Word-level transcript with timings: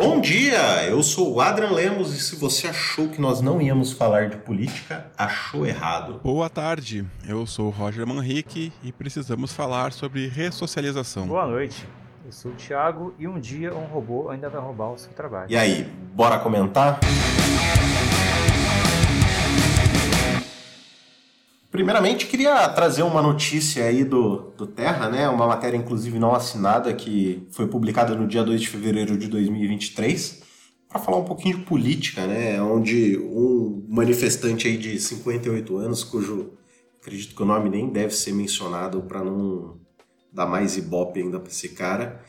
Bom 0.00 0.18
dia, 0.18 0.86
eu 0.86 1.02
sou 1.02 1.34
o 1.34 1.40
Adrian 1.42 1.72
Lemos 1.72 2.14
e 2.14 2.20
se 2.20 2.34
você 2.34 2.68
achou 2.68 3.10
que 3.10 3.20
nós 3.20 3.42
não 3.42 3.60
íamos 3.60 3.92
falar 3.92 4.30
de 4.30 4.38
política, 4.38 5.10
achou 5.14 5.66
errado. 5.66 6.18
Boa 6.24 6.48
tarde, 6.48 7.04
eu 7.28 7.44
sou 7.46 7.66
o 7.66 7.70
Roger 7.70 8.06
Manrique 8.06 8.72
e 8.82 8.92
precisamos 8.92 9.52
falar 9.52 9.92
sobre 9.92 10.26
ressocialização. 10.26 11.26
Boa 11.26 11.46
noite, 11.46 11.86
eu 12.24 12.32
sou 12.32 12.50
o 12.50 12.54
Thiago 12.54 13.14
e 13.18 13.28
um 13.28 13.38
dia 13.38 13.74
um 13.74 13.84
robô 13.84 14.30
ainda 14.30 14.48
vai 14.48 14.62
roubar 14.62 14.90
o 14.90 14.96
seu 14.96 15.12
trabalho. 15.12 15.50
E 15.50 15.56
aí, 15.58 15.86
bora 16.14 16.38
comentar? 16.38 16.98
Primeiramente, 21.70 22.26
queria 22.26 22.68
trazer 22.70 23.04
uma 23.04 23.22
notícia 23.22 23.84
aí 23.84 24.02
do, 24.02 24.52
do 24.56 24.66
Terra, 24.66 25.08
né? 25.08 25.28
Uma 25.28 25.46
matéria, 25.46 25.76
inclusive, 25.76 26.18
não 26.18 26.34
assinada, 26.34 26.92
que 26.92 27.46
foi 27.52 27.68
publicada 27.68 28.14
no 28.16 28.26
dia 28.26 28.42
2 28.42 28.60
de 28.60 28.68
fevereiro 28.68 29.16
de 29.16 29.28
2023, 29.28 30.42
para 30.88 30.98
falar 30.98 31.18
um 31.18 31.24
pouquinho 31.24 31.58
de 31.58 31.64
política, 31.64 32.26
né? 32.26 32.60
Onde 32.60 33.16
um 33.18 33.86
manifestante 33.88 34.66
aí 34.66 34.76
de 34.76 34.98
58 34.98 35.76
anos, 35.76 36.02
cujo 36.02 36.54
acredito 37.00 37.36
que 37.36 37.42
o 37.42 37.46
nome 37.46 37.70
nem 37.70 37.88
deve 37.88 38.14
ser 38.14 38.32
mencionado 38.32 39.00
para 39.02 39.22
não 39.22 39.78
dar 40.32 40.46
mais 40.46 40.76
ibope 40.76 41.20
ainda 41.20 41.38
para 41.38 41.50
esse 41.50 41.68
cara, 41.68 42.20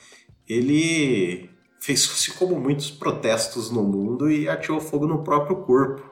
ele 0.47 1.49
fez 1.79 2.03
assim 2.13 2.31
como 2.33 2.59
muitos 2.59 2.91
protestos 2.91 3.71
no 3.71 3.83
mundo 3.83 4.29
e 4.29 4.47
atirou 4.47 4.79
fogo 4.79 5.07
no 5.07 5.23
próprio 5.23 5.57
corpo. 5.57 6.10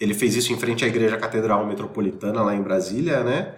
Ele 0.00 0.14
fez 0.14 0.34
isso 0.34 0.52
em 0.52 0.58
frente 0.58 0.84
à 0.84 0.88
Igreja 0.88 1.18
Catedral 1.18 1.66
Metropolitana, 1.66 2.42
lá 2.42 2.56
em 2.56 2.62
Brasília, 2.62 3.22
né? 3.22 3.54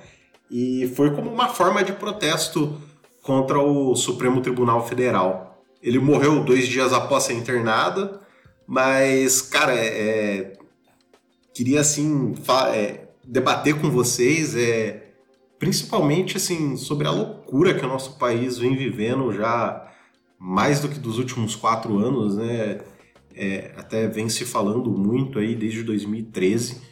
E 0.50 0.92
foi 0.96 1.14
como 1.14 1.30
uma 1.30 1.48
forma 1.48 1.84
de 1.84 1.92
protesto 1.92 2.76
contra 3.22 3.60
o 3.60 3.94
Supremo 3.94 4.40
Tribunal 4.42 4.86
Federal. 4.86 5.64
Ele 5.80 6.00
morreu 6.00 6.44
dois 6.44 6.66
dias 6.66 6.92
após 6.92 7.24
ser 7.24 7.34
internado, 7.34 8.18
mas, 8.66 9.40
cara, 9.40 9.72
é, 9.72 9.86
é 9.86 10.52
queria, 11.54 11.80
assim, 11.80 12.34
é, 12.74 13.08
debater 13.24 13.80
com 13.80 13.90
vocês, 13.90 14.56
é, 14.56 15.12
principalmente, 15.58 16.36
assim, 16.36 16.76
sobre 16.76 17.06
a 17.06 17.10
loucura 17.10 17.74
que 17.74 17.84
o 17.84 17.88
nosso 17.88 18.18
país 18.18 18.58
vem 18.58 18.76
vivendo 18.76 19.32
já 19.32 19.88
mais 20.38 20.80
do 20.80 20.88
que 20.88 20.98
dos 20.98 21.18
últimos 21.18 21.54
quatro 21.54 21.98
anos, 21.98 22.36
né? 22.36 22.80
É, 23.34 23.72
até 23.76 24.06
vem 24.06 24.28
se 24.28 24.44
falando 24.44 24.90
muito 24.90 25.38
aí 25.38 25.54
desde 25.54 25.82
2013 25.82 26.82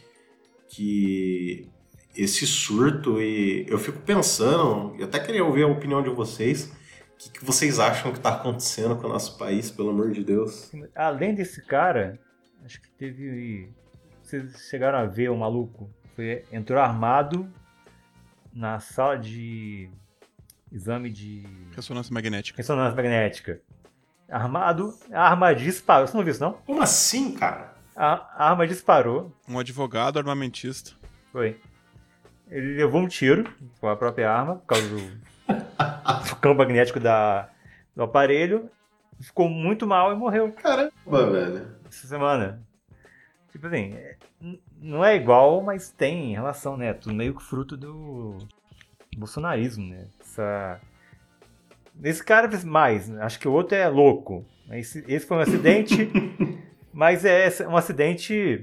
que 0.69 1.69
esse 2.15 2.45
surto 2.45 3.21
e 3.21 3.65
eu 3.67 3.77
fico 3.77 3.99
pensando, 3.99 4.95
eu 4.97 5.05
até 5.05 5.19
queria 5.19 5.43
ouvir 5.43 5.63
a 5.63 5.67
opinião 5.67 6.01
de 6.01 6.09
vocês, 6.09 6.71
o 7.13 7.17
que, 7.17 7.29
que 7.31 7.45
vocês 7.45 7.79
acham 7.79 8.11
que 8.11 8.17
está 8.17 8.35
acontecendo 8.35 8.95
com 8.97 9.07
o 9.07 9.09
nosso 9.09 9.37
país, 9.37 9.69
pelo 9.69 9.89
amor 9.89 10.11
de 10.11 10.23
Deus? 10.23 10.71
Além 10.95 11.35
desse 11.35 11.61
cara, 11.65 12.19
acho 12.65 12.81
que 12.81 12.89
teve. 12.91 13.69
Vocês 14.23 14.69
chegaram 14.69 14.97
a 14.97 15.05
ver 15.05 15.29
o 15.29 15.37
maluco? 15.37 15.89
Foi, 16.15 16.43
entrou 16.51 16.79
armado 16.79 17.51
na 18.53 18.79
sala 18.79 19.17
de 19.17 19.89
exame 20.71 21.09
de. 21.09 21.43
Ressonância 21.75 22.13
magnética. 22.13 22.57
Ressonância 22.57 22.95
magnética 22.95 23.61
armado, 24.31 24.93
a 25.11 25.29
arma 25.29 25.53
disparou. 25.53 26.07
Você 26.07 26.15
não 26.15 26.23
viu 26.23 26.31
isso, 26.31 26.41
não? 26.43 26.53
Como 26.53 26.81
assim, 26.81 27.33
cara? 27.33 27.73
A, 27.95 28.45
a 28.45 28.49
arma 28.49 28.65
disparou. 28.65 29.35
Um 29.47 29.59
advogado 29.59 30.17
armamentista. 30.17 30.91
Foi. 31.31 31.59
Ele 32.49 32.75
levou 32.75 33.01
um 33.01 33.07
tiro 33.07 33.51
com 33.79 33.87
a 33.87 33.95
própria 33.95 34.31
arma, 34.31 34.55
por 34.55 34.65
causa 34.67 34.87
do, 34.87 34.99
do 34.99 36.35
campo 36.41 36.57
magnético 36.57 36.99
da, 36.99 37.49
do 37.95 38.03
aparelho. 38.03 38.69
Ficou 39.19 39.47
muito 39.47 39.85
mal 39.85 40.11
e 40.11 40.15
morreu. 40.15 40.51
Caramba, 40.53 40.91
velho. 41.31 41.75
Essa 41.87 42.07
semana. 42.07 42.61
Tipo 43.51 43.67
assim, 43.67 43.95
não 44.77 45.03
é 45.03 45.15
igual, 45.15 45.61
mas 45.61 45.91
tem 45.91 46.33
relação, 46.33 46.75
né? 46.77 46.93
Tudo 46.93 47.13
meio 47.13 47.35
que 47.35 47.43
fruto 47.43 47.77
do 47.77 48.37
bolsonarismo, 49.15 49.89
né? 49.89 50.07
Essa 50.19 50.79
esse 52.03 52.23
cara 52.23 52.49
fez 52.49 52.63
mais, 52.63 53.07
né? 53.07 53.21
acho 53.23 53.39
que 53.39 53.47
o 53.47 53.51
outro 53.51 53.75
é 53.75 53.87
louco. 53.87 54.45
Esse, 54.71 55.03
esse 55.07 55.25
foi 55.25 55.37
um 55.37 55.41
acidente, 55.41 56.09
mas 56.93 57.25
é 57.25 57.49
um 57.67 57.75
acidente 57.75 58.61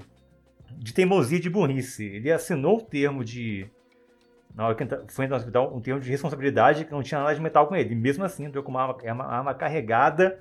de 0.76 0.94
teimosia 0.94 1.38
de 1.38 1.50
burrice. 1.50 2.04
Ele 2.04 2.30
assinou 2.30 2.78
o 2.78 2.82
termo 2.82 3.24
de. 3.24 3.66
Na 4.54 4.66
hora 4.66 4.74
que 4.74 5.12
foi 5.12 5.26
no 5.26 5.36
hospital, 5.36 5.76
um 5.76 5.80
termo 5.80 6.00
de 6.00 6.10
responsabilidade 6.10 6.84
que 6.84 6.90
não 6.90 7.02
tinha 7.02 7.20
nada 7.20 7.34
de 7.34 7.40
metal 7.40 7.66
com 7.66 7.76
ele. 7.76 7.92
E 7.92 7.96
mesmo 7.96 8.24
assim, 8.24 8.44
entrou 8.44 8.64
com 8.64 8.70
uma 8.70 8.82
arma, 8.82 9.12
uma 9.12 9.24
arma 9.24 9.54
carregada 9.54 10.40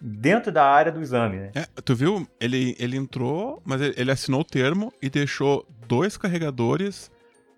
dentro 0.00 0.50
da 0.50 0.64
área 0.64 0.90
do 0.90 1.02
exame, 1.02 1.36
né? 1.36 1.50
É, 1.54 1.66
tu 1.84 1.94
viu? 1.94 2.26
Ele, 2.40 2.74
ele 2.78 2.96
entrou, 2.96 3.60
mas 3.64 3.82
ele, 3.82 3.94
ele 3.98 4.10
assinou 4.10 4.40
o 4.40 4.44
termo 4.44 4.92
e 5.02 5.10
deixou 5.10 5.66
dois 5.86 6.16
carregadores 6.16 7.10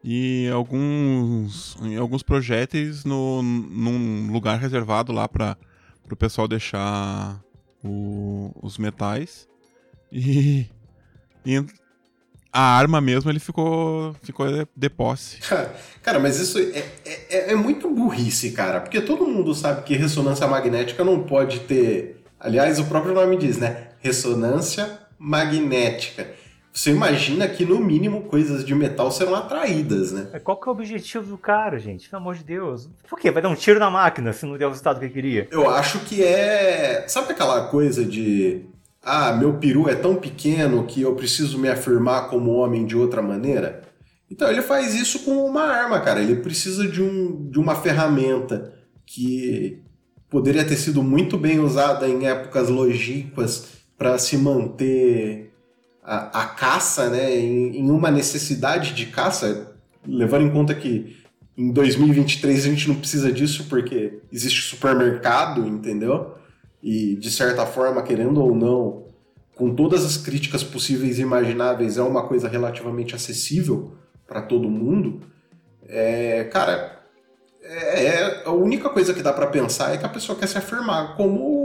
e 0.05 0.49
alguns, 0.53 1.77
em 1.81 1.97
alguns 1.97 2.23
projéteis 2.23 3.05
no, 3.05 3.43
num 3.43 4.33
lugar 4.33 4.59
reservado 4.59 5.13
lá 5.13 5.29
para 5.29 5.57
o 6.11 6.17
pessoal 6.17 6.49
deixar 6.49 7.41
o, 7.85 8.51
os 8.61 8.79
metais. 8.79 9.49
E, 10.11 10.67
e, 11.47 11.65
a 12.53 12.61
arma 12.61 13.01
mesmo 13.01 13.31
ele 13.31 13.39
ficou, 13.39 14.15
ficou 14.23 14.47
de 14.77 14.91
posse. 14.91 15.39
Cara, 16.03 16.19
mas 16.19 16.39
isso 16.39 16.59
é, 16.59 16.85
é, 17.05 17.53
é 17.53 17.55
muito 17.55 17.89
burrice, 17.89 18.51
cara, 18.51 18.81
porque 18.81 19.01
todo 19.01 19.25
mundo 19.25 19.55
sabe 19.55 19.85
que 19.85 19.95
ressonância 19.95 20.47
magnética 20.47 21.05
não 21.05 21.23
pode 21.23 21.61
ter. 21.61 22.23
Aliás, 22.39 22.79
o 22.81 22.85
próprio 22.85 23.15
nome 23.15 23.39
diz, 23.39 23.57
né? 23.57 23.91
Ressonância 24.01 24.99
magnética 25.17 26.27
você 26.72 26.91
imagina 26.91 27.47
que, 27.47 27.66
no 27.66 27.78
mínimo, 27.78 28.22
coisas 28.22 28.65
de 28.65 28.75
metal 28.75 29.10
serão 29.10 29.34
atraídas, 29.34 30.10
né? 30.10 30.41
Qual 30.43 30.59
que 30.59 30.66
é 30.66 30.71
o 30.71 30.75
objetivo 30.75 31.27
do 31.27 31.37
cara, 31.37 31.78
gente? 31.78 32.09
Pelo 32.09 32.22
amor 32.22 32.34
de 32.34 32.44
Deus. 32.44 32.88
Por 33.09 33.19
quê? 33.19 33.31
Vai 33.31 33.43
dar 33.43 33.50
um 33.50 33.55
tiro 33.55 33.78
na 33.78 33.91
máquina 33.91 34.33
se 34.33 34.47
não 34.47 34.56
der 34.56 34.66
o 34.66 34.71
resultado 34.71 34.99
que 34.99 35.05
ele 35.05 35.12
queria? 35.12 35.49
Eu 35.50 35.69
acho 35.69 35.99
que 36.00 36.22
é. 36.25 37.05
Sabe 37.06 37.32
aquela 37.32 37.66
coisa 37.66 38.03
de. 38.05 38.65
Ah, 39.03 39.32
meu 39.32 39.55
peru 39.59 39.88
é 39.88 39.94
tão 39.94 40.15
pequeno 40.15 40.87
que 40.87 41.03
eu 41.03 41.15
preciso 41.15 41.59
me 41.59 41.69
afirmar 41.69 42.31
como 42.31 42.53
homem 42.53 42.87
de 42.87 42.97
outra 42.97 43.21
maneira? 43.21 43.82
Então 44.31 44.49
ele 44.49 44.62
faz 44.62 44.94
isso 44.94 45.25
com 45.25 45.44
uma 45.44 45.65
arma, 45.65 46.00
cara. 46.00 46.22
Ele 46.22 46.37
precisa 46.37 46.88
de, 46.88 47.03
um, 47.03 47.50
de 47.50 47.59
uma 47.59 47.75
ferramenta 47.75 48.72
que 49.05 49.82
poderia 50.31 50.65
ter 50.65 50.77
sido 50.77 51.03
muito 51.03 51.37
bem 51.37 51.61
usada 51.61 52.09
em 52.09 52.27
épocas 52.27 52.71
longínquas 52.71 53.82
para 53.99 54.16
se 54.16 54.38
manter 54.38 55.52
a, 56.03 56.43
a 56.43 56.47
caça, 56.47 57.09
né, 57.09 57.37
em, 57.37 57.79
em, 57.79 57.91
uma 57.91 58.11
necessidade 58.11 58.93
de 58.93 59.07
caça, 59.07 59.77
levando 60.07 60.47
em 60.47 60.51
conta 60.51 60.75
que 60.75 61.17
em 61.57 61.71
2023 61.71 62.65
a 62.65 62.69
gente 62.69 62.89
não 62.89 62.97
precisa 62.97 63.31
disso 63.31 63.67
porque 63.69 64.21
existe 64.33 64.62
supermercado, 64.62 65.67
entendeu? 65.67 66.35
E 66.83 67.15
de 67.17 67.31
certa 67.31 67.65
forma, 67.65 68.03
querendo 68.03 68.43
ou 68.43 68.55
não, 68.55 69.07
com 69.55 69.75
todas 69.75 70.05
as 70.05 70.17
críticas 70.17 70.65
possíveis 70.65 71.19
e 71.19 71.23
imagináveis, 71.23 71.99
é 71.99 72.03
uma 72.03 72.27
coisa 72.27 72.49
relativamente 72.49 73.15
acessível 73.15 73.93
para 74.27 74.43
todo 74.43 74.69
mundo. 74.69 75.21
É, 75.87 76.45
cara, 76.45 77.01
é, 77.62 78.05
é, 78.07 78.43
a 78.45 78.51
única 78.51 78.89
coisa 78.89 79.15
que 79.15 79.23
dá 79.23 79.33
para 79.33 79.47
pensar 79.47 79.95
é 79.95 79.99
que 79.99 80.05
a 80.05 80.09
pessoa 80.09 80.37
quer 80.37 80.49
se 80.49 80.59
afirmar 80.59 81.17
como 81.17 81.62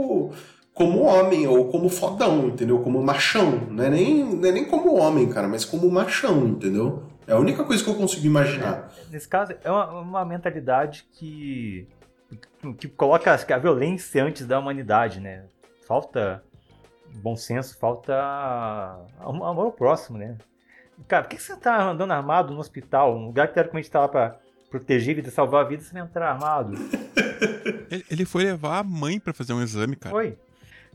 como 0.78 1.02
homem 1.02 1.44
ou 1.48 1.68
como 1.68 1.88
fodão, 1.88 2.46
entendeu? 2.46 2.78
Como 2.78 3.02
machão. 3.02 3.66
Não 3.68 3.84
é 3.84 3.90
nem, 3.90 4.24
não 4.24 4.48
é 4.48 4.52
nem 4.52 4.64
como 4.64 4.94
homem, 4.94 5.28
cara, 5.28 5.48
mas 5.48 5.64
como 5.64 5.90
machão, 5.90 6.46
entendeu? 6.46 7.02
É 7.26 7.32
a 7.32 7.36
única 7.36 7.64
coisa 7.64 7.82
que 7.82 7.90
eu 7.90 7.96
consigo 7.96 8.24
imaginar. 8.24 8.88
É, 8.96 9.10
nesse 9.10 9.28
caso, 9.28 9.54
é 9.62 9.70
uma, 9.70 10.00
uma, 10.00 10.24
mentalidade 10.24 11.04
que, 11.12 11.88
que 12.78 12.86
coloca 12.86 13.34
a 13.34 13.58
violência 13.58 14.24
antes 14.24 14.46
da 14.46 14.58
humanidade, 14.60 15.20
né? 15.20 15.46
Falta 15.86 16.42
bom 17.12 17.36
senso, 17.36 17.76
falta 17.76 18.14
amor 19.18 19.64
ao 19.66 19.72
próximo, 19.72 20.16
né? 20.16 20.38
Cara, 21.08 21.24
por 21.24 21.30
que 21.30 21.42
você 21.42 21.56
tá 21.56 21.90
andando 21.90 22.12
armado 22.12 22.54
no 22.54 22.60
hospital? 22.60 23.16
Um 23.16 23.26
lugar 23.26 23.48
que 23.48 23.54
teoricamente 23.54 23.88
estava 23.88 24.08
para 24.08 24.36
proteger 24.70 25.16
vida, 25.16 25.30
salvar 25.30 25.64
a 25.64 25.68
vida, 25.68 25.82
você 25.82 25.92
vai 25.92 26.02
entrar 26.02 26.30
armado? 26.30 26.74
Ele 28.08 28.24
foi 28.24 28.44
levar 28.44 28.78
a 28.78 28.84
mãe 28.84 29.18
para 29.18 29.32
fazer 29.32 29.52
um 29.52 29.62
exame, 29.62 29.96
cara. 29.96 30.14
Foi 30.14 30.38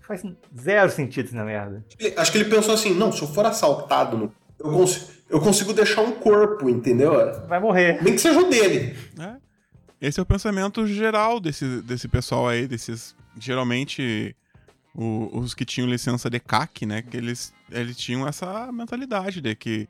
faz 0.04 0.24
zero 0.60 0.92
sentido 0.92 1.34
na 1.34 1.44
merda. 1.44 1.84
Acho 2.18 2.32
que 2.32 2.38
ele 2.38 2.50
pensou 2.50 2.74
assim, 2.74 2.94
não, 2.94 3.12
se 3.12 3.22
eu 3.22 3.28
for 3.28 3.46
assaltado, 3.46 4.32
eu, 4.60 4.72
consigo, 4.72 5.12
eu 5.30 5.40
consigo 5.40 5.74
deixar 5.74 6.02
um 6.02 6.12
corpo, 6.12 6.70
entendeu? 6.70 7.14
Vai 7.48 7.60
morrer. 7.60 8.02
Nem 8.04 8.14
que 8.14 8.22
seja 8.22 8.40
o 8.40 8.50
dele. 8.50 8.96
É. 9.20 9.36
Esse 10.02 10.20
é 10.20 10.24
o 10.24 10.26
pensamento 10.26 10.86
geral 10.86 11.40
desse, 11.40 11.82
desse 11.82 12.08
pessoal 12.08 12.48
aí, 12.48 12.68
desses. 12.68 13.16
Geralmente, 13.40 14.36
o, 14.94 15.30
os 15.40 15.54
que 15.54 15.66
tinham 15.66 15.90
licença 15.90 16.30
de 16.30 16.40
CAC, 16.40 16.86
né? 16.86 17.02
Que 17.02 17.16
eles, 17.16 17.54
eles 17.72 17.96
tinham 17.96 18.28
essa 18.28 18.72
mentalidade 18.72 19.40
de 19.40 19.56
que 19.56 19.88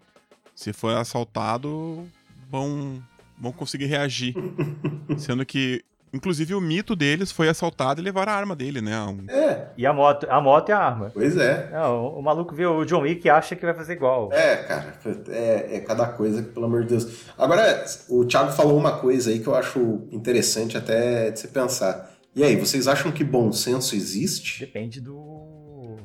se 0.56 0.71
for 0.71 0.95
assaltado, 0.95 2.07
vão, 2.50 3.04
vão 3.38 3.51
conseguir 3.51 3.86
reagir. 3.86 4.36
Sendo 5.18 5.44
que 5.45 5.83
Inclusive, 6.13 6.54
o 6.54 6.62
mito 6.62 6.95
deles 6.95 7.31
foi 7.31 7.50
assaltado 7.50 8.00
e 8.00 8.04
levar 8.04 8.30
a 8.30 8.33
arma 8.33 8.56
dele, 8.56 8.81
né? 8.81 9.00
Um... 9.01 9.25
É. 9.27 9.69
E 9.75 9.83
a 9.83 9.92
moto, 9.92 10.27
a 10.30 10.39
moto 10.39 10.69
é 10.69 10.74
a 10.74 10.77
arma. 10.77 11.12
Pois 11.12 11.36
é. 11.36 11.71
Não, 11.71 12.06
o, 12.06 12.19
o 12.19 12.21
maluco 12.21 12.54
vê 12.54 12.68
o 12.68 12.86
John 12.86 13.01
Wick 13.01 13.25
e 13.25 13.30
acha 13.31 13.56
que 13.56 13.65
vai 13.65 13.74
fazer 13.74 13.94
igual. 13.94 14.31
É, 14.31 14.57
cara, 14.57 14.94
é, 15.30 15.77
é 15.77 15.80
cada 15.80 16.06
coisa 16.06 16.44
que, 16.44 16.50
pelo 16.50 16.68
amor 16.68 16.83
de 16.83 16.89
Deus. 16.89 17.25
Agora, 17.36 17.83
o 18.07 18.24
Thiago 18.25 18.51
falou 18.51 18.77
uma 18.77 19.00
coisa 19.00 19.31
aí 19.31 19.39
que 19.39 19.48
eu 19.48 19.56
acho 19.56 20.07
interessante 20.12 20.77
até 20.77 21.31
de 21.31 21.39
você 21.39 21.48
pensar. 21.48 22.12
E 22.36 22.44
aí, 22.44 22.56
vocês 22.56 22.88
acham 22.88 23.12
que 23.12 23.24
bom 23.24 23.51
senso 23.51 23.95
existe? 23.95 24.60
Depende 24.60 25.01
do. 25.01 25.98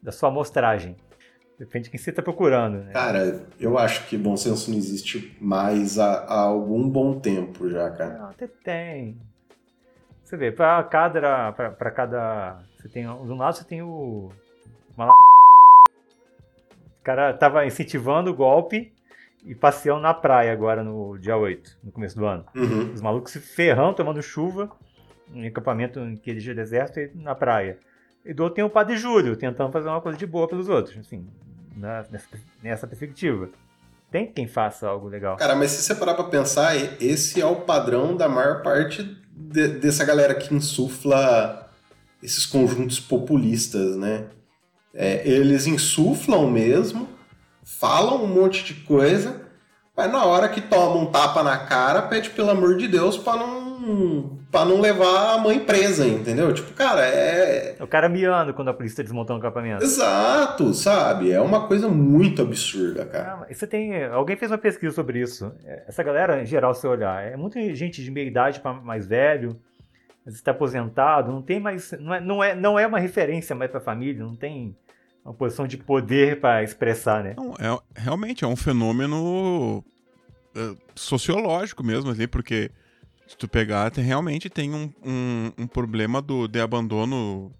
da 0.00 0.12
sua 0.12 0.28
amostragem. 0.28 0.96
Depende 1.58 1.84
de 1.84 1.90
quem 1.90 1.98
você 1.98 2.10
está 2.10 2.22
procurando. 2.22 2.84
Né? 2.84 2.92
Cara, 2.92 3.46
eu 3.58 3.78
acho 3.78 4.06
que 4.06 4.18
bom 4.18 4.36
senso 4.36 4.70
não 4.70 4.76
existe 4.76 5.36
mais 5.40 5.98
há, 5.98 6.24
há 6.24 6.40
algum 6.40 6.88
bom 6.88 7.18
tempo 7.18 7.68
já, 7.70 7.90
cara. 7.90 8.18
Não, 8.18 8.30
até 8.30 8.46
tem. 8.46 9.16
Você 10.22 10.36
vê, 10.36 10.52
para 10.52 10.82
cada. 10.84 11.52
Pra 11.52 11.90
cada. 11.90 12.58
Você 12.76 12.88
tem. 12.88 13.06
Do 13.06 13.34
lado 13.34 13.56
você 13.56 13.64
tem 13.64 13.82
o. 13.82 14.30
Uma... 14.96 15.14
O 17.00 17.04
cara 17.06 17.32
tava 17.32 17.64
incentivando 17.64 18.32
o 18.32 18.34
golpe 18.34 18.92
e 19.44 19.54
passeando 19.54 20.00
na 20.00 20.12
praia 20.12 20.52
agora 20.52 20.82
no 20.82 21.16
dia 21.16 21.36
8, 21.36 21.78
no 21.84 21.92
começo 21.92 22.16
do 22.16 22.26
ano. 22.26 22.44
Uhum. 22.52 22.92
Os 22.92 23.00
malucos 23.00 23.30
se 23.30 23.38
ferrando, 23.38 23.94
tomando 23.94 24.20
chuva, 24.20 24.68
em 25.32 25.46
acampamento 25.46 26.00
em 26.00 26.16
que 26.16 26.34
de 26.34 26.52
deserto 26.52 26.98
e 26.98 27.12
na 27.14 27.32
praia. 27.32 27.78
E 28.24 28.34
do 28.34 28.42
outro 28.42 28.56
tem 28.56 28.64
o 28.64 28.68
Padre 28.68 28.96
Júlio, 28.96 29.36
tentando 29.36 29.70
fazer 29.70 29.88
uma 29.88 30.00
coisa 30.00 30.18
de 30.18 30.26
boa 30.26 30.48
pelos 30.48 30.68
outros, 30.68 30.98
assim, 30.98 31.24
nessa, 31.76 32.26
nessa 32.62 32.86
perspectiva. 32.86 33.50
Tem 34.10 34.26
quem 34.32 34.46
faça 34.46 34.88
algo 34.88 35.08
legal. 35.08 35.36
Cara, 35.36 35.54
mas 35.54 35.72
se 35.72 35.82
você 35.82 35.94
parar 35.94 36.14
pra 36.14 36.24
pensar, 36.24 36.74
esse 37.00 37.40
é 37.40 37.46
o 37.46 37.56
padrão 37.56 38.16
da 38.16 38.28
maior 38.28 38.62
parte 38.62 39.02
de, 39.30 39.68
dessa 39.68 40.04
galera 40.04 40.34
que 40.34 40.54
insufla 40.54 41.70
esses 42.22 42.46
conjuntos 42.46 42.98
populistas, 42.98 43.96
né? 43.96 44.26
É, 44.94 45.28
eles 45.28 45.66
insuflam 45.66 46.50
mesmo, 46.50 47.08
falam 47.62 48.24
um 48.24 48.26
monte 48.26 48.64
de 48.64 48.74
coisa, 48.74 49.42
mas 49.94 50.10
na 50.10 50.24
hora 50.24 50.48
que 50.48 50.60
toma 50.60 50.96
um 50.96 51.06
tapa 51.06 51.42
na 51.42 51.58
cara, 51.58 52.02
pede 52.02 52.30
pelo 52.30 52.50
amor 52.50 52.76
de 52.76 52.88
Deus 52.88 53.18
pra 53.18 53.36
não, 53.36 54.38
pra 54.56 54.64
não 54.64 54.80
levar 54.80 55.34
a 55.34 55.38
mãe 55.38 55.60
presa, 55.60 56.06
entendeu? 56.06 56.50
Tipo, 56.54 56.72
cara, 56.72 57.06
é. 57.06 57.76
É 57.78 57.84
o 57.84 57.86
cara 57.86 58.08
miando 58.08 58.54
quando 58.54 58.68
a 58.68 58.74
polícia 58.74 58.96
tá 58.96 59.02
desmontando 59.02 59.38
o 59.38 59.42
acampamento. 59.42 59.84
Exato, 59.84 60.72
sabe? 60.72 61.30
É 61.30 61.38
uma 61.42 61.66
coisa 61.66 61.88
muito 61.90 62.40
absurda, 62.40 63.04
cara. 63.04 63.32
Ah, 63.42 63.52
você 63.52 63.66
tem. 63.66 64.04
Alguém 64.04 64.34
fez 64.34 64.50
uma 64.50 64.56
pesquisa 64.56 64.94
sobre 64.94 65.20
isso. 65.20 65.52
Essa 65.86 66.02
galera, 66.02 66.42
em 66.42 66.46
geral, 66.46 66.74
se 66.74 66.86
olhar, 66.86 67.22
é 67.22 67.36
muita 67.36 67.60
gente 67.74 68.02
de 68.02 68.10
meia 68.10 68.26
idade 68.26 68.60
para 68.60 68.72
mais 68.72 69.06
velho, 69.06 69.60
está 70.26 70.52
aposentado, 70.52 71.30
não 71.30 71.42
tem 71.42 71.60
mais. 71.60 71.92
Não 72.00 72.14
é, 72.14 72.20
não 72.20 72.42
é, 72.42 72.54
não 72.54 72.78
é 72.78 72.86
uma 72.86 72.98
referência 72.98 73.54
mais 73.54 73.70
pra 73.70 73.78
família, 73.78 74.24
não 74.24 74.36
tem 74.36 74.74
uma 75.22 75.34
posição 75.34 75.66
de 75.66 75.76
poder 75.76 76.40
para 76.40 76.62
expressar, 76.62 77.22
né? 77.22 77.34
Não, 77.36 77.52
é, 77.60 77.78
realmente 77.94 78.42
é 78.42 78.46
um 78.46 78.56
fenômeno 78.56 79.84
é, 80.54 80.74
sociológico 80.94 81.84
mesmo 81.84 82.10
ali, 82.10 82.26
porque 82.26 82.70
se 83.26 83.36
tu 83.36 83.48
pegar, 83.48 83.90
tem, 83.90 84.04
realmente 84.04 84.48
tem 84.48 84.72
um, 84.72 84.92
um, 85.04 85.52
um 85.58 85.66
problema 85.66 86.22
do, 86.22 86.46
de 86.46 86.60
abandono. 86.60 87.52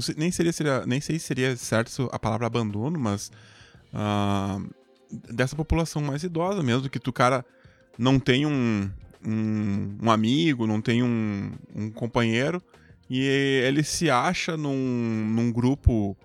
Sei, 0.00 0.14
nem, 0.16 0.30
seria, 0.30 0.52
seria, 0.52 0.86
nem 0.86 1.00
sei 1.00 1.18
se 1.18 1.26
seria 1.26 1.56
certo 1.56 2.08
a 2.12 2.18
palavra 2.18 2.46
abandono, 2.46 2.98
mas 2.98 3.30
uh, 3.92 4.68
dessa 5.32 5.56
população 5.56 6.02
mais 6.02 6.22
idosa 6.22 6.62
mesmo, 6.62 6.88
que 6.88 6.98
tu, 6.98 7.12
cara, 7.12 7.44
não 7.98 8.18
tem 8.18 8.46
um, 8.46 8.90
um, 9.26 9.98
um 10.02 10.10
amigo, 10.10 10.66
não 10.66 10.80
tem 10.80 11.02
um, 11.02 11.52
um 11.74 11.90
companheiro, 11.90 12.62
e 13.08 13.22
ele 13.22 13.82
se 13.82 14.10
acha 14.10 14.56
num, 14.56 15.26
num 15.34 15.50
grupo 15.50 16.16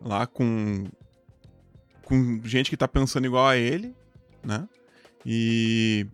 lá 0.00 0.26
com 0.26 0.86
com 2.08 2.40
gente 2.42 2.70
que 2.70 2.76
tá 2.76 2.88
pensando 2.88 3.26
igual 3.26 3.46
a 3.46 3.56
ele, 3.56 3.94
né? 4.42 4.66
E 5.26 6.06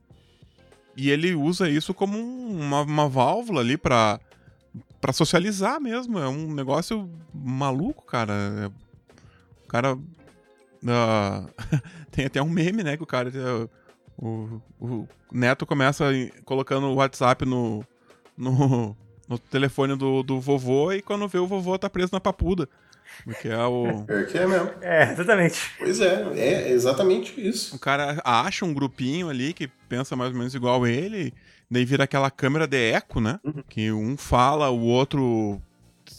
e 0.97 1.11
ele 1.11 1.35
usa 1.35 1.69
isso 1.69 1.93
como 1.93 2.19
uma, 2.19 2.83
uma 2.83 3.09
válvula 3.09 3.61
ali 3.61 3.77
para 3.77 4.21
para 5.01 5.13
socializar 5.13 5.79
mesmo. 5.81 6.19
É 6.19 6.27
um 6.27 6.53
negócio 6.55 7.11
maluco, 7.33 8.07
cara. 8.07 8.33
É, 8.33 8.67
o 9.65 9.69
cara 9.69 9.95
uh, 9.95 11.51
tem 12.11 12.25
até 12.25 12.43
um 12.43 12.49
meme, 12.49 12.83
né, 12.83 12.97
que 12.97 13.03
o 13.03 13.07
cara 13.07 13.31
o, 14.17 14.61
o 14.81 15.09
neto 15.31 15.67
começa 15.67 16.05
colocando 16.45 16.87
o 16.87 16.95
WhatsApp 16.95 17.45
no, 17.45 17.85
no, 18.37 18.97
no 19.29 19.39
telefone 19.39 19.97
do, 19.97 20.23
do 20.23 20.41
vovô 20.41 20.93
e 20.93 21.03
quando 21.03 21.29
vê 21.29 21.39
o 21.39 21.47
vovô 21.47 21.79
tá 21.79 21.91
preso 21.91 22.11
na 22.13 22.21
papuda. 22.21 22.69
Porque 23.23 23.49
é 23.49 23.65
o. 23.65 24.05
É 24.09 24.23
que 24.25 24.39
é 24.39 24.47
mesmo. 24.47 24.71
É, 24.81 25.13
exatamente. 25.13 25.61
Pois 25.79 26.01
é, 26.01 26.27
é 26.37 26.71
exatamente 26.71 27.35
isso. 27.41 27.77
O 27.77 27.79
cara 27.79 28.21
acha 28.25 28.65
um 28.65 28.75
grupinho 28.75 29.29
ali 29.29 29.53
que 29.53 29.69
pensa 29.89 30.17
mais 30.17 30.33
ou 30.33 30.39
menos 30.39 30.55
igual 30.55 30.87
ele, 30.87 31.33
daí 31.71 31.85
vira 31.85 32.05
aquela 32.05 32.31
câmera 32.31 32.67
de 32.67 32.93
eco, 32.93 33.21
né? 33.21 33.39
Uhum. 33.45 33.63
Que 33.69 33.93
um 33.93 34.17
fala, 34.17 34.71
o 34.71 34.81
outro 34.81 35.61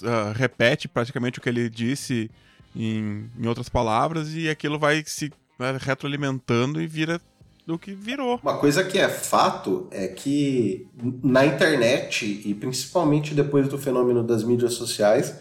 uh, 0.01 0.33
repete 0.35 0.87
praticamente 0.87 1.39
o 1.39 1.41
que 1.41 1.49
ele 1.49 1.69
disse 1.69 2.29
em, 2.75 3.29
em 3.37 3.47
outras 3.47 3.69
palavras, 3.69 4.33
e 4.33 4.49
aquilo 4.49 4.77
vai 4.79 5.03
se 5.05 5.31
vai 5.57 5.77
retroalimentando 5.77 6.81
e 6.81 6.87
vira 6.87 7.19
do 7.65 7.79
que 7.79 7.93
virou. 7.93 8.39
Uma 8.43 8.57
coisa 8.57 8.83
que 8.83 8.99
é 8.99 9.09
fato 9.09 9.87
é 9.89 10.07
que 10.07 10.87
na 11.23 11.45
internet, 11.45 12.41
e 12.45 12.53
principalmente 12.53 13.33
depois 13.33 13.67
do 13.67 13.77
fenômeno 13.77 14.23
das 14.23 14.43
mídias 14.43 14.73
sociais, 14.73 15.35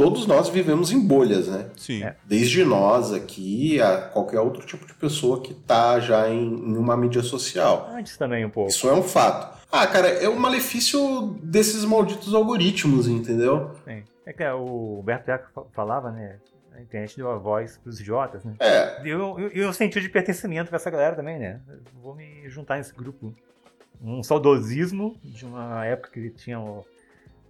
todos 0.00 0.26
nós 0.26 0.48
vivemos 0.48 0.90
em 0.90 0.98
bolhas, 0.98 1.46
né? 1.46 1.66
Sim. 1.76 2.02
É. 2.02 2.16
Desde 2.24 2.64
nós 2.64 3.12
aqui 3.12 3.78
a 3.82 3.98
qualquer 3.98 4.40
outro 4.40 4.64
tipo 4.64 4.86
de 4.86 4.94
pessoa 4.94 5.42
que 5.42 5.52
tá 5.52 6.00
já 6.00 6.26
em, 6.30 6.42
em, 6.42 6.76
uma 6.78 6.96
mídia 6.96 7.22
social. 7.22 7.90
Antes 7.92 8.16
também 8.16 8.42
um 8.42 8.48
pouco. 8.48 8.70
Isso 8.70 8.88
é 8.88 8.94
um 8.94 9.02
fato. 9.02 9.60
Ah, 9.70 9.86
cara, 9.86 10.08
é 10.08 10.26
o 10.26 10.32
um 10.32 10.38
malefício 10.38 11.38
desses 11.42 11.84
malditos 11.84 12.34
algoritmos, 12.34 13.06
entendeu? 13.06 13.72
Sim. 13.84 14.02
É 14.24 14.32
que 14.32 14.42
o 14.48 15.02
Berto 15.04 15.26
Jaco 15.26 15.68
falava, 15.74 16.10
né? 16.10 16.38
A 16.74 16.80
internet 16.80 17.14
deu 17.16 17.30
a 17.30 17.36
voz 17.36 17.76
pros 17.76 18.00
idiotas, 18.00 18.42
né? 18.42 18.54
É. 18.58 19.06
E 19.06 19.10
eu, 19.10 19.38
eu, 19.38 19.48
eu 19.48 19.72
senti 19.74 20.00
de 20.00 20.08
pertencimento 20.08 20.70
com 20.70 20.76
essa 20.76 20.90
galera 20.90 21.14
também, 21.14 21.38
né? 21.38 21.60
Eu 21.68 22.00
vou 22.00 22.14
me 22.14 22.48
juntar 22.48 22.78
nesse 22.78 22.94
grupo. 22.94 23.34
Um 24.02 24.22
saudosismo 24.22 25.14
de 25.22 25.44
uma 25.44 25.84
época 25.84 26.12
que 26.12 26.30
tinha 26.30 26.58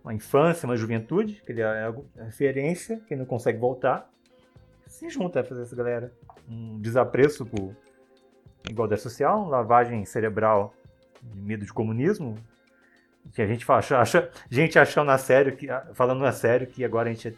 uma 0.02 0.14
infância, 0.14 0.66
uma 0.66 0.76
juventude, 0.76 1.42
que 1.44 1.52
ele 1.52 1.60
é 1.60 1.92
referência, 2.16 3.00
que 3.06 3.14
não 3.14 3.24
consegue 3.24 3.58
voltar, 3.58 4.10
se 4.86 5.08
junta 5.08 5.40
a 5.40 5.44
fazer 5.44 5.62
essa 5.62 5.76
galera. 5.76 6.12
Um 6.48 6.80
desapreço 6.80 7.46
por 7.46 7.76
igualdade 8.68 9.00
social, 9.00 9.48
lavagem 9.48 10.04
cerebral 10.04 10.74
de 11.22 11.40
medo 11.40 11.64
de 11.64 11.72
comunismo, 11.72 12.36
que 13.32 13.42
a 13.42 13.46
gente 13.46 13.64
acha, 13.70 13.98
acha 13.98 14.30
gente 14.50 14.78
achando 14.78 15.10
a 15.10 15.18
sério, 15.18 15.56
que, 15.56 15.68
falando 15.94 16.24
a 16.24 16.32
sério 16.32 16.66
que 16.66 16.84
agora 16.84 17.08
a 17.08 17.12
gente 17.12 17.28
é 17.28 17.34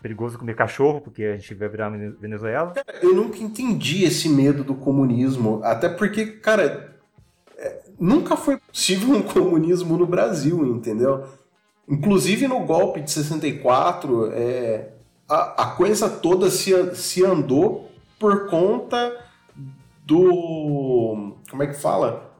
perigoso 0.00 0.38
comer 0.38 0.56
cachorro 0.56 1.00
porque 1.00 1.22
a 1.22 1.36
gente 1.36 1.54
vai 1.54 1.68
virar 1.68 1.90
Venezuela. 1.90 2.74
Eu 3.00 3.14
nunca 3.14 3.38
entendi 3.38 4.04
esse 4.04 4.28
medo 4.28 4.64
do 4.64 4.74
comunismo, 4.74 5.60
até 5.62 5.88
porque, 5.88 6.26
cara, 6.26 6.96
é, 7.56 7.82
nunca 7.98 8.36
foi 8.36 8.56
possível 8.56 9.14
um 9.14 9.22
comunismo 9.22 9.96
no 9.96 10.06
Brasil, 10.06 10.66
entendeu? 10.66 11.24
Inclusive 11.88 12.46
no 12.46 12.60
golpe 12.60 13.00
de 13.00 13.10
64, 13.10 14.30
é, 14.32 14.88
a, 15.28 15.64
a 15.64 15.66
coisa 15.72 16.08
toda 16.08 16.50
se, 16.50 16.94
se 16.94 17.24
andou 17.24 17.90
por 18.18 18.48
conta 18.48 19.16
do. 20.04 21.36
Como 21.50 21.62
é 21.62 21.66
que 21.66 21.74
fala? 21.74 22.30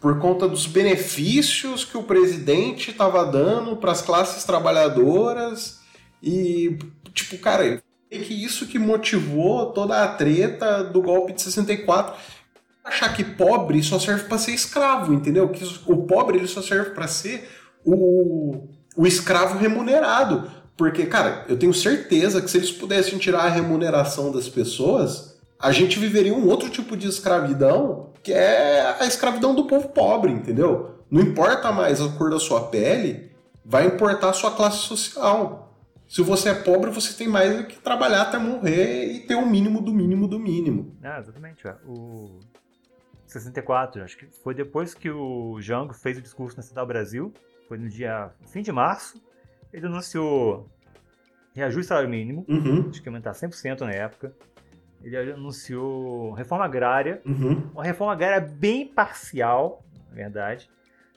Por 0.00 0.18
conta 0.20 0.46
dos 0.46 0.66
benefícios 0.66 1.84
que 1.84 1.96
o 1.96 2.02
presidente 2.02 2.90
estava 2.90 3.24
dando 3.24 3.76
para 3.76 3.92
as 3.92 4.02
classes 4.02 4.44
trabalhadoras. 4.44 5.80
E, 6.22 6.78
tipo, 7.12 7.38
cara, 7.38 7.82
é 8.10 8.18
que 8.18 8.44
isso 8.44 8.66
que 8.66 8.78
motivou 8.78 9.72
toda 9.72 10.02
a 10.02 10.08
treta 10.08 10.84
do 10.84 11.02
golpe 11.02 11.32
de 11.32 11.42
64 11.42 12.14
achar 12.84 13.14
que 13.14 13.22
pobre 13.22 13.82
só 13.82 13.98
serve 13.98 14.24
para 14.24 14.38
ser 14.38 14.52
escravo, 14.52 15.12
entendeu? 15.12 15.48
Que 15.48 15.64
o 15.86 16.04
pobre 16.04 16.38
ele 16.38 16.46
só 16.46 16.62
serve 16.62 16.90
para 16.90 17.06
ser 17.06 17.48
o, 17.84 18.68
o 18.96 19.06
escravo 19.06 19.58
remunerado. 19.58 20.50
Porque, 20.76 21.06
cara, 21.06 21.44
eu 21.48 21.58
tenho 21.58 21.74
certeza 21.74 22.40
que 22.40 22.50
se 22.50 22.56
eles 22.56 22.70
pudessem 22.70 23.18
tirar 23.18 23.40
a 23.40 23.48
remuneração 23.48 24.30
das 24.30 24.48
pessoas, 24.48 25.36
a 25.58 25.72
gente 25.72 25.98
viveria 25.98 26.32
um 26.32 26.48
outro 26.48 26.70
tipo 26.70 26.96
de 26.96 27.08
escravidão, 27.08 28.12
que 28.22 28.32
é 28.32 28.96
a 29.00 29.04
escravidão 29.04 29.54
do 29.54 29.66
povo 29.66 29.88
pobre, 29.88 30.30
entendeu? 30.30 30.98
Não 31.10 31.20
importa 31.20 31.72
mais 31.72 32.00
a 32.00 32.08
cor 32.10 32.30
da 32.30 32.38
sua 32.38 32.68
pele, 32.68 33.32
vai 33.64 33.86
importar 33.86 34.30
a 34.30 34.32
sua 34.32 34.52
classe 34.52 34.78
social. 34.78 35.74
Se 36.08 36.22
você 36.22 36.50
é 36.50 36.54
pobre, 36.54 36.90
você 36.90 37.12
tem 37.12 37.28
mais 37.28 37.66
que 37.66 37.78
trabalhar 37.80 38.22
até 38.22 38.38
morrer 38.38 39.12
e 39.12 39.20
ter 39.20 39.34
o 39.34 39.40
um 39.40 39.46
mínimo 39.46 39.82
do 39.82 39.92
mínimo 39.92 40.28
do 40.28 40.38
mínimo. 40.38 40.96
Ah, 41.02 41.18
exatamente. 41.18 41.62
O... 41.86 42.38
64, 43.26 44.02
acho 44.02 44.16
que 44.16 44.26
foi 44.42 44.54
depois 44.54 44.94
que 44.94 45.10
o 45.10 45.60
Jango 45.60 45.92
fez 45.92 46.16
o 46.16 46.22
discurso 46.22 46.56
na 46.56 46.62
Cidade 46.62 46.86
do 46.86 46.88
Brasil, 46.88 47.34
foi 47.68 47.78
no 47.78 47.88
dia 47.88 48.30
fim 48.46 48.62
de 48.62 48.72
março, 48.72 49.22
ele 49.72 49.86
anunciou 49.86 50.68
reajuste 51.54 51.88
salário 51.88 52.08
mínimo, 52.08 52.44
Uhum. 52.48 52.88
acho 52.88 53.02
que 53.02 53.08
aumentar 53.08 53.32
100% 53.34 53.80
na 53.84 53.92
época. 53.92 54.32
Ele 55.02 55.16
anunciou 55.32 56.32
reforma 56.32 56.64
agrária, 56.64 57.20
Uhum. 57.24 57.70
uma 57.72 57.84
reforma 57.84 58.12
agrária 58.12 58.40
bem 58.40 58.86
parcial, 58.86 59.84
na 60.08 60.14
verdade. 60.14 60.68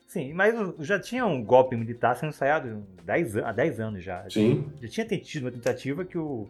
Sim, 0.07 0.33
mas 0.33 0.53
já 0.79 0.99
tinha 0.99 1.25
um 1.25 1.41
golpe 1.43 1.75
militar 1.75 2.15
sendo 2.15 2.29
ensaiado 2.29 2.85
10 3.05 3.37
an- 3.37 3.45
há 3.47 3.51
10 3.53 3.79
anos 3.79 4.03
já. 4.03 4.29
Sim. 4.29 4.69
Já 4.81 4.89
tinha 5.05 5.19
tido 5.21 5.43
uma 5.45 5.51
tentativa 5.51 6.03
que 6.03 6.17
o 6.17 6.47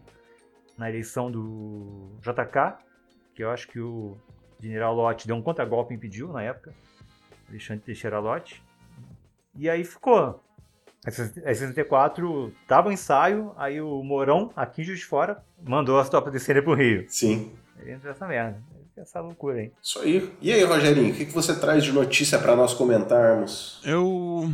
na 0.77 0.89
eleição 0.89 1.29
do 1.31 2.17
JK, 2.22 2.77
que 3.36 3.43
eu 3.43 3.51
acho 3.51 3.67
que 3.67 3.79
o 3.79 4.17
general 4.60 4.96
Lott 4.96 5.27
deu 5.27 5.36
um 5.36 5.41
contragolpe 5.43 5.93
e 5.93 5.98
impediu 5.98 6.29
na 6.34 6.41
época, 6.41 6.74
Alexandre 7.50 7.84
Teixeira 7.86 8.17
Lott. 8.20 8.63
E 9.55 9.70
aí 9.70 9.84
ficou. 9.84 10.41
Em 11.08 11.12
64 11.12 12.53
tava 12.67 12.89
o 12.89 12.91
ensaio, 12.91 13.53
aí 13.58 13.81
o 13.81 14.03
Mourão, 14.03 14.51
aqui 14.55 14.84
de 14.84 14.96
Fora, 14.98 15.43
mandou 15.63 16.00
as 16.00 16.10
tropas 16.10 16.31
descerem 16.31 16.62
pro 16.62 16.75
Rio. 16.75 17.05
Sim. 17.08 17.51
Aí 17.79 17.91
entrou 17.91 18.12
essa 18.12 18.27
merda. 18.27 18.62
Essa 18.96 19.20
loucura 19.20 19.58
aí. 19.58 19.72
Isso 19.81 20.00
aí. 20.00 20.31
E 20.41 20.51
aí, 20.51 20.63
Rogerinho, 20.63 21.12
o 21.12 21.17
que, 21.17 21.25
que 21.25 21.34
você 21.34 21.60
traz 21.60 21.84
de 21.84 21.91
notícia 21.91 22.38
para 22.38 22.55
nós 22.55 22.74
comentarmos? 22.74 23.81
Eu 23.84 24.53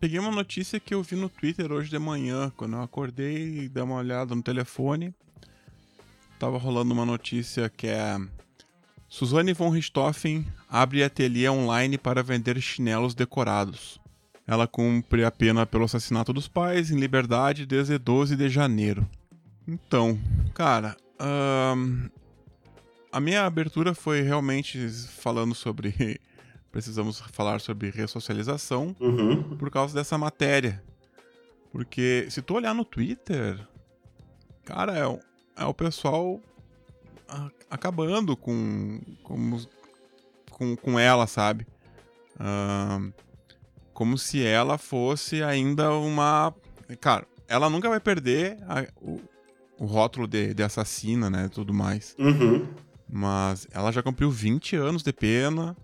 peguei 0.00 0.18
uma 0.18 0.32
notícia 0.32 0.80
que 0.80 0.92
eu 0.92 1.02
vi 1.02 1.14
no 1.14 1.28
Twitter 1.28 1.70
hoje 1.70 1.88
de 1.88 1.98
manhã, 1.98 2.50
quando 2.56 2.76
eu 2.76 2.82
acordei 2.82 3.64
e 3.64 3.68
dei 3.68 3.82
uma 3.82 3.96
olhada 3.96 4.34
no 4.34 4.42
telefone. 4.42 5.14
Tava 6.38 6.58
rolando 6.58 6.92
uma 6.92 7.04
notícia 7.04 7.68
que 7.68 7.86
é 7.86 8.16
Suzane 9.08 9.52
von 9.52 9.68
Richthofen 9.68 10.46
abre 10.68 11.04
ateliê 11.04 11.48
online 11.48 11.98
para 11.98 12.22
vender 12.22 12.60
chinelos 12.60 13.14
decorados. 13.14 13.99
Ela 14.46 14.66
cumpre 14.66 15.24
a 15.24 15.30
pena 15.30 15.64
pelo 15.66 15.84
assassinato 15.84 16.32
dos 16.32 16.48
pais 16.48 16.90
em 16.90 16.98
liberdade 16.98 17.64
desde 17.66 17.96
12 17.98 18.34
de 18.36 18.48
janeiro. 18.48 19.08
Então, 19.68 20.18
cara, 20.54 20.96
a 23.12 23.20
minha 23.20 23.44
abertura 23.44 23.94
foi 23.94 24.20
realmente 24.22 24.88
falando 24.88 25.54
sobre 25.54 26.20
precisamos 26.72 27.20
falar 27.32 27.60
sobre 27.60 27.90
ressocialização 27.90 28.94
Uhum. 29.00 29.56
por 29.56 29.70
causa 29.70 29.94
dessa 29.94 30.16
matéria. 30.16 30.82
Porque 31.72 32.26
se 32.30 32.42
tu 32.42 32.54
olhar 32.54 32.74
no 32.74 32.84
Twitter, 32.84 33.60
cara, 34.64 34.96
é, 34.96 35.06
o- 35.06 35.20
é 35.56 35.64
o 35.64 35.74
pessoal 35.74 36.40
a- 37.28 37.50
acabando 37.70 38.36
com, 38.36 39.00
com, 39.22 39.60
com, 40.50 40.76
com 40.76 40.98
ela, 40.98 41.26
sabe? 41.28 41.66
Ahn, 42.38 43.10
como 44.00 44.16
se 44.16 44.42
ela 44.42 44.78
fosse 44.78 45.42
ainda 45.42 45.92
uma. 45.92 46.54
Cara, 47.02 47.26
ela 47.46 47.68
nunca 47.68 47.86
vai 47.86 48.00
perder 48.00 48.56
a- 48.66 48.86
o, 48.98 49.20
o 49.78 49.84
rótulo 49.84 50.26
de, 50.26 50.54
de 50.54 50.62
assassina, 50.62 51.28
né? 51.28 51.50
Tudo 51.52 51.74
mais. 51.74 52.16
Uhum. 52.18 52.66
Mas 53.06 53.68
ela 53.70 53.92
já 53.92 54.02
cumpriu 54.02 54.30
20 54.30 54.74
anos 54.74 55.02
de 55.02 55.12
pena 55.12 55.76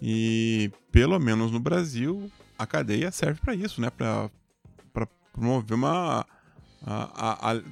e, 0.00 0.72
pelo 0.90 1.18
menos 1.18 1.50
no 1.52 1.60
Brasil, 1.60 2.32
a 2.58 2.66
cadeia 2.66 3.10
serve 3.10 3.42
pra 3.42 3.54
isso, 3.54 3.78
né? 3.78 3.90
Pra, 3.90 4.30
pra 4.90 5.06
promover 5.30 5.74
uma. 5.74 6.24
a- 6.82 7.10
a- 7.14 7.52
a- 7.52 7.62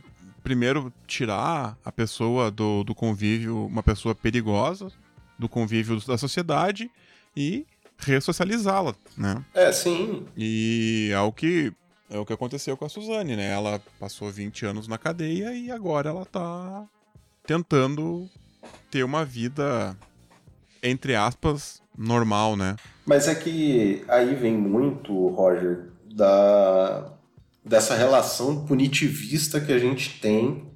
primeiro, 0.42 0.92
tirar 1.06 1.78
a 1.82 1.90
pessoa 1.90 2.50
do, 2.50 2.84
do 2.84 2.94
convívio, 2.94 3.64
uma 3.64 3.82
pessoa 3.82 4.14
perigosa, 4.14 4.92
do 5.38 5.48
convívio 5.48 5.98
da 6.06 6.18
sociedade 6.18 6.90
e 7.34 7.66
ressocializá-la, 7.98 8.94
né? 9.16 9.44
É, 9.54 9.72
sim. 9.72 10.26
E 10.36 11.10
é 11.12 11.20
o 11.20 11.32
que 11.32 11.72
é 12.10 12.18
o 12.18 12.24
que 12.24 12.32
aconteceu 12.32 12.76
com 12.76 12.86
a 12.86 12.88
Suzane, 12.88 13.36
né? 13.36 13.50
Ela 13.50 13.80
passou 14.00 14.30
20 14.30 14.64
anos 14.64 14.88
na 14.88 14.96
cadeia 14.96 15.52
e 15.52 15.70
agora 15.70 16.08
ela 16.08 16.24
tá 16.24 16.86
tentando 17.46 18.28
ter 18.90 19.04
uma 19.04 19.24
vida 19.24 19.96
entre 20.82 21.14
aspas 21.14 21.82
normal, 21.96 22.56
né? 22.56 22.76
Mas 23.04 23.28
é 23.28 23.34
que 23.34 24.04
aí 24.08 24.34
vem 24.34 24.56
muito, 24.56 25.28
Roger, 25.28 25.90
da 26.14 27.12
dessa 27.64 27.94
relação 27.94 28.64
punitivista 28.64 29.60
que 29.60 29.72
a 29.72 29.78
gente 29.78 30.18
tem, 30.20 30.72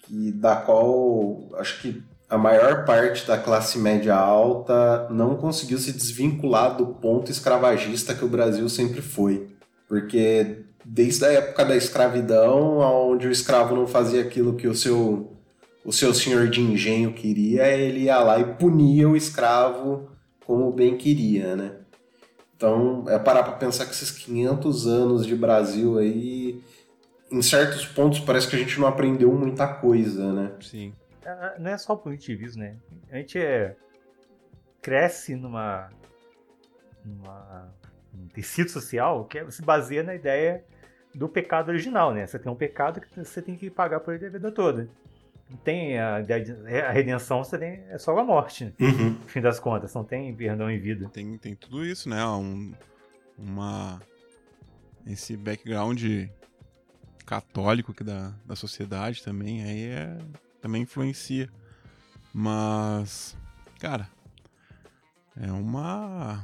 que 0.00 0.30
da 0.32 0.56
qual 0.56 1.48
acho 1.56 1.80
que 1.80 2.02
a 2.34 2.38
maior 2.38 2.84
parte 2.84 3.24
da 3.28 3.38
classe 3.38 3.78
média 3.78 4.16
alta 4.16 5.06
não 5.08 5.36
conseguiu 5.36 5.78
se 5.78 5.92
desvincular 5.92 6.76
do 6.76 6.86
ponto 6.86 7.30
escravagista 7.30 8.12
que 8.12 8.24
o 8.24 8.28
Brasil 8.28 8.68
sempre 8.68 9.00
foi. 9.00 9.46
Porque 9.86 10.64
desde 10.84 11.24
a 11.24 11.32
época 11.32 11.64
da 11.64 11.76
escravidão, 11.76 12.78
onde 12.78 13.28
o 13.28 13.30
escravo 13.30 13.76
não 13.76 13.86
fazia 13.86 14.20
aquilo 14.20 14.54
que 14.54 14.66
o 14.66 14.74
seu 14.74 15.30
o 15.84 15.92
seu 15.92 16.12
senhor 16.12 16.48
de 16.48 16.60
engenho 16.60 17.12
queria, 17.12 17.68
ele 17.68 18.04
ia 18.04 18.18
lá 18.18 18.40
e 18.40 18.54
punia 18.54 19.08
o 19.08 19.16
escravo 19.16 20.08
como 20.44 20.72
bem 20.72 20.96
queria, 20.96 21.54
né? 21.54 21.72
Então, 22.56 23.04
é 23.06 23.18
parar 23.18 23.44
para 23.44 23.52
pensar 23.52 23.84
que 23.84 23.92
esses 23.92 24.10
500 24.10 24.86
anos 24.88 25.26
de 25.26 25.36
Brasil 25.36 25.98
aí, 25.98 26.60
em 27.30 27.42
certos 27.42 27.86
pontos, 27.86 28.18
parece 28.18 28.48
que 28.48 28.56
a 28.56 28.58
gente 28.58 28.80
não 28.80 28.88
aprendeu 28.88 29.30
muita 29.32 29.68
coisa, 29.68 30.32
né? 30.32 30.52
Sim. 30.60 30.92
Ah, 31.24 31.54
Não 31.58 31.70
é 31.70 31.78
só 31.78 31.94
o 31.94 31.98
punitivismo, 31.98 32.62
né? 32.62 32.76
A 33.10 33.16
gente 33.16 33.38
é... 33.38 33.76
cresce 34.82 35.34
numa... 35.34 35.90
numa 37.04 37.72
um 38.16 38.28
tecido 38.28 38.70
social 38.70 39.24
que 39.24 39.50
se 39.50 39.60
baseia 39.62 40.02
na 40.02 40.14
ideia 40.14 40.64
do 41.14 41.28
pecado 41.28 41.68
original, 41.68 42.12
né? 42.12 42.26
Você 42.26 42.38
tem 42.38 42.50
um 42.50 42.56
pecado 42.56 43.00
que 43.00 43.08
você 43.24 43.42
tem 43.42 43.56
que 43.56 43.70
pagar 43.70 44.00
por 44.00 44.14
ele 44.14 44.26
a 44.26 44.30
vida 44.30 44.52
toda. 44.52 44.88
Não 45.50 45.56
tem 45.58 45.98
a 45.98 46.20
de 46.20 46.32
a 46.32 46.90
redenção, 46.90 47.44
você 47.44 47.58
tem, 47.58 47.84
é 47.88 47.98
só 47.98 48.16
a 48.18 48.24
morte, 48.24 48.64
né? 48.64 48.72
Uhum. 48.80 49.10
no 49.10 49.28
fim 49.28 49.40
das 49.40 49.60
contas. 49.60 49.92
Não 49.94 50.04
tem 50.04 50.34
perdão 50.34 50.70
em 50.70 50.78
vida. 50.78 51.08
Tem, 51.10 51.36
tem 51.38 51.54
tudo 51.54 51.84
isso, 51.84 52.08
né? 52.08 52.24
Um, 52.26 52.72
uma 53.38 54.00
esse 55.06 55.36
background 55.36 56.02
católico 57.26 57.92
que 57.92 58.02
da, 58.02 58.32
da 58.44 58.56
sociedade 58.56 59.22
também 59.22 59.62
aí 59.62 59.88
é 59.88 60.18
também 60.64 60.82
influencia. 60.82 61.50
Mas 62.32 63.36
cara, 63.78 64.08
é 65.36 65.52
uma 65.52 66.42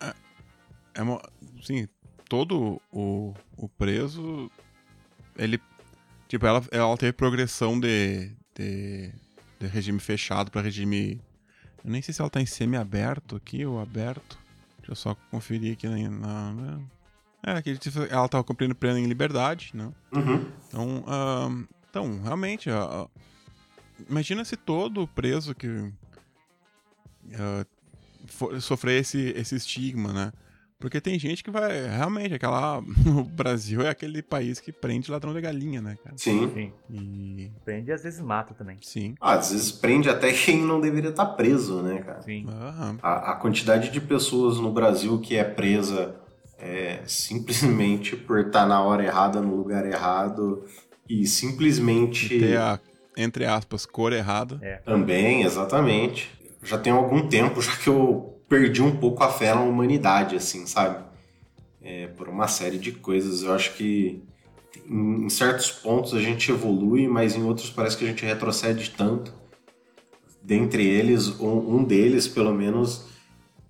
é, 0.00 0.14
é 0.94 1.02
uma 1.02 1.20
sim, 1.62 1.88
todo 2.28 2.80
o, 2.92 3.34
o 3.56 3.68
preso 3.68 4.48
ele 5.36 5.60
tipo 6.28 6.46
ela 6.46 6.62
ela 6.70 6.96
teve 6.96 7.12
progressão 7.12 7.78
de, 7.78 8.30
de, 8.54 9.12
de 9.58 9.66
regime 9.66 9.98
fechado 9.98 10.50
para 10.50 10.60
regime 10.62 11.20
eu 11.84 11.90
nem 11.90 12.00
sei 12.00 12.14
se 12.14 12.20
ela 12.20 12.30
tá 12.30 12.40
em 12.40 12.46
semi-aberto 12.46 13.36
aqui 13.36 13.64
ou 13.64 13.80
aberto. 13.80 14.38
Deixa 14.78 14.92
eu 14.92 14.96
só 14.96 15.14
conferir 15.30 15.72
aqui 15.74 15.86
na. 15.88 16.52
na- 16.52 16.80
É, 17.46 17.62
que 17.62 17.70
ela 18.10 18.28
tava 18.28 18.42
cumprindo 18.44 18.74
pena 18.74 18.98
em 18.98 19.06
liberdade, 19.06 19.70
né? 19.74 19.90
Uhum. 20.12 20.52
Então, 20.66 21.04
ahn, 21.06 21.64
então 22.04 22.22
realmente, 22.22 22.68
imagina 24.08 24.44
se 24.44 24.56
todo 24.56 25.06
preso 25.08 25.54
que 25.54 25.92
ah, 27.34 27.64
for- 28.26 28.60
sofrer 28.60 29.00
esse, 29.00 29.32
esse 29.36 29.56
estigma, 29.56 30.12
né? 30.12 30.32
Porque 30.80 31.00
tem 31.00 31.18
gente 31.18 31.42
que 31.42 31.50
vai. 31.50 31.88
Realmente, 31.88 32.34
aquela. 32.34 32.78
O 33.06 33.24
Brasil 33.24 33.82
é 33.82 33.88
aquele 33.88 34.22
país 34.22 34.60
que 34.60 34.70
prende 34.70 35.10
ladrão 35.10 35.34
de 35.34 35.40
galinha, 35.40 35.82
né, 35.82 35.98
cara? 36.04 36.16
Sim. 36.16 36.48
Sim. 36.54 36.72
E. 36.88 37.50
Prende 37.64 37.90
e 37.90 37.92
às 37.92 38.04
vezes 38.04 38.20
mata 38.20 38.54
também. 38.54 38.78
Sim. 38.80 39.16
Ah, 39.20 39.32
às 39.34 39.50
vezes 39.50 39.72
prende 39.72 40.08
até 40.08 40.32
quem 40.32 40.64
não 40.64 40.80
deveria 40.80 41.10
estar 41.10 41.26
preso, 41.26 41.82
né, 41.82 42.00
cara? 42.00 42.22
Sim. 42.22 42.46
Aham. 42.48 42.96
A, 43.02 43.32
a 43.32 43.34
quantidade 43.34 43.90
de 43.90 44.00
pessoas 44.00 44.58
no 44.58 44.72
Brasil 44.72 45.18
que 45.20 45.34
é 45.34 45.42
presa 45.42 46.14
é, 46.56 47.02
simplesmente 47.08 48.14
por 48.16 48.38
estar 48.38 48.64
na 48.64 48.80
hora 48.80 49.04
errada, 49.04 49.40
no 49.40 49.56
lugar 49.56 49.84
errado 49.84 50.64
e 51.08 51.26
simplesmente. 51.26 52.38
Ter 52.38 52.58
a, 52.58 52.78
entre 53.16 53.44
aspas, 53.44 53.86
cor 53.86 54.12
errada. 54.12 54.58
Também, 54.84 55.42
exatamente. 55.42 56.30
Já 56.62 56.76
tem 56.78 56.92
algum 56.92 57.26
tempo 57.28 57.60
já 57.62 57.76
que 57.76 57.88
eu 57.88 58.40
perdi 58.48 58.82
um 58.82 58.96
pouco 58.96 59.22
a 59.22 59.30
fé 59.30 59.54
na 59.54 59.60
humanidade, 59.60 60.36
assim, 60.36 60.66
sabe? 60.66 61.04
É, 61.82 62.08
por 62.08 62.28
uma 62.28 62.48
série 62.48 62.78
de 62.78 62.92
coisas. 62.92 63.42
Eu 63.42 63.54
acho 63.54 63.74
que 63.74 64.22
em 64.86 65.18
em 65.28 65.30
certos 65.30 65.70
pontos 65.70 66.14
a 66.14 66.20
gente 66.20 66.50
evolui, 66.50 67.06
mas 67.06 67.36
em 67.36 67.42
outros 67.42 67.68
parece 67.68 67.96
que 67.96 68.04
a 68.04 68.08
gente 68.08 68.24
retrocede 68.24 68.90
tanto. 68.96 69.32
Dentre 70.42 70.86
eles, 70.86 71.28
um, 71.38 71.76
um 71.76 71.84
deles, 71.84 72.26
pelo 72.26 72.54
menos, 72.54 73.04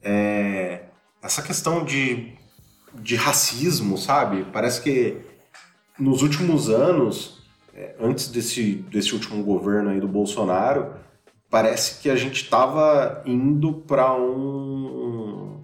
é 0.01 0.85
essa 1.21 1.43
questão 1.43 1.85
de, 1.85 2.33
de 2.95 3.17
racismo, 3.17 3.99
sabe? 3.99 4.47
Parece 4.53 4.81
que 4.81 5.17
nos 5.99 6.23
últimos 6.23 6.71
anos, 6.71 7.43
é, 7.75 7.95
antes 8.01 8.29
desse, 8.29 8.77
desse 8.91 9.15
último 9.15 9.43
governo 9.43 9.91
aí 9.91 10.01
do 10.01 10.09
Bolsonaro, 10.09 10.95
parece 11.51 12.01
que 12.01 12.09
a 12.09 12.17
gente 12.17 12.43
estava 12.43 13.23
indo 13.27 13.73
para 13.73 14.15
um 14.15 15.59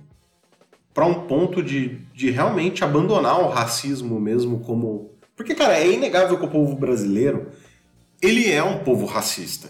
para 0.92 1.06
um 1.06 1.26
ponto 1.26 1.60
de, 1.60 1.98
de 2.14 2.30
realmente 2.30 2.84
abandonar 2.84 3.40
o 3.40 3.48
racismo 3.48 4.20
mesmo 4.20 4.60
como 4.60 5.10
porque 5.34 5.52
cara 5.52 5.76
é 5.76 5.90
inegável 5.90 6.38
que 6.38 6.44
o 6.44 6.50
povo 6.50 6.76
brasileiro 6.76 7.48
ele 8.22 8.50
é 8.50 8.62
um 8.62 8.78
povo 8.78 9.04
racista. 9.04 9.68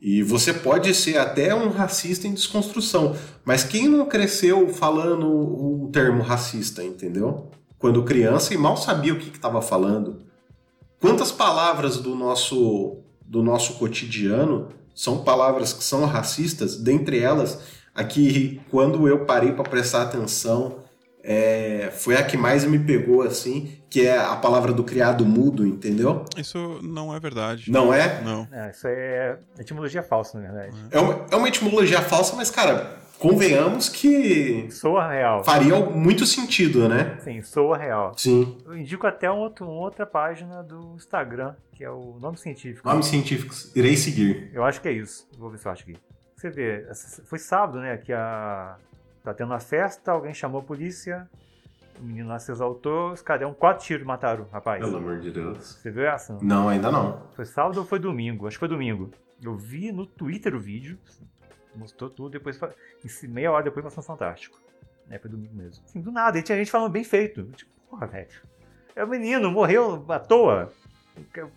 E 0.00 0.22
você 0.22 0.52
pode 0.52 0.94
ser 0.94 1.18
até 1.18 1.54
um 1.54 1.68
racista 1.68 2.28
em 2.28 2.34
desconstrução 2.34 3.16
mas 3.44 3.64
quem 3.64 3.88
não 3.88 4.06
cresceu 4.06 4.68
falando 4.68 5.28
um 5.28 5.90
termo 5.90 6.22
racista 6.22 6.82
entendeu 6.82 7.50
quando 7.82 8.02
criança 8.02 8.54
e 8.54 8.56
mal 8.56 8.78
sabia 8.78 9.12
o 9.12 9.18
que 9.18 9.28
estava 9.28 9.60
falando 9.60 10.22
quantas 11.00 11.30
palavras 11.30 11.98
do 11.98 12.14
nosso 12.14 13.02
do 13.20 13.42
nosso 13.42 13.74
cotidiano 13.74 14.68
são 14.94 15.24
palavras 15.24 15.72
que 15.72 15.82
são 15.82 16.04
racistas, 16.04 16.76
dentre 16.76 17.18
elas, 17.18 17.60
aqui 17.94 18.60
quando 18.70 19.08
eu 19.08 19.24
parei 19.24 19.52
para 19.52 19.64
prestar 19.64 20.02
atenção, 20.02 20.80
é, 21.24 21.90
foi 21.94 22.16
a 22.16 22.22
que 22.22 22.36
mais 22.36 22.64
me 22.64 22.78
pegou 22.78 23.22
assim, 23.22 23.78
que 23.88 24.06
é 24.06 24.18
a 24.18 24.36
palavra 24.36 24.72
do 24.72 24.84
criado 24.84 25.24
mudo, 25.24 25.66
entendeu? 25.66 26.24
Isso 26.36 26.78
não 26.82 27.14
é 27.14 27.18
verdade. 27.18 27.70
Não 27.70 27.92
é? 27.92 28.20
Não. 28.22 28.46
É, 28.52 28.70
isso 28.70 28.86
é 28.86 29.38
etimologia 29.58 30.02
falsa, 30.02 30.38
na 30.38 30.50
verdade. 30.50 30.76
É 30.90 31.00
uma, 31.00 31.26
é 31.30 31.36
uma 31.36 31.48
etimologia 31.48 32.02
falsa, 32.02 32.36
mas, 32.36 32.50
cara, 32.50 32.98
convenhamos 33.22 33.88
que 33.88 34.68
Soa 34.70 35.08
real. 35.08 35.44
faria 35.44 35.78
muito 35.78 36.26
sentido, 36.26 36.88
né? 36.88 37.18
Sim, 37.20 37.40
soa 37.42 37.78
real. 37.78 38.12
Sim. 38.16 38.58
Eu 38.66 38.76
indico 38.76 39.06
até 39.06 39.30
um 39.30 39.38
outro, 39.38 39.64
uma 39.66 39.80
outra 39.80 40.04
página 40.04 40.62
do 40.62 40.94
Instagram, 40.96 41.54
que 41.72 41.84
é 41.84 41.90
o 41.90 42.18
nome 42.20 42.36
científico. 42.36 42.88
Nomes 42.88 43.06
científicos, 43.06 43.74
irei 43.76 43.96
seguir. 43.96 44.50
Eu 44.52 44.64
acho 44.64 44.80
que 44.80 44.88
é 44.88 44.92
isso. 44.92 45.28
Vou 45.38 45.50
ver 45.50 45.58
se 45.58 45.66
eu 45.66 45.72
acho 45.72 45.82
aqui. 45.84 45.96
Você 46.36 46.50
vê, 46.50 46.86
foi 47.24 47.38
sábado, 47.38 47.78
né? 47.78 47.96
Que 47.96 48.12
a. 48.12 48.76
Tá 49.22 49.32
tendo 49.32 49.52
uma 49.52 49.60
festa, 49.60 50.10
alguém 50.10 50.34
chamou 50.34 50.60
a 50.60 50.64
polícia, 50.64 51.30
o 52.00 52.04
menino 52.04 52.28
lá 52.28 52.40
se 52.40 52.50
exaltou, 52.50 53.12
os 53.12 53.22
caras 53.22 53.38
deram 53.40 53.54
quatro 53.54 53.84
tiros 53.86 54.02
e 54.02 54.06
mataram 54.06 54.42
o 54.42 54.48
rapaz. 54.48 54.80
Pelo 54.80 54.96
amor 54.96 55.20
de 55.20 55.30
Deus. 55.30 55.78
Você 55.80 55.92
viu 55.92 56.04
essa? 56.04 56.36
Não, 56.42 56.68
ainda 56.68 56.90
não. 56.90 57.22
Foi 57.36 57.44
sábado 57.44 57.78
ou 57.78 57.86
foi 57.86 58.00
domingo? 58.00 58.48
Acho 58.48 58.56
que 58.56 58.60
foi 58.60 58.68
domingo. 58.68 59.10
Eu 59.40 59.56
vi 59.56 59.92
no 59.92 60.04
Twitter 60.04 60.56
o 60.56 60.58
vídeo, 60.58 60.98
mostrou 61.76 62.10
tudo, 62.10 62.30
depois 62.30 62.58
em 63.04 63.28
meia 63.28 63.50
hora 63.50 63.64
depois 63.64 63.84
passou 63.84 64.02
no 64.02 64.06
Fantástico. 64.06 64.60
É, 65.10 65.18
foi 65.18 65.30
domingo 65.30 65.54
mesmo. 65.54 65.84
Assim, 65.84 66.00
do 66.00 66.10
nada, 66.10 66.38
e 66.38 66.42
tinha 66.42 66.56
gente 66.56 66.70
falando 66.70 66.92
bem 66.92 67.04
feito. 67.04 67.44
Tipo, 67.56 67.70
porra, 67.90 68.06
velho. 68.06 68.28
É 68.94 69.04
o 69.04 69.08
menino, 69.08 69.50
morreu 69.50 70.04
à 70.08 70.18
toa. 70.18 70.72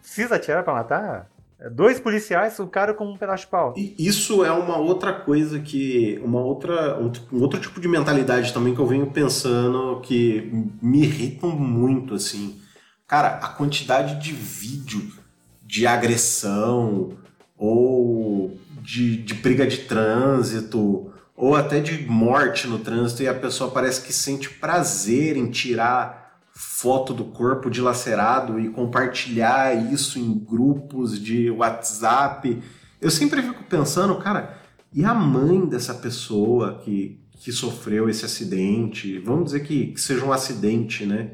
Precisa 0.02 0.36
atirar 0.36 0.64
pra 0.64 0.74
matar? 0.74 1.30
É, 1.60 1.70
Dois 1.70 2.00
policiais, 2.00 2.60
o 2.60 2.68
cara 2.68 2.94
com 2.94 3.06
um 3.06 3.18
pedaço 3.18 3.46
de 3.46 3.52
pau. 3.52 3.74
E 3.78 3.96
isso 3.98 4.44
é 4.44 4.52
uma 4.52 4.78
outra 4.78 5.14
coisa 5.14 5.60
que. 5.60 6.20
Uma 6.24 6.42
outra, 6.42 7.00
um, 7.00 7.12
um 7.32 7.42
outro 7.42 7.60
tipo 7.60 7.80
de 7.80 7.88
mentalidade 7.88 8.54
também 8.54 8.74
que 8.74 8.80
eu 8.80 8.86
venho 8.86 9.10
pensando 9.12 10.02
que 10.02 10.52
me 10.82 11.04
irritam 11.04 11.52
muito, 11.52 12.16
assim. 12.16 12.60
Cara, 13.08 13.38
a 13.38 13.50
quantidade 13.50 14.22
de 14.22 14.34
vídeo 14.34 15.14
de 15.62 15.86
agressão 15.88 17.18
ou 17.58 18.58
de, 18.86 19.18
de 19.18 19.34
briga 19.34 19.66
de 19.66 19.80
trânsito 19.80 21.12
ou 21.36 21.56
até 21.56 21.80
de 21.80 22.06
morte 22.08 22.68
no 22.68 22.80
trânsito 22.80 23.24
e 23.24 23.28
a 23.28 23.34
pessoa 23.34 23.72
parece 23.72 24.02
que 24.02 24.14
sente 24.14 24.50
prazer 24.50 25.36
em 25.36 25.50
tirar 25.50 26.40
foto 26.54 27.14
do 27.14 27.26
corpo 27.26 27.70
dilacerado 27.70 28.60
e 28.60 28.70
compartilhar 28.70 29.76
isso 29.92 30.18
em 30.18 30.34
grupos 30.38 31.20
de 31.20 31.50
WhatsApp. 31.50 32.62
Eu 33.02 33.12
sempre 33.12 33.42
fico 33.42 33.64
pensando, 33.66 34.16
cara, 34.16 34.58
e 34.94 35.04
a 35.04 35.14
mãe 35.14 35.66
dessa 35.66 35.94
pessoa 35.94 36.80
que, 36.86 37.20
que 37.40 37.52
sofreu 37.52 38.08
esse 38.08 38.24
acidente? 38.24 39.20
Vamos 39.20 39.46
dizer 39.46 39.62
que, 39.62 39.88
que 39.88 40.00
seja 40.00 40.24
um 40.24 40.32
acidente, 40.32 41.06
né? 41.06 41.32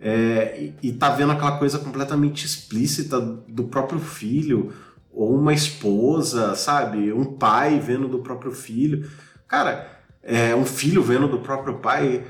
É, 0.00 0.72
e, 0.82 0.88
e 0.88 0.92
tá 0.92 1.10
vendo 1.10 1.32
aquela 1.32 1.58
coisa 1.58 1.78
completamente 1.78 2.46
explícita 2.46 3.20
do 3.20 3.64
próprio 3.64 3.98
filho, 3.98 4.72
ou 5.16 5.34
uma 5.34 5.54
esposa, 5.54 6.54
sabe? 6.54 7.10
Um 7.10 7.24
pai 7.24 7.80
vendo 7.80 8.06
do 8.06 8.18
próprio 8.18 8.52
filho. 8.52 9.10
Cara, 9.48 9.90
é, 10.22 10.54
um 10.54 10.66
filho 10.66 11.02
vendo 11.02 11.26
do 11.26 11.38
próprio 11.38 11.78
pai. 11.78 12.22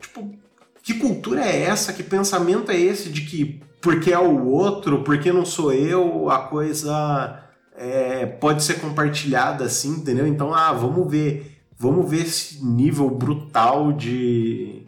Tipo, 0.00 0.34
que 0.82 0.94
cultura 0.94 1.44
é 1.44 1.64
essa? 1.64 1.92
Que 1.92 2.02
pensamento 2.02 2.70
é 2.72 2.80
esse 2.80 3.10
de 3.10 3.20
que 3.20 3.60
porque 3.82 4.12
é 4.12 4.18
o 4.18 4.46
outro, 4.46 5.02
porque 5.04 5.32
não 5.32 5.44
sou 5.44 5.72
eu, 5.72 6.30
a 6.30 6.38
coisa 6.38 7.42
é, 7.74 8.26
pode 8.26 8.62
ser 8.62 8.80
compartilhada 8.80 9.64
assim, 9.64 9.90
entendeu? 9.90 10.26
Então, 10.26 10.54
ah, 10.54 10.72
vamos 10.72 11.10
ver, 11.10 11.58
vamos 11.78 12.10
ver 12.10 12.22
esse 12.22 12.64
nível 12.64 13.08
brutal 13.08 13.90
de, 13.90 14.86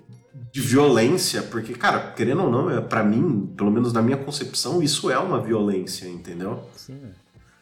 de 0.52 0.60
violência, 0.60 1.42
porque, 1.42 1.72
cara, 1.72 2.12
querendo 2.12 2.42
ou 2.42 2.50
não, 2.50 2.70
é, 2.70 2.82
para 2.82 3.02
mim, 3.02 3.50
pelo 3.56 3.70
menos 3.70 3.94
na 3.94 4.02
minha 4.02 4.18
concepção, 4.18 4.82
isso 4.82 5.10
é 5.10 5.18
uma 5.18 5.40
violência, 5.40 6.06
entendeu? 6.06 6.60
Sim. 6.76 7.00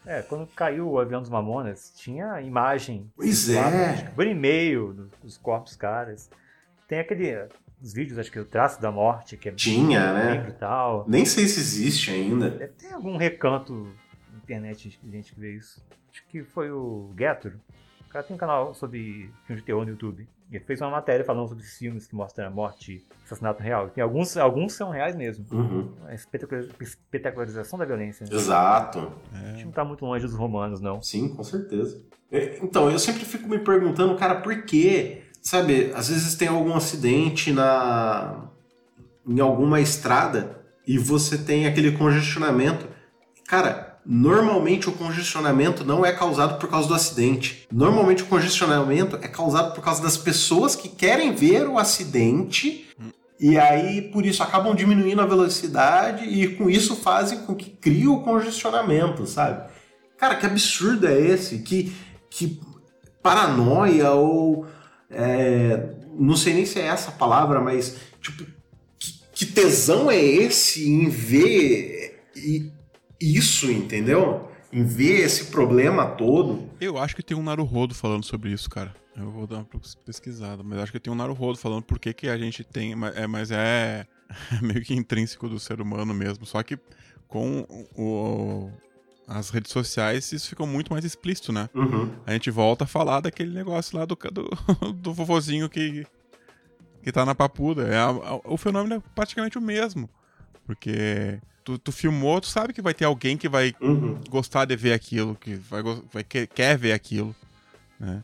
É, 0.07 0.23
quando 0.23 0.47
caiu 0.47 0.89
o 0.89 0.99
avião 0.99 1.21
dos 1.21 1.31
Mamonas, 1.31 1.93
tinha 1.97 2.41
imagem. 2.41 3.11
Pois 3.15 3.49
é. 3.51 4.11
Por 4.15 4.27
e-mail 4.27 5.11
dos, 5.23 5.37
corpos 5.37 5.77
caras. 5.77 6.31
Tem 6.89 7.01
aquele. 7.01 7.49
Os 7.83 7.93
vídeos, 7.95 8.19
acho 8.19 8.31
que 8.31 8.39
o 8.39 8.45
traço 8.45 8.81
da 8.81 8.91
morte, 8.91 9.37
que 9.37 9.49
é 9.49 9.53
Tinha, 9.53 10.13
né? 10.13 10.43
brutal. 10.43 11.05
Nem 11.09 11.25
sei 11.25 11.47
se 11.47 11.61
existe 11.61 12.11
ainda. 12.11 12.51
Deve 12.51 12.73
ter 12.73 12.93
algum 12.93 13.17
recanto 13.17 13.91
na 14.31 14.39
internet 14.39 14.99
de 15.03 15.11
gente 15.11 15.35
que 15.35 15.41
vê 15.41 15.55
isso. 15.57 15.83
Acho 16.11 16.23
que 16.27 16.43
foi 16.43 16.71
o 16.71 17.11
Gator. 17.15 17.53
O 18.11 18.13
cara 18.13 18.25
tem 18.25 18.35
um 18.35 18.39
canal 18.39 18.75
sobre 18.75 19.31
filmes 19.47 19.63
de 19.63 19.67
terror 19.67 19.85
no 19.85 19.91
YouTube. 19.93 20.29
E 20.51 20.57
ele 20.57 20.65
fez 20.65 20.81
uma 20.81 20.91
matéria 20.91 21.25
falando 21.25 21.49
sobre 21.49 21.63
filmes 21.63 22.09
que 22.09 22.15
mostram 22.17 22.49
a 22.49 22.51
morte 22.51 22.95
e 22.95 23.07
assassinato 23.25 23.63
real. 23.63 23.89
Tem 23.89 24.03
alguns, 24.03 24.37
alguns 24.37 24.73
são 24.73 24.91
reais 24.91 25.15
mesmo. 25.15 25.47
Uhum. 25.53 25.93
A 26.09 26.13
espetacular- 26.15 26.65
espetacularização 26.81 27.79
da 27.79 27.85
violência. 27.85 28.27
Né? 28.27 28.35
Exato. 28.35 29.13
A 29.33 29.53
gente 29.53 29.67
não 29.67 29.71
tá 29.71 29.85
muito 29.85 30.05
longe 30.05 30.27
dos 30.27 30.35
romanos, 30.35 30.81
não. 30.81 31.01
Sim, 31.01 31.29
com 31.37 31.45
certeza. 31.45 32.03
É, 32.33 32.59
Então, 32.61 32.91
eu 32.91 32.99
sempre 32.99 33.25
fico 33.25 33.49
me 33.49 33.61
perguntando, 33.61 34.17
cara, 34.17 34.41
por 34.41 34.61
quê? 34.65 35.23
Sabe, 35.41 35.93
às 35.95 36.09
vezes 36.09 36.35
tem 36.35 36.49
algum 36.49 36.75
acidente 36.75 37.53
na 37.53 38.45
em 39.27 39.39
alguma 39.39 39.81
estrada 39.81 40.59
e 40.85 40.99
você 40.99 41.39
tem 41.39 41.65
aquele 41.67 41.93
congestionamento. 41.93 42.89
Cara, 43.47 43.90
normalmente 44.05 44.89
o 44.89 44.93
congestionamento 44.93 45.85
não 45.85 46.05
é 46.05 46.13
causado 46.13 46.59
por 46.59 46.69
causa 46.69 46.89
do 46.89 46.95
acidente. 46.95 47.67
Normalmente 47.73 48.23
o 48.23 48.27
congestionamento 48.27 49.17
é 49.23 49.29
causado 49.29 49.75
por 49.75 49.83
causa 49.85 50.03
das 50.03 50.17
pessoas 50.17 50.75
que 50.75 50.89
querem 50.89 51.35
ver 51.35 51.69
o 51.69 51.79
acidente 51.79 52.89
e 53.39 53.57
aí 53.59 54.03
por 54.13 54.25
isso 54.27 54.43
acabam 54.43 54.75
diminuindo 54.75 55.21
a 55.23 55.27
velocidade 55.27 56.25
e 56.25 56.57
com 56.57 56.69
isso 56.69 56.97
fazem 56.97 57.41
com 57.41 57.55
que 57.55 57.71
crie 57.71 58.09
o 58.09 58.21
congestionamento, 58.21 59.27
sabe? 59.27 59.71
Cara, 60.19 60.35
que 60.37 60.45
absurdo 60.47 61.07
é 61.07 61.19
esse? 61.19 61.59
Que, 61.61 61.93
que 62.31 62.61
paranoia 63.23 64.11
ou. 64.13 64.67
é, 65.11 65.89
não 66.19 66.37
sei 66.37 66.53
nem 66.55 66.67
se 66.67 66.79
é 66.79 66.87
essa 66.87 67.09
a 67.11 67.15
palavra, 67.15 67.61
mas. 67.61 67.97
Tipo, 68.21 68.45
que, 68.99 69.13
que 69.33 69.47
tesão 69.47 70.11
é 70.11 70.23
esse 70.23 70.87
em 70.87 71.09
ver 71.09 72.23
i- 72.37 72.71
isso, 73.21 73.71
entendeu? 73.71 74.49
Em 74.73 74.85
ver 74.85 75.21
esse 75.25 75.47
problema 75.47 76.07
todo. 76.07 76.71
Eu 76.81 76.97
acho 76.97 77.15
que 77.17 77.23
tem 77.23 77.37
um 77.37 77.43
Naruhodo 77.43 77.95
falando 77.95 78.25
sobre 78.25 78.51
isso, 78.53 78.71
cara. 78.71 78.95
Eu 79.17 79.31
vou 79.31 79.47
dar 79.47 79.57
uma 79.57 79.67
pesquisada, 80.07 80.63
mas 80.63 80.79
acho 80.79 80.93
que 80.93 81.01
tem 81.01 81.13
um 81.13 81.17
Naruhodo 81.17 81.59
falando 81.59 81.83
por 81.83 81.99
que, 81.99 82.13
que 82.15 82.29
a 82.29 82.39
gente 82.39 82.63
tem. 82.63 82.95
É, 83.17 83.27
mas 83.27 83.51
é 83.51 84.07
meio 84.63 84.81
que 84.83 84.95
intrínseco 84.95 85.49
do 85.49 85.59
ser 85.59 85.81
humano 85.81 86.15
mesmo. 86.15 86.47
Só 86.47 86.63
que 86.63 86.79
com 87.27 87.67
o, 87.97 88.71
as 89.27 89.51
redes 89.51 89.73
sociais 89.73 90.31
isso 90.33 90.49
fica 90.49 90.65
muito 90.65 90.93
mais 90.93 91.05
explícito, 91.05 91.53
né? 91.53 91.69
Uhum. 91.75 92.11
A 92.25 92.33
gente 92.33 92.51
volta 92.51 92.85
a 92.85 92.87
falar 92.87 93.21
daquele 93.21 93.53
negócio 93.53 93.99
lá 93.99 94.05
do, 94.05 94.17
do, 94.33 94.93
do 94.95 95.13
vovozinho 95.13 95.69
que, 95.69 96.07
que 97.03 97.11
tá 97.11 97.27
na 97.27 97.35
papuda. 97.35 97.89
É 97.89 97.97
a- 97.99 98.07
a- 98.09 98.41
o 98.45 98.57
fenômeno 98.57 98.95
é 98.95 99.03
praticamente 99.17 99.59
o 99.59 99.61
mesmo. 99.61 100.09
Porque 100.65 101.41
tu, 101.65 101.79
tu 101.79 101.93
filmou, 101.93 102.41
tu 102.41 102.47
sabe 102.47 102.73
que 102.73 102.83
vai 102.83 102.95
ter 102.95 103.05
alguém 103.05 103.37
que 103.37 103.49
vai 103.49 103.75
Uhum. 103.81 104.21
gostar 104.29 104.65
de 104.65 104.77
ver 104.77 104.93
aquilo, 104.93 105.35
que 105.37 105.55
vai, 105.55 105.83
vai 106.13 106.25
que- 106.25 106.47
quer 106.47 106.77
ver 106.79 106.93
aquilo, 106.93 107.35
né? 107.99 108.23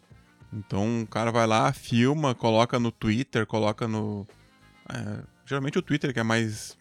Então 0.52 1.02
o 1.02 1.06
cara 1.06 1.30
vai 1.30 1.46
lá, 1.46 1.72
filma, 1.72 2.34
coloca 2.34 2.78
no 2.78 2.90
Twitter, 2.90 3.46
coloca 3.46 3.86
no. 3.88 4.26
é, 4.88 5.22
geralmente 5.44 5.78
o 5.78 5.82
Twitter 5.82 6.12
que 6.12 6.20
é 6.20 6.22
mais 6.22 6.76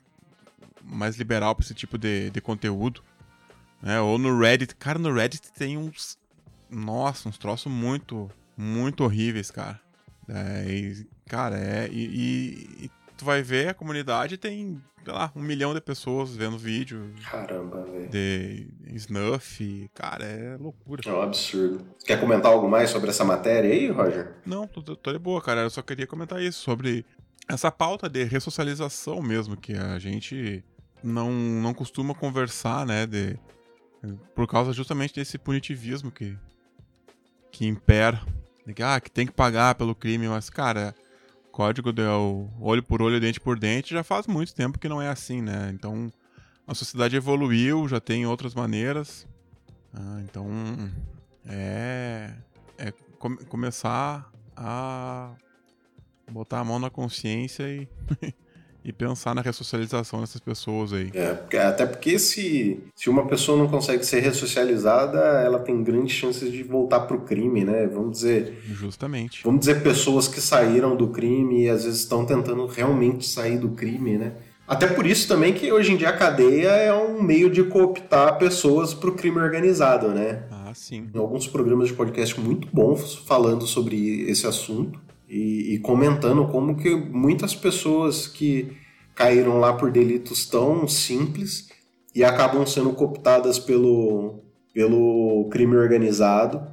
mais 0.83 1.15
liberal 1.17 1.55
pra 1.55 1.65
esse 1.65 1.73
tipo 1.73 1.97
de, 1.97 2.29
de 2.29 2.39
conteúdo, 2.41 3.03
né? 3.81 3.99
Ou 3.99 4.17
no 4.19 4.37
Reddit, 4.39 4.75
cara, 4.75 4.99
no 4.99 5.11
Reddit 5.11 5.51
tem 5.53 5.77
uns, 5.77 6.17
nossa, 6.69 7.27
uns 7.27 7.37
troços 7.39 7.71
muito, 7.71 8.29
muito 8.55 9.03
horríveis, 9.03 9.49
cara. 9.49 9.79
É, 10.29 10.65
e, 10.69 11.07
cara, 11.27 11.57
é 11.57 11.89
e- 11.91 12.85
e 12.85 12.91
tu 13.17 13.25
vai 13.25 13.41
ver 13.41 13.69
a 13.69 13.73
comunidade 13.73 14.37
tem, 14.37 14.81
sei 15.03 15.13
lá, 15.13 15.31
um 15.35 15.41
milhão 15.41 15.73
de 15.73 15.81
pessoas 15.81 16.35
vendo 16.35 16.57
vídeo. 16.57 17.13
Caramba, 17.29 17.83
velho. 17.83 18.09
De 18.09 18.67
snuff, 18.93 19.89
cara, 19.93 20.25
é 20.25 20.57
loucura. 20.57 21.01
É 21.05 21.11
um 21.11 21.21
absurdo. 21.21 21.85
Quer 22.05 22.19
comentar 22.19 22.51
algo 22.51 22.69
mais 22.69 22.89
sobre 22.89 23.09
essa 23.09 23.23
matéria 23.23 23.71
aí, 23.71 23.89
Roger? 23.89 24.35
Não, 24.45 24.67
tô, 24.67 24.81
tô 24.95 25.11
de 25.11 25.19
boa, 25.19 25.41
cara. 25.41 25.61
Eu 25.61 25.69
só 25.69 25.81
queria 25.81 26.07
comentar 26.07 26.41
isso, 26.41 26.61
sobre 26.61 27.05
essa 27.47 27.71
pauta 27.71 28.09
de 28.09 28.23
ressocialização 28.23 29.21
mesmo, 29.21 29.55
que 29.55 29.73
a 29.73 29.99
gente 29.99 30.63
não, 31.03 31.31
não 31.31 31.73
costuma 31.73 32.13
conversar, 32.15 32.85
né, 32.85 33.05
de, 33.05 33.37
por 34.33 34.47
causa 34.47 34.73
justamente 34.73 35.13
desse 35.13 35.37
punitivismo 35.37 36.11
que, 36.11 36.37
que 37.51 37.65
impera. 37.65 38.21
Ah, 38.83 38.99
que 38.99 39.11
tem 39.11 39.27
que 39.27 39.31
pagar 39.31 39.75
pelo 39.75 39.93
crime, 39.93 40.27
mas, 40.27 40.49
cara, 40.49 40.95
código 41.55 41.93
do 41.93 42.49
olho 42.59 42.83
por 42.83 43.01
olho, 43.01 43.17
dente 43.17 43.39
por 43.39 43.57
dente, 43.57 43.93
já 43.93 44.03
faz 44.03 44.27
muito 44.27 44.53
tempo 44.53 44.77
que 44.77 44.89
não 44.89 45.01
é 45.01 45.07
assim, 45.07 45.41
né? 45.41 45.71
Então, 45.73 46.11
a 46.67 46.73
sociedade 46.73 47.15
evoluiu, 47.15 47.87
já 47.87 48.01
tem 48.01 48.25
outras 48.25 48.53
maneiras. 48.53 49.25
Ah, 49.93 50.19
então, 50.21 50.45
é, 51.45 52.33
é 52.77 52.91
com, 53.17 53.37
começar 53.37 54.29
a 54.53 55.31
botar 56.29 56.59
a 56.59 56.63
mão 56.65 56.77
na 56.77 56.89
consciência 56.89 57.63
e, 57.63 57.87
e 58.85 58.93
pensar 58.93 59.33
na 59.33 59.41
ressocialização 59.41 60.21
dessas 60.21 60.39
pessoas 60.39 60.93
aí. 60.93 61.11
É, 61.15 61.57
até 61.65 61.87
porque 61.87 62.19
se, 62.19 62.79
se 62.95 63.09
uma 63.09 63.25
pessoa 63.25 63.57
não 63.57 63.67
consegue 63.67 64.05
ser 64.05 64.19
ressocializada, 64.19 65.17
ela 65.19 65.57
tem 65.57 65.83
grandes 65.83 66.15
chances 66.15 66.51
de 66.51 66.61
voltar 66.61 66.99
pro 67.01 67.21
crime, 67.21 67.65
né? 67.65 67.87
Vamos 67.87 68.11
dizer. 68.11 68.61
Justamente. 68.67 69.43
Vamos 69.43 69.61
dizer 69.61 69.81
pessoas 69.81 70.27
que 70.27 70.39
saíram 70.39 70.95
do 70.95 71.07
crime 71.07 71.63
e 71.63 71.69
às 71.69 71.83
vezes 71.83 72.01
estão 72.01 72.23
tentando 72.23 72.67
realmente 72.67 73.27
sair 73.27 73.57
do 73.57 73.69
crime, 73.69 74.19
né? 74.19 74.33
Até 74.67 74.87
por 74.87 75.05
isso 75.05 75.27
também 75.27 75.53
que 75.53 75.71
hoje 75.71 75.93
em 75.93 75.97
dia 75.97 76.09
a 76.09 76.17
cadeia 76.17 76.69
é 76.69 76.93
um 76.93 77.21
meio 77.21 77.49
de 77.49 77.63
cooptar 77.63 78.37
pessoas 78.37 78.93
pro 78.93 79.13
crime 79.13 79.39
organizado, 79.39 80.09
né? 80.09 80.43
Ah, 80.51 80.71
sim. 80.73 81.07
Em 81.13 81.17
alguns 81.17 81.47
programas 81.47 81.87
de 81.87 81.93
podcast 81.93 82.39
muito 82.39 82.67
bons 82.71 83.15
falando 83.15 83.65
sobre 83.65 84.21
esse 84.29 84.45
assunto 84.45 85.04
e, 85.27 85.73
e, 85.73 85.79
comentando 85.79 86.47
como 86.47 86.75
que 86.75 86.95
muitas 86.95 87.55
pessoas 87.55 88.27
que 88.27 88.77
caíram 89.15 89.59
lá 89.59 89.73
por 89.73 89.91
delitos 89.91 90.45
tão 90.47 90.87
simples 90.87 91.69
e 92.13 92.23
acabam 92.23 92.65
sendo 92.65 92.93
cooptadas 92.93 93.57
pelo, 93.57 94.43
pelo 94.73 95.47
crime 95.49 95.75
organizado. 95.75 96.65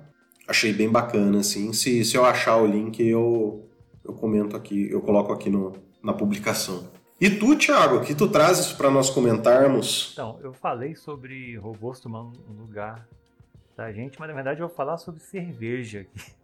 Achei 0.46 0.72
bem 0.72 0.90
bacana, 0.90 1.40
assim. 1.40 1.72
Se, 1.72 2.04
se 2.04 2.16
eu 2.16 2.24
achar 2.24 2.56
o 2.56 2.66
link, 2.66 3.00
eu, 3.00 3.68
eu 4.04 4.12
comento 4.12 4.56
aqui, 4.56 4.90
eu 4.90 5.00
coloco 5.00 5.32
aqui 5.32 5.48
no, 5.48 5.72
na 6.02 6.12
publicação. 6.12 6.90
E 7.20 7.30
tu, 7.30 7.56
Thiago, 7.56 7.96
o 7.96 8.00
que 8.00 8.14
tu 8.14 8.28
trazes 8.28 8.72
para 8.72 8.90
nós 8.90 9.08
comentarmos? 9.08 10.10
Então, 10.12 10.38
eu 10.42 10.52
falei 10.52 10.94
sobre 10.96 11.56
robôs 11.56 12.00
tomando 12.00 12.32
um 12.50 12.60
lugar 12.60 13.06
da 13.76 13.92
gente, 13.92 14.18
mas 14.18 14.28
na 14.28 14.34
verdade 14.34 14.60
eu 14.60 14.66
vou 14.66 14.76
falar 14.76 14.98
sobre 14.98 15.20
cerveja 15.20 16.00
aqui 16.00 16.41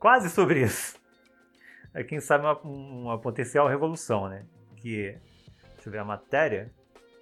quase 0.00 0.30
sobre 0.30 0.62
isso. 0.62 0.98
É, 1.94 2.02
quem 2.02 2.18
sabe 2.20 2.44
uma, 2.44 2.58
uma 2.62 3.18
potencial 3.18 3.68
revolução, 3.68 4.28
né? 4.28 4.44
Que, 4.76 5.16
deixa 5.74 5.88
eu 5.88 5.92
ver 5.92 5.98
a 5.98 6.04
matéria, 6.04 6.72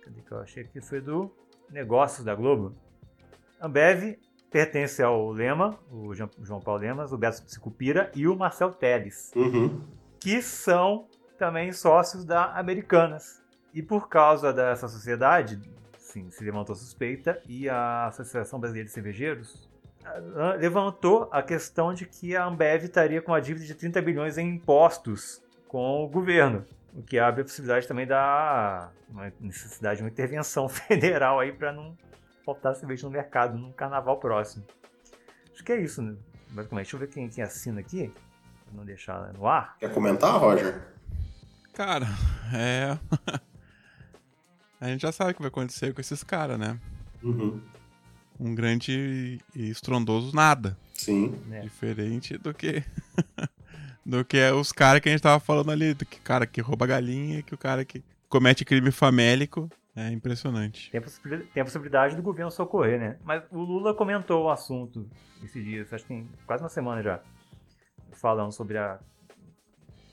cadê 0.02 0.22
que 0.22 0.32
eu 0.32 0.38
achei 0.38 0.64
que 0.64 0.80
foi 0.80 1.00
do 1.00 1.30
Negócios 1.68 2.24
da 2.24 2.34
Globo. 2.34 2.74
Ambev 3.60 4.16
pertence 4.50 5.02
ao 5.02 5.30
Lema, 5.30 5.78
o 5.90 6.14
João 6.14 6.60
Paulo 6.60 6.80
Lemas, 6.80 7.12
o 7.12 7.18
Beto 7.18 7.42
Sicupira 7.50 8.10
e 8.14 8.26
o 8.26 8.36
Marcel 8.36 8.70
Teles, 8.70 9.32
uhum. 9.34 9.82
que 10.20 10.40
são 10.40 11.06
também 11.36 11.72
sócios 11.72 12.24
da 12.24 12.52
Americanas. 12.54 13.42
E 13.74 13.82
por 13.82 14.08
causa 14.08 14.52
dessa 14.52 14.88
sociedade, 14.88 15.60
sim, 15.98 16.30
se 16.30 16.42
levantou 16.42 16.74
suspeita 16.74 17.42
e 17.46 17.68
a 17.68 18.06
Associação 18.06 18.58
Brasileira 18.58 18.86
de 18.86 18.92
Cervejeiros 18.94 19.67
levantou 20.58 21.28
a 21.32 21.42
questão 21.42 21.92
de 21.92 22.06
que 22.06 22.36
a 22.36 22.44
Ambev 22.44 22.84
estaria 22.84 23.20
com 23.20 23.32
uma 23.32 23.40
dívida 23.40 23.66
de 23.66 23.74
30 23.74 24.00
bilhões 24.02 24.38
em 24.38 24.48
impostos 24.48 25.42
com 25.66 26.04
o 26.04 26.08
governo, 26.08 26.64
o 26.94 27.02
que 27.02 27.18
abre 27.18 27.42
a 27.42 27.44
possibilidade 27.44 27.86
também 27.86 28.06
da 28.06 28.90
necessidade 29.40 29.98
de 29.98 30.02
uma 30.02 30.10
intervenção 30.10 30.68
federal 30.68 31.40
aí 31.40 31.52
para 31.52 31.72
não 31.72 31.96
faltar 32.44 32.74
cerveja 32.74 33.06
no 33.06 33.12
mercado 33.12 33.58
no 33.58 33.72
carnaval 33.72 34.18
próximo. 34.18 34.64
Acho 35.52 35.64
que 35.64 35.72
é 35.72 35.80
isso, 35.80 36.00
né? 36.00 36.16
Basicamente. 36.50 36.84
Deixa 36.84 36.96
eu 36.96 37.00
ver 37.00 37.08
quem, 37.08 37.28
quem 37.28 37.44
assina 37.44 37.80
aqui, 37.80 38.12
para 38.64 38.74
não 38.74 38.84
deixar 38.84 39.32
no 39.34 39.46
ar. 39.46 39.76
Quer 39.78 39.92
comentar, 39.92 40.38
Roger? 40.38 40.80
Cara, 41.74 42.06
é. 42.54 42.98
a 44.80 44.86
gente 44.88 45.02
já 45.02 45.12
sabe 45.12 45.32
o 45.32 45.34
que 45.34 45.42
vai 45.42 45.48
acontecer 45.48 45.92
com 45.92 46.00
esses 46.00 46.22
caras, 46.24 46.58
né? 46.58 46.78
Uhum 47.22 47.60
um 48.38 48.54
grande 48.54 49.40
e 49.54 49.70
estrondoso 49.70 50.34
nada. 50.34 50.76
Sim. 50.94 51.34
É. 51.50 51.60
Diferente 51.60 52.36
do 52.38 52.54
que 52.54 52.82
do 54.04 54.24
que 54.24 54.38
os 54.52 54.72
caras 54.72 55.00
que 55.00 55.08
a 55.08 55.12
gente 55.12 55.22
tava 55.22 55.40
falando 55.40 55.70
ali, 55.70 55.94
do 55.94 56.06
que 56.06 56.20
cara 56.20 56.46
que 56.46 56.60
rouba 56.60 56.86
galinha, 56.86 57.42
que 57.42 57.54
o 57.54 57.58
cara 57.58 57.84
que 57.84 58.02
comete 58.28 58.64
crime 58.64 58.90
famélico. 58.90 59.70
É 59.96 60.10
impressionante. 60.12 60.92
Tem 60.92 60.98
a, 61.00 61.02
possibilidade, 61.02 61.50
tem 61.50 61.60
a 61.60 61.64
possibilidade 61.64 62.14
do 62.14 62.22
governo 62.22 62.52
socorrer, 62.52 63.00
né? 63.00 63.16
Mas 63.24 63.42
o 63.50 63.58
Lula 63.58 63.92
comentou 63.92 64.44
o 64.44 64.50
assunto 64.50 65.10
esses 65.42 65.64
dias, 65.64 65.92
acho 65.92 66.04
que 66.04 66.08
tem 66.08 66.28
quase 66.46 66.62
uma 66.62 66.68
semana 66.68 67.02
já, 67.02 67.20
falando 68.12 68.52
sobre 68.52 68.78
a 68.78 69.00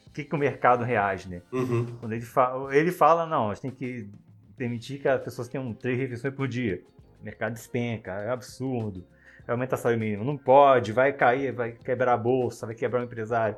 o 0.07 0.11
que, 0.15 0.23
que 0.23 0.33
o 0.33 0.39
mercado 0.39 0.83
reage, 0.83 1.29
né? 1.29 1.41
Uhum. 1.51 1.85
Quando 1.99 2.13
ele 2.13 2.25
fala, 2.25 2.75
ele 2.75 2.91
fala, 2.91 3.25
não, 3.27 3.51
a 3.51 3.53
gente 3.53 3.61
tem 3.61 3.71
que 3.71 4.09
permitir 4.57 4.97
que 4.97 5.07
as 5.07 5.21
pessoas 5.21 5.47
tenham 5.47 5.71
três 5.73 5.99
refeições 5.99 6.33
por 6.33 6.47
dia 6.47 6.81
mercado 7.25 7.53
despenca, 7.53 8.11
é 8.11 8.29
absurdo. 8.29 9.03
Vai 9.45 9.55
aumentar 9.55 9.75
o 9.75 9.79
salário 9.79 9.99
mínimo. 9.99 10.23
Não 10.23 10.37
pode, 10.37 10.91
vai 10.91 11.11
cair, 11.11 11.51
vai 11.51 11.71
quebrar 11.71 12.13
a 12.13 12.17
bolsa, 12.17 12.65
vai 12.65 12.75
quebrar 12.75 13.01
o 13.01 13.03
empresário. 13.03 13.57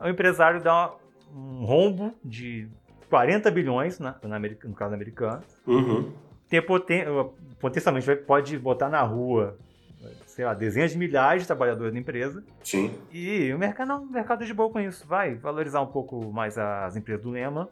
O 0.00 0.08
empresário 0.08 0.62
dá 0.62 0.92
um 1.32 1.64
rombo 1.64 2.14
de 2.24 2.68
40 3.08 3.50
bilhões, 3.50 3.98
na, 3.98 4.16
na 4.22 4.38
no 4.38 4.74
caso 4.74 4.94
americano. 4.94 5.42
Uhum. 5.66 6.12
Tem 6.48 6.60
poten, 6.60 7.04
potencialmente 7.60 8.14
pode 8.16 8.58
botar 8.58 8.88
na 8.88 9.02
rua, 9.02 9.56
sei 10.26 10.44
lá, 10.44 10.54
dezenas 10.54 10.92
de 10.92 10.98
milhares 10.98 11.42
de 11.42 11.46
trabalhadores 11.46 11.92
da 11.92 11.98
empresa. 11.98 12.44
Sim. 12.62 12.92
E 13.10 13.52
o 13.52 13.58
mercado 13.58 13.88
não, 13.88 14.02
o 14.02 14.10
mercado 14.10 14.42
é 14.42 14.46
de 14.46 14.54
boa 14.54 14.70
com 14.70 14.80
isso. 14.80 15.06
Vai 15.06 15.34
valorizar 15.34 15.80
um 15.80 15.86
pouco 15.86 16.32
mais 16.32 16.58
as 16.58 16.96
empresas 16.96 17.22
do 17.22 17.30
Lema 17.30 17.68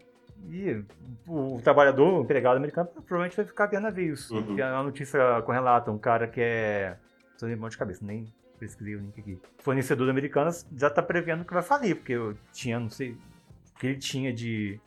e 0.51 0.85
o 1.27 1.61
trabalhador, 1.63 2.21
o 2.21 2.23
empregado 2.23 2.57
americano, 2.57 2.89
provavelmente 2.89 3.37
vai 3.37 3.45
ficar 3.45 3.67
vendo 3.67 3.83
navios. 3.83 4.31
Uhum. 4.31 4.63
A 4.63 4.83
notícia 4.83 5.43
correlata, 5.43 5.91
um 5.91 5.99
cara 5.99 6.29
que 6.29 6.41
é. 6.41 6.97
Tô 7.39 7.47
lembrando 7.47 7.71
de 7.73 7.79
cabeça, 7.79 8.05
nem 8.05 8.33
pesquisei 8.59 8.97
o 8.97 9.01
link 9.01 9.19
aqui. 9.19 9.39
Fornecedor 9.59 10.09
americano 10.09 10.51
já 10.77 10.89
está 10.89 11.03
prevendo 11.03 11.45
que 11.45 11.53
vai 11.53 11.63
falir, 11.63 11.97
porque 11.97 12.13
eu 12.13 12.37
tinha, 12.53 12.79
não 12.79 12.89
sei, 12.89 13.13
o 13.13 13.79
que 13.79 13.87
ele 13.89 13.99
tinha 13.99 14.33
de 14.33 14.81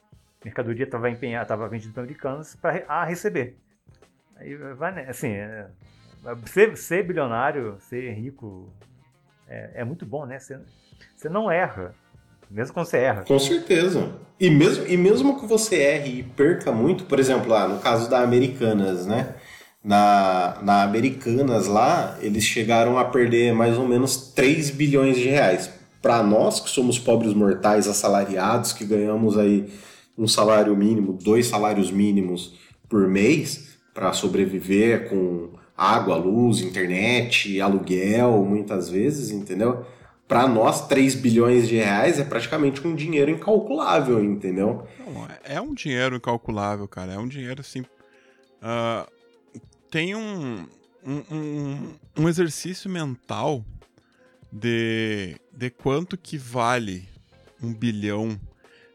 mercadoria 0.43 0.85
estava 0.85 1.09
empenhado, 1.09 1.43
estava 1.43 1.67
vendido 1.67 1.93
para 1.93 2.03
americanos 2.03 2.55
para 2.55 3.03
receber. 3.03 3.57
Aí 4.35 4.55
vai, 4.55 4.93
né? 4.93 5.09
Assim, 5.09 5.31
é, 5.31 5.67
ser, 6.45 6.77
ser, 6.77 7.03
bilionário, 7.03 7.77
ser 7.79 8.11
rico, 8.13 8.71
é, 9.47 9.81
é 9.81 9.83
muito 9.83 10.05
bom, 10.05 10.25
né? 10.25 10.39
Você, 10.39 10.59
você 11.15 11.29
não 11.29 11.51
erra. 11.51 11.93
Mesmo 12.49 12.73
quando 12.73 12.86
você 12.88 12.97
erra. 12.97 13.23
Com 13.27 13.39
certeza. 13.39 14.10
E 14.39 14.49
mesmo, 14.49 14.86
e 14.88 14.95
mesmo 14.95 15.39
que 15.39 15.45
você 15.45 15.75
erre 15.75 16.19
e 16.19 16.23
perca 16.23 16.71
muito, 16.71 17.05
por 17.05 17.19
exemplo, 17.19 17.49
lá 17.49 17.67
no 17.67 17.79
caso 17.79 18.10
da 18.10 18.21
Americanas, 18.21 19.05
né? 19.05 19.36
Na, 19.83 20.57
na 20.62 20.83
Americanas 20.83 21.67
lá, 21.67 22.17
eles 22.21 22.43
chegaram 22.43 22.97
a 22.97 23.05
perder 23.05 23.53
mais 23.53 23.77
ou 23.77 23.88
menos 23.88 24.17
3 24.33 24.69
bilhões 24.71 25.17
de 25.17 25.29
reais. 25.29 25.69
Para 26.01 26.21
nós, 26.21 26.60
que 26.60 26.69
somos 26.69 26.99
pobres 26.99 27.33
mortais 27.33 27.88
assalariados, 27.88 28.73
que 28.73 28.86
ganhamos 28.86 29.38
aí 29.38 29.69
um 30.17 30.27
salário 30.27 30.75
mínimo, 30.75 31.13
dois 31.13 31.47
salários 31.47 31.91
mínimos 31.91 32.53
por 32.89 33.07
mês 33.07 33.77
para 33.93 34.13
sobreviver 34.13 35.10
com 35.10 35.49
água, 35.75 36.15
luz, 36.15 36.62
internet, 36.62 37.60
aluguel, 37.62 38.43
muitas 38.43 38.89
vezes, 38.89 39.31
entendeu? 39.31 39.86
Para 40.27 40.47
nós, 40.47 40.87
3 40.87 41.15
bilhões 41.15 41.67
de 41.67 41.75
reais 41.75 42.19
é 42.19 42.23
praticamente 42.23 42.85
um 42.85 42.93
dinheiro 42.93 43.31
incalculável, 43.31 44.23
entendeu? 44.23 44.85
Não, 44.99 45.25
é, 45.25 45.55
é 45.55 45.61
um 45.61 45.73
dinheiro 45.73 46.17
incalculável, 46.17 46.87
cara. 46.87 47.13
É 47.13 47.17
um 47.17 47.27
dinheiro 47.27 47.61
assim. 47.61 47.81
Uh, 47.81 49.09
tem 49.89 50.15
um, 50.15 50.67
um, 51.05 51.23
um, 51.31 51.93
um, 52.17 52.29
exercício 52.29 52.89
mental 52.89 53.63
de, 54.51 55.37
de 55.53 55.69
quanto 55.69 56.17
que 56.17 56.37
vale 56.37 57.07
um 57.63 57.73
bilhão. 57.73 58.37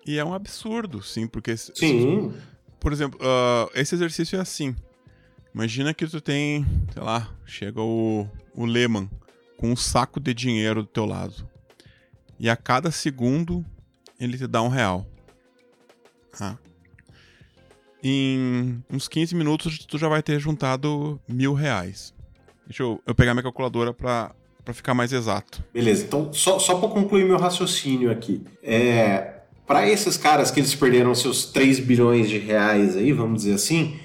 E 0.05 0.18
é 0.18 0.25
um 0.25 0.35
absurdo, 0.35 1.03
sim, 1.03 1.27
porque. 1.27 1.57
Sim. 1.57 2.35
Por 2.79 2.92
exemplo, 2.92 3.18
uh, 3.23 3.71
esse 3.75 3.95
exercício 3.95 4.37
é 4.37 4.40
assim. 4.40 4.77
Imagina 5.55 5.95
que 5.95 6.07
tu 6.07 6.21
tem, 6.21 6.66
sei 6.92 7.03
lá, 7.03 7.31
chega 7.47 7.81
o, 7.81 8.29
o 8.55 8.66
Lehman 8.66 9.09
com 9.62 9.70
um 9.70 9.77
saco 9.77 10.18
de 10.18 10.35
dinheiro 10.35 10.83
do 10.83 10.88
teu 10.88 11.07
lado. 11.07 11.48
E 12.37 12.51
a 12.51 12.57
cada 12.57 12.90
segundo 12.90 13.64
ele 14.18 14.37
te 14.37 14.48
dá 14.48 14.61
um 14.61 14.66
real. 14.66 15.07
Ah. 16.40 16.57
Em 18.03 18.83
uns 18.90 19.07
15 19.07 19.37
minutos 19.37 19.79
tu 19.87 19.96
já 19.98 20.09
vai 20.09 20.20
ter 20.20 20.40
juntado 20.40 21.20
mil 21.29 21.55
reais. 21.55 22.12
Deixa 22.66 22.83
eu, 22.83 23.01
eu 23.07 23.14
pegar 23.14 23.35
minha 23.35 23.44
calculadora 23.44 23.94
pra, 23.94 24.35
pra 24.64 24.75
ficar 24.75 24.94
mais 24.94 25.12
exato. 25.12 25.62
Beleza, 25.72 26.07
então 26.07 26.33
só, 26.33 26.59
só 26.59 26.81
pra 26.81 26.88
concluir 26.88 27.25
meu 27.25 27.38
raciocínio 27.38 28.11
aqui. 28.11 28.42
É, 28.64 29.42
para 29.64 29.88
esses 29.88 30.16
caras 30.16 30.51
que 30.51 30.59
eles 30.59 30.75
perderam 30.75 31.14
seus 31.14 31.44
3 31.44 31.79
bilhões 31.79 32.29
de 32.29 32.38
reais 32.38 32.96
aí, 32.96 33.12
vamos 33.12 33.42
dizer 33.44 33.55
assim, 33.55 33.96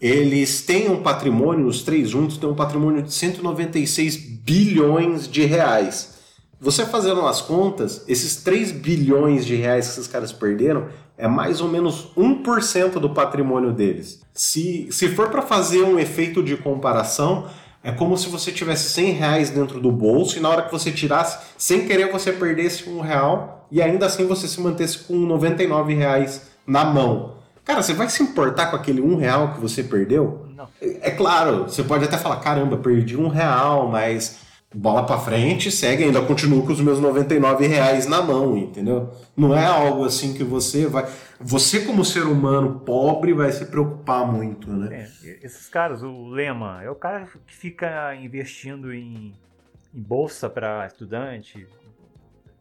eles 0.00 0.62
têm 0.62 0.88
um 0.90 1.02
patrimônio, 1.02 1.66
os 1.66 1.82
três 1.82 2.10
juntos 2.10 2.36
têm 2.38 2.48
um 2.48 2.54
patrimônio 2.54 3.02
de 3.02 3.12
196 3.12 4.16
bilhões 4.16 5.28
de 5.28 5.44
reais. 5.44 6.18
Você 6.60 6.84
fazendo 6.84 7.24
as 7.26 7.40
contas, 7.40 8.04
esses 8.08 8.36
3 8.36 8.72
bilhões 8.72 9.46
de 9.46 9.54
reais 9.54 9.86
que 9.86 9.92
esses 9.92 10.08
caras 10.08 10.32
perderam 10.32 10.88
é 11.16 11.28
mais 11.28 11.60
ou 11.60 11.68
menos 11.68 12.12
1% 12.16 12.94
do 12.94 13.10
patrimônio 13.10 13.72
deles. 13.72 14.20
Se, 14.32 14.88
se 14.90 15.08
for 15.08 15.30
para 15.30 15.42
fazer 15.42 15.82
um 15.82 15.98
efeito 15.98 16.42
de 16.42 16.56
comparação, 16.56 17.46
é 17.82 17.92
como 17.92 18.16
se 18.16 18.28
você 18.28 18.50
tivesse 18.50 18.90
100 18.90 19.12
reais 19.12 19.50
dentro 19.50 19.80
do 19.80 19.90
bolso 19.90 20.36
e 20.36 20.40
na 20.40 20.48
hora 20.48 20.62
que 20.62 20.72
você 20.72 20.90
tirasse, 20.90 21.38
sem 21.56 21.86
querer 21.86 22.10
você 22.10 22.32
perdesse 22.32 22.88
um 22.88 23.00
real 23.00 23.66
e 23.70 23.80
ainda 23.80 24.06
assim 24.06 24.26
você 24.26 24.48
se 24.48 24.60
mantesse 24.60 24.98
com 24.98 25.14
99 25.14 25.94
reais 25.94 26.48
na 26.66 26.84
mão. 26.84 27.37
Cara, 27.68 27.82
você 27.82 27.92
vai 27.92 28.08
se 28.08 28.22
importar 28.22 28.70
com 28.70 28.76
aquele 28.76 29.02
um 29.02 29.14
real 29.14 29.52
que 29.52 29.60
você 29.60 29.84
perdeu? 29.84 30.48
Não. 30.56 30.66
É 30.80 31.10
claro, 31.10 31.64
você 31.64 31.84
pode 31.84 32.02
até 32.02 32.16
falar, 32.16 32.36
caramba, 32.40 32.78
perdi 32.78 33.14
um 33.14 33.28
real, 33.28 33.90
mas 33.90 34.40
bola 34.74 35.04
para 35.04 35.18
frente, 35.18 35.70
segue, 35.70 36.04
ainda 36.04 36.22
continuo 36.22 36.64
com 36.64 36.72
os 36.72 36.80
meus 36.80 36.98
99 36.98 37.66
reais 37.66 38.06
na 38.06 38.22
mão, 38.22 38.56
entendeu? 38.56 39.12
Não 39.36 39.54
é 39.54 39.66
algo 39.66 40.06
assim 40.06 40.32
que 40.32 40.42
você 40.42 40.86
vai. 40.86 41.06
Você, 41.38 41.80
como 41.80 42.06
ser 42.06 42.22
humano 42.22 42.80
pobre, 42.80 43.34
vai 43.34 43.52
se 43.52 43.66
preocupar 43.66 44.26
muito, 44.26 44.70
né? 44.70 45.06
É, 45.22 45.38
esses 45.42 45.68
caras, 45.68 46.02
o 46.02 46.26
Lema, 46.26 46.82
é 46.82 46.88
o 46.88 46.94
cara 46.94 47.28
que 47.46 47.54
fica 47.54 48.14
investindo 48.14 48.94
em, 48.94 49.34
em 49.94 50.00
bolsa 50.00 50.48
para 50.48 50.86
estudante, 50.86 51.66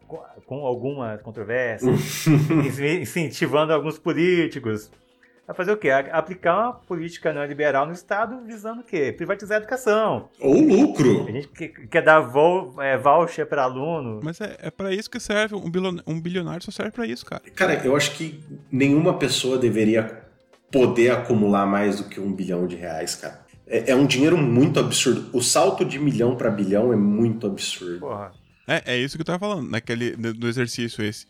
com, 0.07 0.19
com 0.45 0.65
alguma 0.65 1.17
controvérsia, 1.17 1.91
incentivando 3.01 3.73
alguns 3.73 3.99
políticos. 3.99 4.89
Vai 5.47 5.55
fazer 5.55 5.71
o 5.71 5.77
quê? 5.77 5.89
Aplicar 5.89 6.55
uma 6.55 6.73
política 6.73 7.31
neoliberal 7.31 7.85
no 7.85 7.93
Estado 7.93 8.41
visando 8.45 8.81
o 8.81 8.83
quê? 8.83 9.13
Privatizar 9.15 9.57
a 9.57 9.61
educação. 9.61 10.27
Ou 10.41 10.59
lucro. 10.59 11.25
A 11.25 11.31
gente 11.31 11.47
quer 11.89 12.01
dar 12.01 12.19
vol, 12.19 12.81
é, 12.81 12.97
voucher 12.97 13.45
para 13.45 13.63
aluno. 13.63 14.19
Mas 14.21 14.41
é, 14.41 14.57
é 14.59 14.69
para 14.69 14.93
isso 14.93 15.09
que 15.09 15.21
serve. 15.21 15.55
Um 15.55 15.71
bilionário, 15.71 16.03
um 16.05 16.19
bilionário 16.19 16.61
só 16.61 16.71
serve 16.71 16.91
para 16.91 17.07
isso, 17.07 17.25
cara. 17.25 17.41
Cara, 17.55 17.75
eu 17.85 17.95
acho 17.95 18.11
que 18.17 18.43
nenhuma 18.69 19.13
pessoa 19.17 19.57
deveria 19.57 20.21
poder 20.69 21.11
acumular 21.11 21.65
mais 21.65 22.01
do 22.01 22.09
que 22.09 22.19
um 22.19 22.33
bilhão 22.33 22.67
de 22.67 22.75
reais, 22.75 23.15
cara. 23.15 23.39
É, 23.65 23.91
é 23.91 23.95
um 23.95 24.05
dinheiro 24.05 24.37
muito 24.37 24.81
absurdo. 24.81 25.29
O 25.31 25.41
salto 25.41 25.85
de 25.85 25.97
milhão 25.97 26.35
para 26.35 26.51
bilhão 26.51 26.91
é 26.91 26.97
muito 26.97 27.47
absurdo. 27.47 28.01
Porra. 28.01 28.33
É, 28.67 28.95
é 28.95 28.97
isso 28.97 29.17
que 29.17 29.21
eu 29.21 29.25
tava 29.25 29.39
falando, 29.39 29.69
naquele, 29.69 30.11
do 30.15 30.47
exercício 30.47 31.03
esse. 31.03 31.25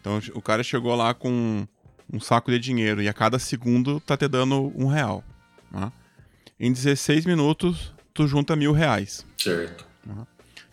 Então 0.00 0.20
o 0.34 0.42
cara 0.42 0.62
chegou 0.62 0.94
lá 0.94 1.14
com 1.14 1.66
um 2.12 2.20
saco 2.20 2.50
de 2.50 2.58
dinheiro 2.58 3.00
e 3.00 3.08
a 3.08 3.14
cada 3.14 3.38
segundo 3.38 3.98
tá 4.00 4.16
te 4.16 4.28
dando 4.28 4.70
um 4.76 4.86
real. 4.86 5.24
Né? 5.70 5.90
Em 6.60 6.70
16 6.70 7.24
minutos, 7.24 7.94
tu 8.12 8.28
junta 8.28 8.54
mil 8.54 8.72
reais. 8.72 9.24
Certo. 9.38 9.86
Né? 10.04 10.26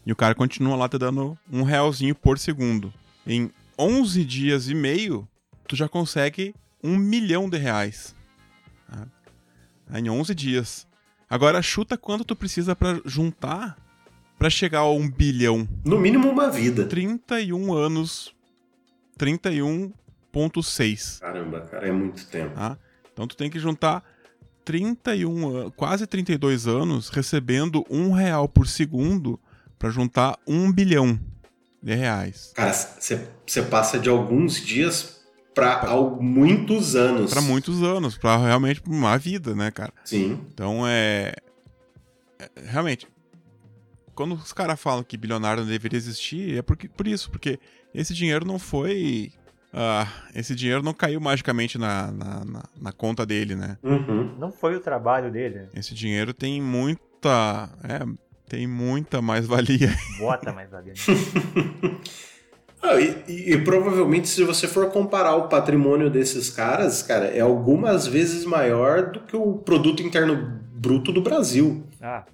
E 0.06 0.12
o 0.12 0.16
cara 0.16 0.36
continua 0.36 0.76
lá 0.76 0.90
te 0.90 0.98
dando 0.98 1.38
um 1.50 1.64
realzinho 1.64 2.14
por 2.14 2.38
segundo. 2.38 2.94
Em 3.26 3.50
11 3.78 4.26
dias 4.26 4.68
e 4.68 4.76
meio, 4.76 5.28
tu 5.68 5.76
já 5.76 5.88
consegue 5.88 6.54
um 6.84 6.98
milhão 6.98 7.50
de 7.50 7.58
reais. 7.58 8.14
Né? 8.90 10.00
Em 10.00 10.10
11 10.10 10.36
dias. 10.36 10.88
Agora 11.30 11.62
chuta 11.62 11.98
quanto 11.98 12.26
tu 12.26 12.36
precisa 12.36 12.76
para 12.76 13.00
juntar 13.06 13.78
para 14.40 14.50
chegar 14.50 14.80
a 14.80 14.90
um 14.90 15.08
bilhão. 15.08 15.68
No 15.84 16.00
mínimo 16.00 16.30
uma 16.30 16.50
vida. 16.50 16.86
31 16.86 17.74
anos. 17.74 18.34
31,6. 19.20 21.20
Caramba, 21.20 21.62
cara, 21.62 21.90
é 21.90 21.92
muito 21.92 22.26
tempo. 22.28 22.56
Tá? 22.56 22.78
Então 23.12 23.28
tu 23.28 23.36
tem 23.36 23.50
que 23.50 23.60
juntar 23.60 24.02
31, 24.64 25.70
quase 25.72 26.08
32 26.08 26.68
anos 26.68 27.10
recebendo 27.10 27.86
um 27.90 28.14
real 28.14 28.48
por 28.48 28.66
segundo 28.66 29.38
para 29.78 29.90
juntar 29.90 30.40
um 30.48 30.72
bilhão 30.72 31.20
de 31.84 31.94
reais. 31.94 32.54
Cara, 32.56 32.72
você 32.72 33.62
passa 33.70 34.00
de 34.00 34.08
alguns 34.08 34.66
dias 34.66 35.20
para 35.54 35.86
muitos 36.22 36.96
anos. 36.96 37.32
Para 37.32 37.42
muitos 37.42 37.84
anos, 37.84 38.18
para 38.18 38.38
realmente 38.38 38.82
uma 38.88 39.18
vida, 39.18 39.54
né, 39.54 39.70
cara? 39.70 39.92
Sim. 40.06 40.40
Então 40.54 40.88
é, 40.88 41.34
é 42.40 42.50
realmente 42.68 43.06
quando 44.20 44.34
os 44.34 44.52
caras 44.52 44.78
falam 44.78 45.02
que 45.02 45.16
bilionário 45.16 45.64
não 45.64 45.70
deveria 45.70 45.96
existir, 45.96 46.58
é 46.58 46.62
porque, 46.62 46.90
por 46.90 47.08
isso, 47.08 47.32
porque 47.32 47.58
esse 47.96 48.14
dinheiro 48.14 48.46
não 48.46 48.60
foi. 48.60 49.32
Uh, 49.74 50.06
esse 50.36 50.54
dinheiro 50.54 50.84
não 50.84 50.94
caiu 50.94 51.22
magicamente 51.22 51.78
na, 51.78 52.12
na, 52.12 52.44
na, 52.44 52.64
na 52.82 52.92
conta 52.92 53.26
dele, 53.26 53.56
né? 53.56 53.78
Uhum. 53.82 54.36
Não 54.38 54.52
foi 54.52 54.76
o 54.76 54.82
trabalho 54.82 55.32
dele. 55.32 55.70
Esse 55.74 55.94
dinheiro 55.96 56.34
tem 56.34 56.62
muita. 56.62 57.70
É, 57.82 58.06
tem 58.46 58.68
muita 58.68 59.22
mais-valia. 59.22 59.96
Bota 60.20 60.52
mais-valia. 60.52 60.92
Né? 60.92 61.98
ah, 62.84 63.00
e, 63.00 63.24
e, 63.26 63.54
e, 63.54 63.64
provavelmente, 63.64 64.28
se 64.28 64.44
você 64.44 64.68
for 64.68 64.92
comparar 64.92 65.38
o 65.38 65.48
patrimônio 65.48 66.10
desses 66.10 66.50
caras, 66.50 67.02
cara, 67.02 67.28
é 67.28 67.40
algumas 67.40 68.06
vezes 68.06 68.44
maior 68.44 69.14
do 69.14 69.22
que 69.22 69.38
o 69.38 69.54
produto 69.60 70.04
interno 70.04 70.60
bruto 70.74 71.14
do 71.14 71.22
Brasil. 71.22 71.86
Ah, 72.02 72.26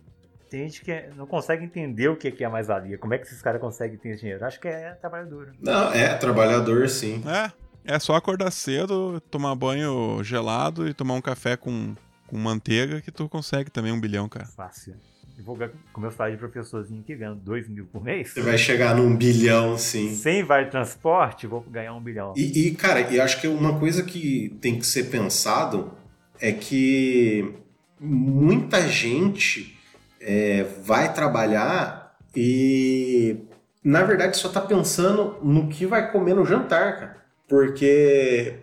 tem 0.50 0.62
gente 0.62 0.82
que 0.82 1.10
não 1.16 1.26
consegue 1.26 1.64
entender 1.64 2.08
o 2.08 2.16
que 2.16 2.44
é 2.44 2.48
mais-valia. 2.48 2.98
Como 2.98 3.14
é 3.14 3.18
que 3.18 3.26
esses 3.26 3.42
caras 3.42 3.60
conseguem 3.60 3.98
ter 3.98 4.16
dinheiro? 4.16 4.46
Acho 4.46 4.60
que 4.60 4.68
é 4.68 4.92
trabalhador. 4.92 5.54
Não, 5.60 5.94
é 5.94 6.14
trabalhador, 6.16 6.88
sim. 6.90 7.24
É, 7.28 7.52
é 7.96 8.00
só 8.00 8.16
acordar 8.16 8.52
cedo, 8.52 9.22
tomar 9.32 9.56
banho 9.56 10.24
gelado 10.24 10.88
e 10.88 10.94
tomar 10.94 11.16
um 11.16 11.22
café 11.22 11.58
com, 11.58 11.96
com 12.28 12.38
manteiga 12.38 13.02
que 13.02 13.12
tu 13.12 13.28
consegue 13.28 13.70
também 13.70 13.92
um 13.92 14.00
bilhão, 14.00 14.30
cara. 14.30 14.46
Fácil. 14.46 14.96
Eu 15.38 15.44
vou 15.44 15.58
com 15.92 16.00
meu 16.00 16.12
salário 16.12 16.38
de 16.38 16.40
professorzinho 16.40 17.02
aqui, 17.02 17.14
ganhando 17.14 17.42
2 17.42 17.68
mil 17.68 17.86
por 17.86 18.02
mês. 18.02 18.32
Você 18.32 18.42
vai 18.42 18.58
chegar 18.58 18.96
num 18.96 19.16
bilhão, 19.16 19.78
sim. 19.78 20.16
Sem 20.16 20.44
vale 20.44 20.68
transporte, 20.68 21.46
vou 21.46 21.60
ganhar 21.62 21.94
um 21.94 22.02
bilhão. 22.02 22.34
E, 22.38 22.68
e, 22.68 22.76
cara, 22.76 23.02
e 23.02 23.20
acho 23.20 23.42
que 23.42 23.48
uma 23.48 23.78
coisa 23.78 24.04
que 24.04 24.56
tem 24.62 24.80
que 24.80 24.86
ser 24.86 25.06
pensado 25.06 25.92
é 26.40 26.54
que 26.54 27.54
muita 28.00 28.88
gente 28.88 29.78
é, 30.26 30.64
vai 30.84 31.14
trabalhar 31.14 32.18
e 32.36 33.48
na 33.84 34.04
verdade 34.04 34.36
só 34.36 34.50
tá 34.50 34.60
pensando 34.60 35.38
no 35.44 35.68
que 35.68 35.86
vai 35.86 36.12
comer 36.12 36.34
no 36.34 36.44
jantar, 36.44 37.00
cara. 37.00 37.18
Porque 37.48 38.56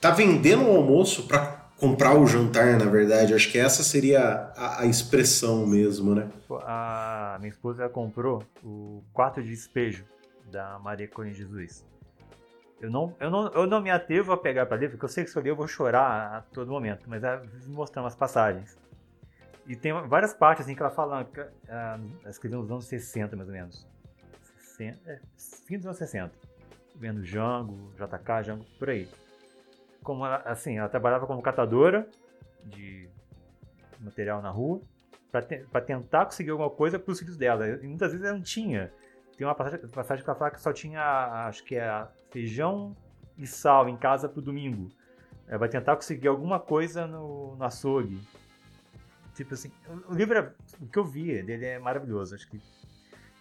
tá 0.00 0.10
vendendo 0.10 0.64
o 0.64 0.76
almoço 0.76 1.28
para 1.28 1.68
comprar 1.78 2.18
o 2.18 2.26
jantar, 2.26 2.78
na 2.78 2.86
verdade. 2.86 3.34
Acho 3.34 3.52
que 3.52 3.58
essa 3.58 3.82
seria 3.82 4.50
a, 4.56 4.80
a 4.80 4.86
expressão 4.86 5.66
mesmo, 5.66 6.14
né? 6.14 6.30
A 6.62 7.36
minha 7.38 7.50
esposa 7.50 7.86
comprou 7.90 8.42
o 8.64 9.02
quarto 9.12 9.42
de 9.42 9.50
despejo 9.50 10.06
da 10.50 10.78
Maria 10.78 11.06
Corina 11.06 11.34
Jesus. 11.34 11.84
Eu 12.80 12.90
não, 12.90 13.14
eu, 13.20 13.30
não, 13.30 13.48
eu 13.48 13.66
não 13.66 13.80
me 13.80 13.90
atrevo 13.90 14.32
a 14.32 14.36
pegar 14.36 14.66
para 14.66 14.76
ler, 14.76 14.90
porque 14.90 15.04
eu 15.04 15.08
sei 15.08 15.24
que 15.24 15.30
se 15.30 15.36
eu 15.36 15.42
ler 15.42 15.50
eu 15.50 15.56
vou 15.56 15.68
chorar 15.68 16.36
a 16.36 16.40
todo 16.40 16.70
momento, 16.70 17.04
mas 17.06 17.22
ela 17.22 17.42
mostrar 17.66 18.02
umas 18.02 18.16
passagens. 18.16 18.76
E 19.66 19.74
tem 19.74 19.92
várias 20.06 20.34
partes 20.34 20.64
assim 20.64 20.74
que 20.74 20.82
ela 20.82 20.90
fala, 20.90 21.26
ah, 21.68 21.98
ela 22.20 22.30
escreveu 22.30 22.60
nos 22.60 22.70
anos 22.70 22.86
60 22.86 23.34
mais 23.34 23.48
ou 23.48 23.54
menos. 23.54 23.86
60, 24.58 25.10
é, 25.10 25.20
fim 25.66 25.76
dos 25.76 25.86
anos 25.86 25.98
60. 25.98 26.32
Vendo 26.96 27.22
Django, 27.22 27.92
JK, 27.94 28.42
Django, 28.42 28.64
por 28.78 28.90
aí. 28.90 29.08
Como 30.02 30.24
ela, 30.24 30.36
assim, 30.44 30.78
ela 30.78 30.88
trabalhava 30.88 31.26
como 31.26 31.40
catadora 31.40 32.06
de 32.64 33.08
material 33.98 34.42
na 34.42 34.50
rua 34.50 34.82
para 35.32 35.42
te, 35.42 35.66
tentar 35.86 36.26
conseguir 36.26 36.50
alguma 36.50 36.70
coisa 36.70 36.98
para 36.98 37.10
os 37.10 37.18
filhos 37.18 37.36
dela. 37.36 37.66
E 37.66 37.86
muitas 37.86 38.12
vezes 38.12 38.26
ela 38.26 38.36
não 38.36 38.42
tinha. 38.42 38.92
Tem 39.36 39.46
uma 39.46 39.54
passagem, 39.54 39.88
passagem 39.88 40.24
que 40.24 40.30
ela 40.30 40.38
fala 40.38 40.50
que 40.50 40.60
só 40.60 40.72
tinha, 40.72 41.46
acho 41.48 41.64
que 41.64 41.74
é 41.74 42.06
feijão 42.30 42.94
e 43.36 43.46
sal 43.46 43.88
em 43.88 43.96
casa 43.96 44.28
para 44.28 44.42
domingo. 44.42 44.90
Ela 45.48 45.58
vai 45.58 45.68
tentar 45.68 45.96
conseguir 45.96 46.28
alguma 46.28 46.60
coisa 46.60 47.06
no, 47.06 47.56
no 47.56 47.64
açougue 47.64 48.20
Tipo 49.34 49.54
assim, 49.54 49.70
o 50.08 50.14
livro, 50.14 50.38
é, 50.38 50.52
o 50.80 50.86
que 50.86 50.98
eu 50.98 51.04
vi 51.04 51.42
dele 51.42 51.66
é 51.66 51.78
maravilhoso. 51.78 52.34
Acho 52.34 52.48
que 52.48 52.60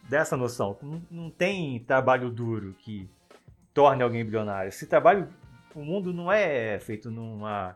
dessa 0.10 0.36
noção. 0.36 0.78
Não, 0.82 1.02
não 1.10 1.30
tem 1.30 1.80
trabalho 1.80 2.30
duro 2.30 2.76
que 2.80 3.10
torne 3.74 4.04
alguém 4.04 4.24
bilionário. 4.24 4.70
Esse 4.70 4.86
trabalho, 4.86 5.28
o 5.76 5.84
mundo 5.84 6.14
não 6.14 6.32
é 6.32 6.80
feito 6.80 7.10
numa. 7.10 7.76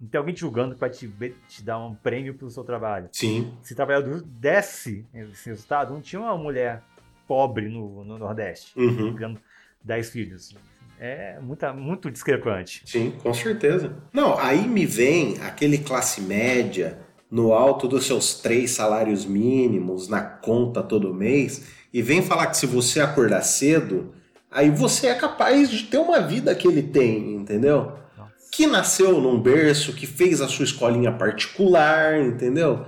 Não 0.00 0.08
tem 0.08 0.18
alguém 0.18 0.34
te 0.34 0.40
julgando 0.40 0.76
para 0.76 0.88
te, 0.88 1.12
te 1.48 1.62
dar 1.62 1.78
um 1.78 1.94
prêmio 1.94 2.34
pelo 2.34 2.50
seu 2.50 2.62
trabalho. 2.62 3.08
Sim. 3.12 3.52
Se 3.62 3.74
trabalhador 3.74 4.22
desce 4.22 5.04
esse 5.12 5.48
resultado, 5.48 5.92
não 5.92 6.00
tinha 6.00 6.20
uma 6.20 6.36
mulher 6.36 6.82
pobre 7.26 7.68
no, 7.68 8.04
no 8.04 8.16
Nordeste, 8.16 8.78
uhum. 8.78 9.14
criando 9.14 9.40
10 9.82 10.10
filhos. 10.10 10.56
é 11.00 11.40
muita, 11.40 11.72
muito 11.72 12.12
discrepante. 12.12 12.82
Sim, 12.86 13.10
com 13.22 13.34
certeza. 13.34 13.96
Não, 14.12 14.38
aí 14.38 14.68
me 14.68 14.86
vem 14.86 15.40
aquele 15.42 15.78
classe 15.78 16.20
média 16.20 16.98
no 17.30 17.52
alto 17.52 17.86
dos 17.86 18.06
seus 18.06 18.34
três 18.34 18.70
salários 18.70 19.24
mínimos, 19.24 20.08
na 20.08 20.20
conta 20.20 20.82
todo 20.82 21.14
mês, 21.14 21.62
e 21.92 22.02
vem 22.02 22.22
falar 22.22 22.46
que 22.48 22.56
se 22.56 22.66
você 22.66 23.00
acordar 23.00 23.42
cedo, 23.42 24.12
aí 24.50 24.70
você 24.70 25.08
é 25.08 25.14
capaz 25.14 25.70
de 25.70 25.84
ter 25.84 25.98
uma 25.98 26.20
vida 26.20 26.54
que 26.54 26.66
ele 26.66 26.82
tem, 26.82 27.34
entendeu? 27.34 27.92
Nossa. 28.16 28.32
Que 28.50 28.66
nasceu 28.66 29.20
num 29.20 29.40
berço, 29.40 29.92
que 29.92 30.06
fez 30.06 30.40
a 30.40 30.48
sua 30.48 30.64
escolinha 30.64 31.12
particular, 31.12 32.20
entendeu? 32.20 32.86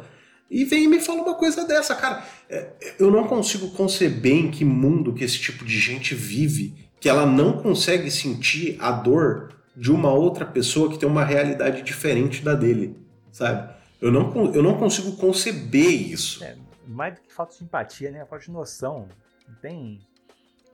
E 0.50 0.64
vem 0.64 0.84
e 0.84 0.88
me 0.88 1.00
fala 1.00 1.22
uma 1.22 1.34
coisa 1.34 1.66
dessa, 1.66 1.94
cara. 1.94 2.24
é, 2.48 2.70
Eu 2.98 3.10
não 3.10 3.24
consigo 3.24 3.70
conceber 3.70 4.34
em 4.34 4.50
que 4.50 4.64
mundo 4.64 5.12
que 5.12 5.22
esse 5.22 5.38
tipo 5.38 5.64
de 5.64 5.78
gente 5.78 6.14
vive, 6.14 6.74
que 6.98 7.08
ela 7.08 7.24
não 7.24 7.52
consegue 7.58 8.10
sentir 8.10 8.76
a 8.80 8.90
dor 8.90 9.50
de 9.76 9.92
uma 9.92 10.12
outra 10.12 10.44
pessoa 10.44 10.90
que 10.90 10.98
tem 10.98 11.08
uma 11.08 11.24
realidade 11.24 11.82
diferente 11.82 12.42
da 12.42 12.54
dele, 12.54 12.96
sabe? 13.30 13.79
Eu 14.00 14.10
não, 14.10 14.54
eu 14.54 14.62
não 14.62 14.78
consigo 14.78 15.16
conceber 15.16 15.90
isso. 16.10 16.42
É, 16.42 16.56
mais 16.86 17.14
do 17.14 17.20
que 17.20 17.32
falta 17.32 17.54
de 17.56 17.64
empatia, 17.64 18.10
né? 18.10 18.24
Falta 18.24 18.44
de 18.44 18.50
noção. 18.50 19.06
Não 19.48 19.54
tem 19.56 20.00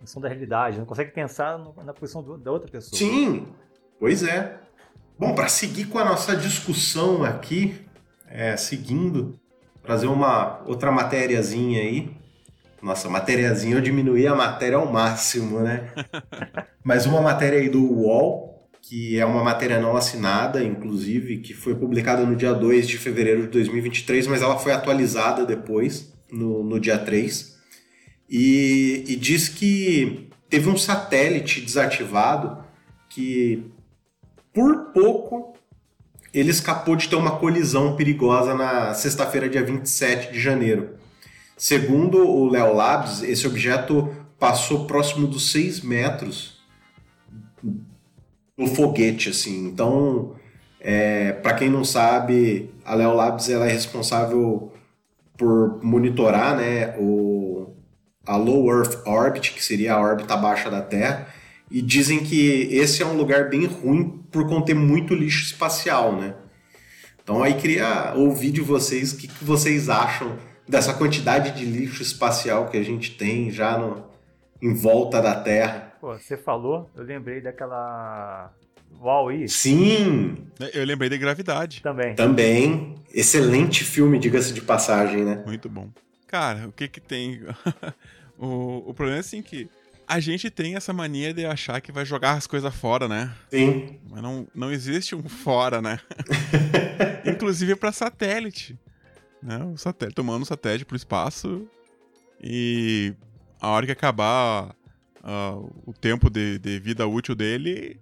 noção 0.00 0.20
da 0.22 0.28
realidade, 0.28 0.78
não 0.78 0.84
consegue 0.86 1.10
pensar 1.10 1.58
no- 1.58 1.74
na 1.82 1.92
posição 1.92 2.22
do- 2.22 2.36
da 2.38 2.52
outra 2.52 2.70
pessoa. 2.70 2.96
Sim, 2.98 3.46
pois 3.98 4.22
é. 4.22 4.58
Bom, 5.18 5.34
para 5.34 5.48
seguir 5.48 5.86
com 5.86 5.98
a 5.98 6.04
nossa 6.04 6.36
discussão 6.36 7.24
aqui, 7.24 7.80
é, 8.28 8.56
seguindo, 8.56 9.38
trazer 9.82 10.06
uma 10.06 10.62
outra 10.66 10.92
matériazinha 10.92 11.80
aí. 11.80 12.14
Nossa, 12.82 13.08
matériazinha, 13.08 13.76
eu 13.76 13.80
diminuí 13.80 14.26
a 14.26 14.34
matéria 14.34 14.76
ao 14.76 14.86
máximo, 14.92 15.60
né? 15.60 15.90
Mas 16.84 17.06
uma 17.06 17.20
matéria 17.22 17.58
aí 17.58 17.68
do 17.70 17.82
UOL, 17.82 18.55
que 18.88 19.18
é 19.18 19.26
uma 19.26 19.42
matéria 19.42 19.80
não 19.80 19.96
assinada, 19.96 20.62
inclusive, 20.62 21.38
que 21.38 21.52
foi 21.52 21.74
publicada 21.74 22.24
no 22.24 22.36
dia 22.36 22.54
2 22.54 22.86
de 22.86 22.96
fevereiro 22.98 23.42
de 23.42 23.48
2023, 23.48 24.28
mas 24.28 24.42
ela 24.42 24.56
foi 24.58 24.72
atualizada 24.72 25.44
depois, 25.44 26.12
no, 26.30 26.62
no 26.62 26.78
dia 26.78 26.96
3. 26.96 27.56
E, 28.30 29.04
e 29.08 29.16
diz 29.16 29.48
que 29.48 30.28
teve 30.48 30.68
um 30.68 30.76
satélite 30.76 31.60
desativado 31.60 32.64
que, 33.08 33.64
por 34.54 34.92
pouco, 34.92 35.54
ele 36.32 36.50
escapou 36.50 36.94
de 36.94 37.08
ter 37.08 37.16
uma 37.16 37.38
colisão 37.38 37.96
perigosa 37.96 38.54
na 38.54 38.94
sexta-feira, 38.94 39.48
dia 39.48 39.64
27 39.64 40.32
de 40.32 40.38
janeiro. 40.38 40.90
Segundo 41.56 42.18
o 42.18 42.48
Leo 42.48 42.72
Labs, 42.72 43.24
esse 43.24 43.48
objeto 43.48 44.14
passou 44.38 44.86
próximo 44.86 45.26
dos 45.26 45.50
6 45.50 45.80
metros 45.80 46.55
no 48.56 48.66
foguete, 48.66 49.28
assim. 49.28 49.66
Então, 49.66 50.34
é, 50.80 51.32
para 51.32 51.54
quem 51.54 51.68
não 51.68 51.84
sabe, 51.84 52.70
a 52.84 52.94
Leo 52.94 53.14
Labs 53.14 53.48
ela 53.48 53.66
é 53.66 53.72
responsável 53.72 54.72
por 55.36 55.82
monitorar 55.82 56.56
né, 56.56 56.94
o, 56.98 57.74
a 58.24 58.36
Low 58.36 58.70
Earth 58.70 59.06
Orbit, 59.06 59.52
que 59.52 59.64
seria 59.64 59.94
a 59.94 60.00
órbita 60.00 60.36
baixa 60.36 60.70
da 60.70 60.80
Terra, 60.80 61.28
e 61.70 61.82
dizem 61.82 62.22
que 62.22 62.68
esse 62.70 63.02
é 63.02 63.06
um 63.06 63.16
lugar 63.16 63.50
bem 63.50 63.66
ruim 63.66 64.22
por 64.30 64.48
conter 64.48 64.74
muito 64.74 65.14
lixo 65.14 65.44
espacial, 65.44 66.16
né? 66.16 66.34
Então 67.22 67.42
aí 67.42 67.54
queria 67.54 68.12
ouvir 68.14 68.52
de 68.52 68.60
vocês 68.60 69.12
o 69.12 69.16
que, 69.16 69.26
que 69.26 69.44
vocês 69.44 69.88
acham 69.88 70.36
dessa 70.68 70.94
quantidade 70.94 71.58
de 71.58 71.64
lixo 71.64 72.00
espacial 72.02 72.68
que 72.68 72.76
a 72.76 72.84
gente 72.84 73.16
tem 73.16 73.50
já 73.50 73.76
no, 73.76 74.04
em 74.62 74.72
volta 74.72 75.20
da 75.20 75.34
Terra. 75.34 75.94
Pô, 76.06 76.16
você 76.16 76.36
falou, 76.36 76.88
eu 76.94 77.02
lembrei 77.02 77.40
daquela 77.40 78.52
Wall-E 79.00 79.48
Sim, 79.48 80.46
Eu 80.72 80.84
lembrei 80.84 81.10
de 81.10 81.18
gravidade. 81.18 81.82
também. 81.82 82.14
também. 82.14 82.94
Excelente 83.12 83.82
filme, 83.82 84.16
diga-se 84.16 84.54
de 84.54 84.60
passagem, 84.60 85.24
né? 85.24 85.42
Muito 85.44 85.68
bom. 85.68 85.90
Cara, 86.28 86.68
o 86.68 86.70
que 86.70 86.86
que 86.86 87.00
tem? 87.00 87.40
o, 88.38 88.88
o 88.88 88.94
problema 88.94 89.16
é 89.16 89.18
assim 89.18 89.42
que 89.42 89.68
a 90.06 90.20
gente 90.20 90.48
tem 90.48 90.76
essa 90.76 90.92
mania 90.92 91.34
de 91.34 91.44
achar 91.44 91.80
que 91.80 91.90
vai 91.90 92.04
jogar 92.04 92.34
as 92.34 92.46
coisas 92.46 92.72
fora, 92.72 93.08
né? 93.08 93.34
Sim. 93.50 93.98
Mas 94.08 94.22
não, 94.22 94.46
não 94.54 94.70
existe 94.70 95.16
um 95.16 95.28
fora, 95.28 95.82
né? 95.82 95.98
Inclusive 97.26 97.74
para 97.74 97.90
satélite. 97.90 98.78
Né? 99.42 99.58
O 99.64 99.76
satélite, 99.76 100.14
tomando 100.14 100.44
o 100.44 100.46
satélite 100.46 100.84
pro 100.84 100.96
espaço 100.96 101.66
e 102.40 103.12
a 103.60 103.70
hora 103.70 103.86
que 103.86 103.90
acabar 103.90 104.75
ah, 105.28 105.58
o 105.84 105.92
tempo 105.92 106.30
de, 106.30 106.56
de 106.60 106.78
vida 106.78 107.04
útil 107.04 107.34
dele, 107.34 107.98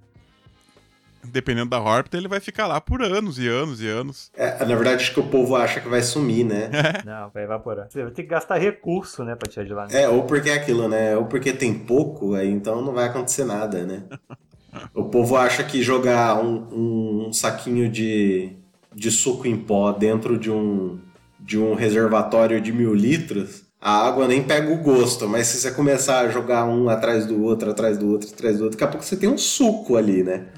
dependendo 1.25 1.71
da 1.71 1.81
órbita, 1.81 2.19
ele 2.19 2.29
vai 2.29 2.39
ficar 2.39 2.67
lá 2.67 2.79
por 2.83 3.03
anos 3.03 3.39
e 3.39 3.49
anos 3.49 3.81
e 3.81 3.89
anos. 3.89 4.31
É, 4.37 4.59
na 4.63 4.75
verdade, 4.75 5.03
acho 5.03 5.15
que 5.15 5.21
o 5.21 5.29
povo 5.29 5.57
acha 5.57 5.81
que 5.81 5.89
vai 5.89 6.03
sumir, 6.03 6.45
né? 6.45 6.69
Não, 7.03 7.31
vai 7.31 7.45
evaporar. 7.45 7.87
Você 7.89 8.03
vai 8.03 8.13
ter 8.13 8.25
que 8.25 8.29
gastar 8.29 8.59
recurso, 8.59 9.25
né, 9.25 9.35
pra 9.35 9.51
tirar 9.51 9.65
de 9.65 9.73
lá. 9.73 9.89
É, 9.91 10.07
ou 10.07 10.25
porque 10.25 10.51
é 10.51 10.55
aquilo, 10.55 10.87
né? 10.87 11.17
Ou 11.17 11.25
porque 11.25 11.55
tem 11.55 11.73
pouco, 11.73 12.35
aí 12.35 12.51
então 12.51 12.83
não 12.83 12.93
vai 12.93 13.07
acontecer 13.07 13.45
nada, 13.45 13.85
né? 13.85 14.05
O 14.93 15.05
povo 15.05 15.37
acha 15.37 15.63
que 15.63 15.81
jogar 15.85 16.45
um, 16.45 17.29
um 17.29 17.33
saquinho 17.33 17.89
de, 17.89 18.51
de 18.93 19.09
suco 19.09 19.47
em 19.47 19.57
pó 19.57 19.93
dentro 19.93 20.37
de 20.37 20.51
um, 20.51 20.99
de 21.39 21.57
um 21.57 21.75
reservatório 21.75 22.61
de 22.61 22.73
mil 22.73 22.93
litros, 22.93 23.64
a 23.85 24.09
água 24.09 24.27
nem 24.27 24.43
pega 24.43 24.73
o 24.73 24.79
gosto, 24.79 25.29
mas 25.29 25.49
se 25.49 25.61
você 25.61 25.71
começar 25.71 26.21
a 26.21 26.29
jogar 26.31 26.65
um 26.65 26.89
atrás 26.89 27.27
do 27.27 27.43
outro, 27.43 27.71
atrás 27.71 27.99
do 27.99 28.11
outro, 28.11 28.31
atrás 28.33 28.57
do 28.57 28.65
outro, 28.65 28.79
daqui 28.79 28.89
a 28.89 28.91
pouco 28.91 29.05
você 29.05 29.15
tem 29.15 29.29
um 29.29 29.37
suco 29.37 29.99
ali, 29.99 30.25
né? 30.25 30.51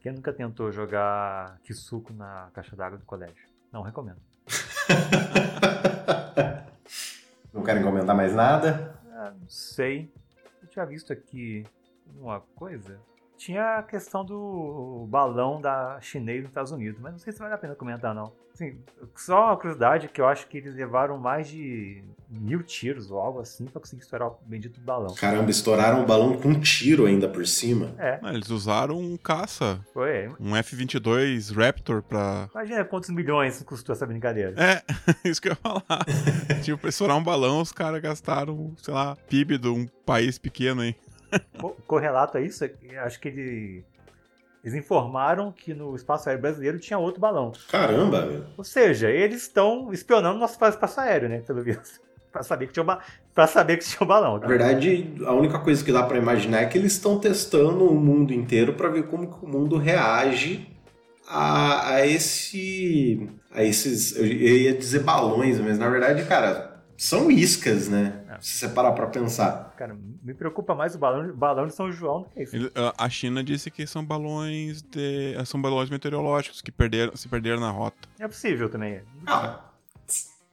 Quem 0.00 0.12
nunca 0.12 0.32
tentou 0.32 0.72
jogar 0.72 1.58
que 1.62 1.74
suco 1.74 2.14
na 2.14 2.48
caixa 2.54 2.74
d'água 2.74 2.96
do 2.96 3.04
colégio? 3.04 3.46
Não 3.70 3.82
recomendo. 3.82 4.16
Não 7.52 7.62
querem 7.62 7.82
comentar 7.82 8.16
mais 8.16 8.34
nada? 8.34 8.98
Ah, 9.12 9.32
não 9.38 9.48
sei. 9.48 10.12
Eu 10.62 10.68
tinha 10.68 10.84
visto 10.84 11.12
aqui 11.12 11.64
uma 12.18 12.40
coisa. 12.54 12.98
Tinha 13.36 13.78
a 13.78 13.82
questão 13.82 14.24
do 14.24 15.06
balão 15.10 15.60
da 15.60 15.98
chinês 16.00 16.40
nos 16.40 16.50
Estados 16.50 16.72
Unidos, 16.72 16.98
mas 17.00 17.12
não 17.12 17.18
sei 17.18 17.32
se 17.32 17.38
vale 17.38 17.54
a 17.54 17.58
pena 17.58 17.74
comentar, 17.74 18.14
não. 18.14 18.32
Assim, 18.54 18.78
só 19.14 19.48
uma 19.48 19.56
curiosidade 19.58 20.08
que 20.08 20.18
eu 20.18 20.26
acho 20.26 20.46
que 20.46 20.56
eles 20.56 20.74
levaram 20.74 21.18
mais 21.18 21.46
de 21.46 22.02
mil 22.30 22.62
tiros 22.62 23.10
ou 23.10 23.18
algo 23.20 23.38
assim 23.40 23.66
pra 23.66 23.78
conseguir 23.78 24.00
estourar 24.02 24.28
o 24.28 24.38
bendito 24.46 24.80
balão. 24.80 25.14
Caramba, 25.14 25.50
estouraram 25.50 26.02
o 26.02 26.06
balão 26.06 26.38
com 26.38 26.48
um 26.48 26.58
tiro 26.60 27.04
ainda 27.04 27.28
por 27.28 27.46
cima. 27.46 27.92
É, 27.98 28.18
Ah, 28.22 28.32
Eles 28.32 28.48
usaram 28.48 28.98
um 28.98 29.18
caça, 29.18 29.78
foi. 29.92 30.30
um 30.40 30.56
F-22 30.56 31.54
Raptor 31.54 32.02
pra. 32.02 32.48
Imagina 32.54 32.82
quantos 32.86 33.10
milhões 33.10 33.62
custou 33.62 33.92
essa 33.92 34.06
brincadeira. 34.06 34.54
É, 34.56 34.82
isso 35.28 35.40
que 35.42 35.48
eu 35.48 35.52
ia 35.52 35.56
falar. 35.56 36.04
tipo, 36.64 36.78
pra 36.78 36.88
estourar 36.88 37.16
um 37.18 37.22
balão, 37.22 37.60
os 37.60 37.72
caras 37.72 38.00
gastaram, 38.00 38.72
sei 38.82 38.94
lá, 38.94 39.14
PIB 39.28 39.58
de 39.58 39.68
um 39.68 39.86
país 40.06 40.38
pequeno, 40.38 40.82
hein? 40.82 40.96
Co- 41.58 41.76
correlato 41.86 42.38
a 42.38 42.40
isso, 42.40 42.64
é 42.64 42.98
acho 42.98 43.20
que 43.20 43.28
ele- 43.28 43.84
eles 44.64 44.74
informaram 44.76 45.52
que 45.52 45.72
no 45.74 45.94
espaço 45.94 46.28
aéreo 46.28 46.42
brasileiro 46.42 46.78
tinha 46.78 46.98
outro 46.98 47.20
balão. 47.20 47.52
Caramba, 47.70 48.26
meu. 48.26 48.44
Ou 48.56 48.64
seja, 48.64 49.10
eles 49.10 49.42
estão 49.42 49.92
espionando 49.92 50.38
nosso 50.38 50.54
espaço 50.64 51.00
aéreo, 51.00 51.28
né? 51.28 51.40
Pelo 51.40 51.62
visto. 51.62 52.00
Pra 52.32 52.42
saber 52.42 52.66
que 52.66 52.74
tinha 52.74 52.82
um, 52.82 52.86
ba... 52.86 53.00
pra 53.34 53.46
saber 53.46 53.78
que 53.78 53.84
tinha 53.86 54.02
um 54.02 54.06
balão. 54.06 54.38
Na 54.38 54.46
verdade, 54.46 55.14
a 55.24 55.32
única 55.32 55.58
coisa 55.58 55.82
que 55.82 55.90
dá 55.90 56.02
pra 56.02 56.18
imaginar 56.18 56.60
é 56.60 56.66
que 56.66 56.76
eles 56.76 56.92
estão 56.92 57.18
testando 57.18 57.86
o 57.86 57.94
mundo 57.94 58.30
inteiro 58.30 58.74
pra 58.74 58.90
ver 58.90 59.04
como 59.04 59.26
que 59.38 59.42
o 59.42 59.48
mundo 59.48 59.78
reage 59.78 60.68
a, 61.26 61.94
a 61.94 62.06
esse 62.06 63.26
a 63.50 63.62
esses 63.64 64.14
eu 64.16 64.26
ia 64.26 64.74
dizer 64.74 65.00
balões, 65.00 65.58
mas 65.58 65.78
na 65.78 65.88
verdade, 65.88 66.24
cara, 66.26 66.76
são 66.98 67.30
iscas, 67.30 67.88
né? 67.88 68.20
É. 68.36 68.40
Se 68.40 68.58
você 68.58 68.68
parar 68.68 68.92
pra 68.92 69.06
pensar. 69.06 69.74
Cara, 69.76 69.96
me 70.22 70.34
preocupa 70.34 70.74
mais 70.74 70.94
o 70.94 70.98
balão, 70.98 71.32
balão 71.34 71.66
de 71.66 71.74
São 71.74 71.90
João 71.90 72.22
do 72.22 72.28
que 72.30 72.42
isso. 72.42 72.56
Ele- 72.56 72.70
a- 72.96 73.08
China 73.08 73.42
disse 73.42 73.70
que 73.70 73.86
são 73.86 74.04
balões 74.04 74.82
de. 74.82 75.34
são 75.44 75.60
balões 75.60 75.88
meteorológicos 75.90 76.60
que 76.60 76.70
perderam, 76.70 77.16
se 77.16 77.28
perderam 77.28 77.60
na 77.60 77.70
rota. 77.70 77.96
É 78.18 78.26
possível 78.28 78.68
também. 78.68 79.00
Ah, 79.26 79.60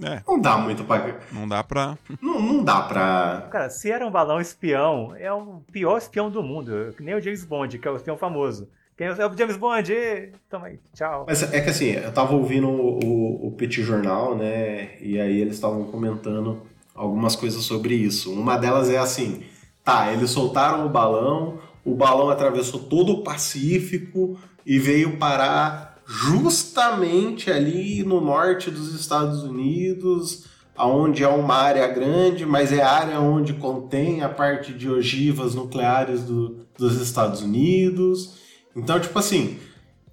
É, 0.02 0.22
não 0.28 0.40
dá 0.40 0.58
muito 0.58 0.84
pra. 0.84 1.20
não 1.32 1.48
dá 1.48 1.64
pra. 1.64 1.98
Não, 2.22 2.42
não 2.42 2.64
dá 2.64 2.82
pra. 2.82 3.48
Cara, 3.52 3.70
se 3.70 3.92
era 3.92 4.06
um 4.06 4.12
balão 4.12 4.42
espião, 4.42 5.16
é 5.16 5.32
o 5.32 5.62
pior 5.72 5.98
espião 5.98 6.30
do 6.32 6.42
mundo. 6.44 6.94
Que 6.98 7.04
nem 7.04 7.14
o 7.16 7.22
James 7.22 7.46
Bond, 7.46 7.78
que 7.78 7.88
é 7.88 7.92
o 7.92 7.96
espião 7.96 8.18
famoso. 8.18 8.68
Quem 8.98 9.08
é 9.08 9.12
o 9.26 9.38
James 9.38 9.58
Bond? 9.58 9.92
Ê, 9.94 10.32
Toma 10.50 10.68
aí, 10.68 10.80
tchau. 10.94 11.26
Mas 11.28 11.42
é 11.52 11.62
que 11.62 11.70
assim, 11.70 11.92
eu 11.92 12.12
tava 12.14 12.34
ouvindo 12.36 12.68
o, 12.70 13.00
o, 13.04 13.48
o 13.48 13.52
Petit 13.52 13.82
Jornal, 13.84 14.36
né? 14.38 14.98
E 15.00 15.20
aí 15.20 15.40
eles 15.40 15.56
estavam 15.56 15.86
comentando 15.86 16.62
algumas 16.94 17.36
coisas 17.36 17.64
sobre 17.64 17.96
isso. 17.96 18.32
Uma 18.32 18.58
delas 18.58 18.90
é 18.90 18.98
assim: 18.98 19.44
tá, 19.84 20.12
eles 20.12 20.32
soltaram 20.32 20.86
o 20.86 20.90
balão, 20.90 21.60
o 21.84 21.96
balão 21.96 22.30
atravessou 22.30 22.80
todo 22.80 23.14
o 23.14 23.24
Pacífico 23.24 24.38
e 24.66 24.80
veio 24.80 25.18
parar 25.18 26.02
justamente 26.06 27.52
ali 27.52 28.04
no 28.04 28.22
norte 28.22 28.70
dos 28.70 28.94
Estados 28.94 29.44
Unidos, 29.44 30.46
aonde 30.76 31.24
é 31.24 31.28
uma 31.28 31.56
área 31.56 31.88
grande, 31.88 32.46
mas 32.46 32.72
é 32.72 32.82
área 32.82 33.20
onde 33.20 33.54
contém 33.54 34.22
a 34.22 34.30
parte 34.30 34.74
de 34.74 34.90
ogivas 34.90 35.56
nucleares 35.56 36.24
do, 36.24 36.66
dos 36.78 37.00
Estados 37.02 37.42
Unidos. 37.42 38.36
Então, 38.76 39.00
tipo 39.00 39.18
assim, 39.18 39.60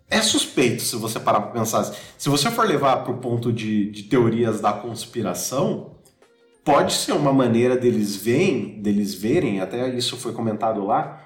é 0.09 0.21
suspeito 0.21 0.83
se 0.83 0.97
você 0.97 1.19
parar 1.19 1.41
para 1.41 1.61
pensar. 1.61 1.85
Se 2.19 2.29
você 2.29 2.51
for 2.51 2.67
levar 2.67 2.99
para 2.99 3.13
o 3.13 3.19
ponto 3.19 3.53
de, 3.53 3.91
de 3.91 4.05
teorias 4.05 4.61
da 4.61 4.73
conspiração, 4.73 5.93
pode 6.65 6.93
ser 6.95 7.13
uma 7.13 7.33
maneira 7.33 7.77
deles 7.77 8.17
verem, 8.17 8.81
deles 8.81 9.15
verem, 9.15 9.61
até 9.61 9.89
isso 9.91 10.17
foi 10.17 10.33
comentado 10.33 10.85
lá, 10.85 11.23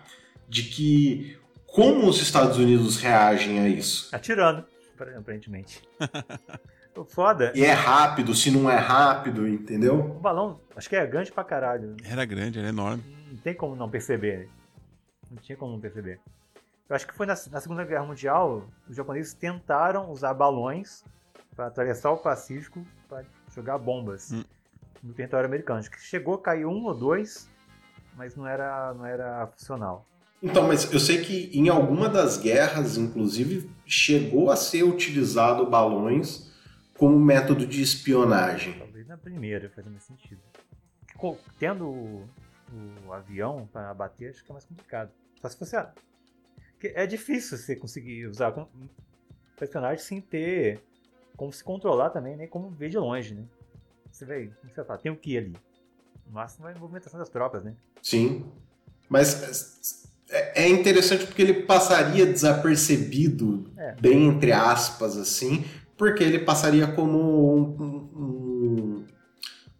de 0.48 0.62
que 0.64 1.38
como 1.66 2.08
os 2.08 2.20
Estados 2.20 2.56
Unidos 2.58 2.96
reagem 2.98 3.58
a 3.60 3.68
isso. 3.68 4.14
Atirando, 4.14 4.64
aparentemente. 5.18 5.82
O 6.96 7.04
foda. 7.04 7.52
E 7.56 7.64
é 7.64 7.72
rápido, 7.72 8.36
se 8.36 8.52
não 8.52 8.70
é 8.70 8.76
rápido, 8.76 9.48
entendeu? 9.48 9.98
O 9.98 10.20
balão, 10.20 10.60
acho 10.76 10.88
que 10.88 10.94
é 10.94 11.04
grande 11.04 11.32
pra 11.32 11.42
caralho. 11.42 11.88
né? 11.88 11.96
Era 12.04 12.24
grande, 12.24 12.60
era 12.60 12.68
enorme. 12.68 13.02
Não 13.32 13.36
tem 13.38 13.52
como 13.52 13.74
não 13.74 13.90
perceber. 13.90 14.38
né? 14.38 14.48
Não 15.28 15.38
tinha 15.38 15.58
como 15.58 15.72
não 15.72 15.80
perceber. 15.80 16.20
Eu 16.88 16.94
acho 16.94 17.04
que 17.04 17.12
foi 17.12 17.26
na, 17.26 17.34
na 17.50 17.60
Segunda 17.60 17.82
Guerra 17.84 18.04
Mundial, 18.06 18.68
os 18.88 18.94
japoneses 18.94 19.34
tentaram 19.34 20.08
usar 20.08 20.32
balões 20.34 21.02
para 21.56 21.66
atravessar 21.66 22.12
o 22.12 22.18
Pacífico 22.18 22.86
para 23.08 23.24
jogar 23.52 23.76
bombas 23.78 24.30
Hum. 24.30 24.44
No 25.04 25.12
território 25.12 25.46
americano. 25.46 25.78
Acho 25.78 25.90
que 25.90 26.00
chegou 26.00 26.34
a 26.34 26.42
cair 26.42 26.64
um 26.64 26.84
ou 26.84 26.94
dois, 26.94 27.48
mas 28.16 28.34
não 28.34 28.46
era, 28.46 28.94
não 28.94 29.04
era 29.04 29.46
funcional. 29.48 30.08
Então, 30.42 30.66
mas 30.66 30.90
eu 30.92 30.98
sei 30.98 31.22
que 31.22 31.50
em 31.56 31.68
alguma 31.68 32.08
das 32.08 32.38
guerras, 32.38 32.96
inclusive, 32.96 33.70
chegou 33.86 34.50
a 34.50 34.56
ser 34.56 34.82
utilizado 34.82 35.66
balões 35.66 36.50
como 36.98 37.18
método 37.18 37.66
de 37.66 37.82
espionagem. 37.82 38.78
Talvez 38.78 39.06
na 39.06 39.16
primeira 39.16 39.70
faz 39.70 39.86
mais 39.86 40.02
sentido. 40.02 40.40
Tendo 41.58 41.88
o, 41.88 42.28
o 43.06 43.12
avião 43.12 43.68
para 43.72 43.90
abater, 43.90 44.30
acho 44.30 44.44
que 44.44 44.50
é 44.50 44.52
mais 44.52 44.64
complicado. 44.64 45.10
Só 45.40 45.48
se 45.48 45.58
você. 45.58 45.86
É 46.82 47.06
difícil 47.06 47.56
você 47.56 47.74
conseguir 47.74 48.26
usar 48.26 48.52
personagem 49.56 50.04
sem 50.04 50.20
ter 50.20 50.82
como 51.36 51.50
se 51.50 51.64
controlar 51.64 52.10
também, 52.10 52.36
nem 52.36 52.46
como 52.46 52.68
ver 52.68 52.90
de 52.90 52.98
longe, 52.98 53.34
né? 53.34 53.44
Você 54.14 54.24
vai, 54.24 54.46
como 54.60 54.72
você 54.72 54.84
fala, 54.84 54.98
tem 54.98 55.10
o 55.10 55.16
que 55.16 55.36
ali? 55.36 55.52
No 56.24 56.32
máximo 56.34 56.68
é 56.68 56.72
a 56.72 56.78
movimentação 56.78 57.18
das 57.18 57.28
tropas, 57.28 57.64
né? 57.64 57.74
Sim. 58.00 58.44
Mas 59.08 60.04
é 60.30 60.62
é 60.64 60.68
interessante 60.68 61.26
porque 61.26 61.42
ele 61.42 61.62
passaria 61.64 62.24
desapercebido, 62.24 63.70
É. 63.76 63.94
bem 64.00 64.28
entre 64.28 64.52
aspas, 64.52 65.16
assim, 65.16 65.64
porque 65.98 66.22
ele 66.22 66.38
passaria 66.38 66.86
como 66.86 67.18
um, 67.56 67.82
um- 68.18 69.04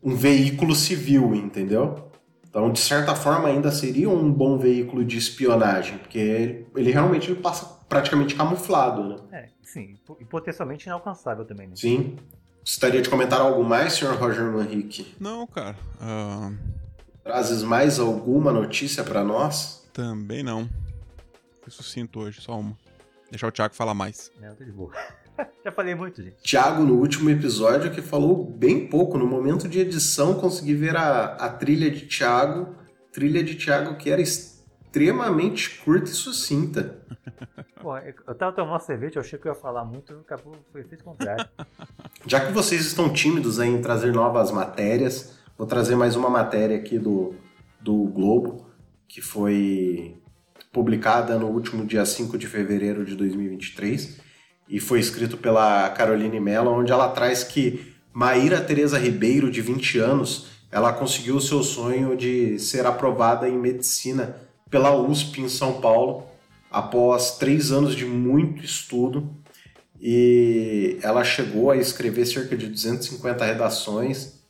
um 0.03 0.15
veículo 0.17 0.75
civil, 0.75 1.33
entendeu? 1.35 2.11
Então, 2.49 2.73
de 2.73 2.81
certa 2.81 3.15
forma, 3.15 3.49
ainda 3.49 3.71
seria 3.71 4.11
um 4.11 4.33
bom 4.33 4.59
veículo 4.59 5.05
de 5.05 5.17
espionagem, 5.17 5.99
porque 5.99 6.19
ele, 6.19 6.67
ele 6.77 6.91
realmente 6.91 7.31
ele 7.31 7.41
passa 7.41 7.67
praticamente 7.89 8.35
camuflado, 8.35 9.09
né? 9.09 9.17
É, 9.33 9.49
sim, 9.63 9.97
e 10.21 10.25
potencialmente 10.25 10.87
inalcançável 10.87 11.45
também, 11.45 11.69
né? 11.69 11.75
Sim. 11.77 12.17
Gostaria 12.65 13.03
de 13.03 13.11
comentar 13.11 13.41
algo 13.41 13.63
mais, 13.63 13.93
senhor 13.95 14.17
Roger 14.17 14.45
Manrique? 14.51 15.15
Não, 15.21 15.47
cara. 15.47 15.77
ah, 16.01 16.51
Trazes 17.23 17.63
mais 17.63 17.99
alguma 17.99 18.53
notícia 18.53 19.05
para 19.05 19.23
nós? 19.23 19.83
também 19.93 20.43
não. 20.43 20.69
Fui 21.63 21.71
sucinto 21.71 22.21
hoje, 22.21 22.41
só 22.41 22.59
uma. 22.59 22.77
Deixar 23.31 23.47
o 23.47 23.53
Thiago 23.53 23.75
falar 23.75 23.95
mais. 23.95 24.31
Não, 24.41 24.49
eu 24.49 24.57
tô 24.57 24.65
de 24.65 24.73
boa. 24.73 24.93
Já 25.65 25.71
falei 25.73 25.95
muito, 25.95 26.23
gente. 26.23 26.37
Tiago, 26.43 26.83
no 26.83 26.95
último 26.95 27.31
episódio, 27.31 27.91
que 27.93 28.03
falou 28.03 28.45
bem 28.45 28.89
pouco. 28.89 29.17
No 29.19 29.27
momento 29.27 29.69
de 29.69 29.79
edição, 29.81 30.35
consegui 30.35 30.75
ver 30.75 30.97
a, 30.97 31.27
a 31.37 31.49
trilha 31.49 31.91
de 31.91 32.07
Tiago. 32.07 32.75
Trilha 33.13 33.43
de 33.45 33.55
Tiago 33.55 33.97
que 33.97 34.11
era 34.11 34.21
extremamente 34.21 34.54
curta 35.83 36.11
e 36.11 36.15
sucinta. 36.15 36.99
Pô, 37.81 37.97
eu 37.99 38.35
tava 38.35 38.53
tomando 38.53 38.81
cerveja, 38.81 39.17
eu 39.17 39.21
achei 39.21 39.39
que 39.39 39.47
eu 39.47 39.53
ia 39.53 39.59
falar 39.59 39.85
muito, 39.85 40.13
acabou, 40.15 40.55
foi 40.73 40.85
feito 40.85 41.03
o 41.03 41.05
contrário. 41.05 41.47
Já 42.27 42.47
que 42.47 42.53
vocês 42.53 42.85
estão 42.87 43.13
tímidos 43.13 43.59
em 43.59 43.81
trazer 43.83 44.13
novas 44.13 44.51
matérias, 44.51 45.39
vou 45.59 45.67
trazer 45.67 45.97
mais 45.97 46.17
uma 46.17 46.31
matéria 46.31 46.77
aqui 46.77 46.99
do, 46.99 47.35
do 47.81 48.05
Globo, 48.05 48.67
que 49.07 49.21
foi 49.21 50.17
publicada 50.73 51.39
no 51.39 51.49
último 51.49 51.85
dia 51.85 52.07
5 52.07 52.39
de 52.39 52.47
fevereiro 52.47 53.05
de 53.05 53.15
2023 53.15 54.21
e 54.69 54.81
foi 54.81 54.99
escrito 54.99 55.37
pela 55.37 55.91
Caroline 55.91 56.41
Mello, 56.41 56.71
onde 56.71 56.91
ela 56.91 57.09
traz 57.09 57.45
que 57.45 57.95
Maíra 58.13 58.61
Tereza 58.61 58.99
Ribeiro, 58.99 59.51
de 59.51 59.61
20 59.61 59.99
anos, 59.99 60.47
ela 60.71 60.93
conseguiu 60.93 61.37
o 61.37 61.41
seu 61.41 61.63
sonho 61.63 62.17
de 62.17 62.59
ser 62.59 62.87
aprovada 62.87 63.49
em 63.49 63.59
medicina 63.59 64.37
pela 64.75 64.93
USP 64.93 65.41
em 65.41 65.49
São 65.49 65.81
Paulo, 65.81 66.27
após 66.69 67.39
três 67.39 67.71
anos 67.71 67.95
de 67.95 68.05
muito 68.05 68.65
estudo 68.65 69.33
e 70.01 70.99
ela 71.01 71.23
chegou 71.23 71.71
a 71.71 71.77
escrever 71.77 72.27
cerca 72.27 72.57
de 72.57 72.67
250 72.67 73.45
redações 73.45 74.41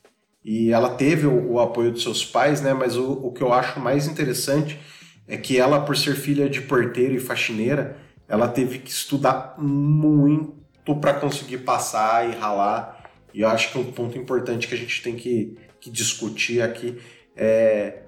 e 0.42 0.72
ela 0.72 0.94
teve 0.94 1.26
o, 1.26 1.52
o 1.52 1.60
apoio 1.60 1.92
dos 1.92 2.02
seus 2.02 2.24
pais, 2.24 2.62
né? 2.62 2.72
Mas 2.72 2.96
o, 2.96 3.12
o 3.12 3.32
que 3.32 3.42
eu 3.42 3.52
acho 3.52 3.78
mais 3.78 4.06
interessante 4.06 4.80
é 5.28 5.36
que 5.36 5.58
ela, 5.58 5.82
por 5.82 5.94
ser 5.94 6.16
filha 6.16 6.48
de 6.48 6.62
porteiro 6.62 7.12
e 7.12 7.20
faxineira, 7.20 7.98
ela 8.26 8.48
teve 8.48 8.78
que 8.78 8.90
estudar 8.90 9.56
muito 9.58 10.96
para 11.02 11.12
conseguir 11.12 11.58
passar 11.58 12.26
e 12.30 12.34
ralar. 12.34 13.10
E 13.34 13.42
eu 13.42 13.48
acho 13.48 13.72
que 13.72 13.78
um 13.78 13.92
ponto 13.92 14.16
importante 14.16 14.68
que 14.68 14.74
a 14.74 14.78
gente 14.78 15.02
tem 15.02 15.16
que, 15.16 15.58
que 15.78 15.90
discutir 15.90 16.62
aqui 16.62 16.98
é 17.36 18.04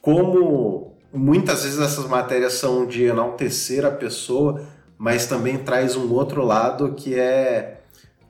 como 0.00 0.96
muitas 1.12 1.64
vezes 1.64 1.78
essas 1.78 2.06
matérias 2.06 2.54
são 2.54 2.86
de 2.86 3.04
enaltecer 3.04 3.84
a 3.84 3.90
pessoa, 3.90 4.62
mas 4.96 5.26
também 5.26 5.58
traz 5.58 5.96
um 5.96 6.12
outro 6.12 6.44
lado 6.44 6.94
que 6.94 7.14
é 7.14 7.80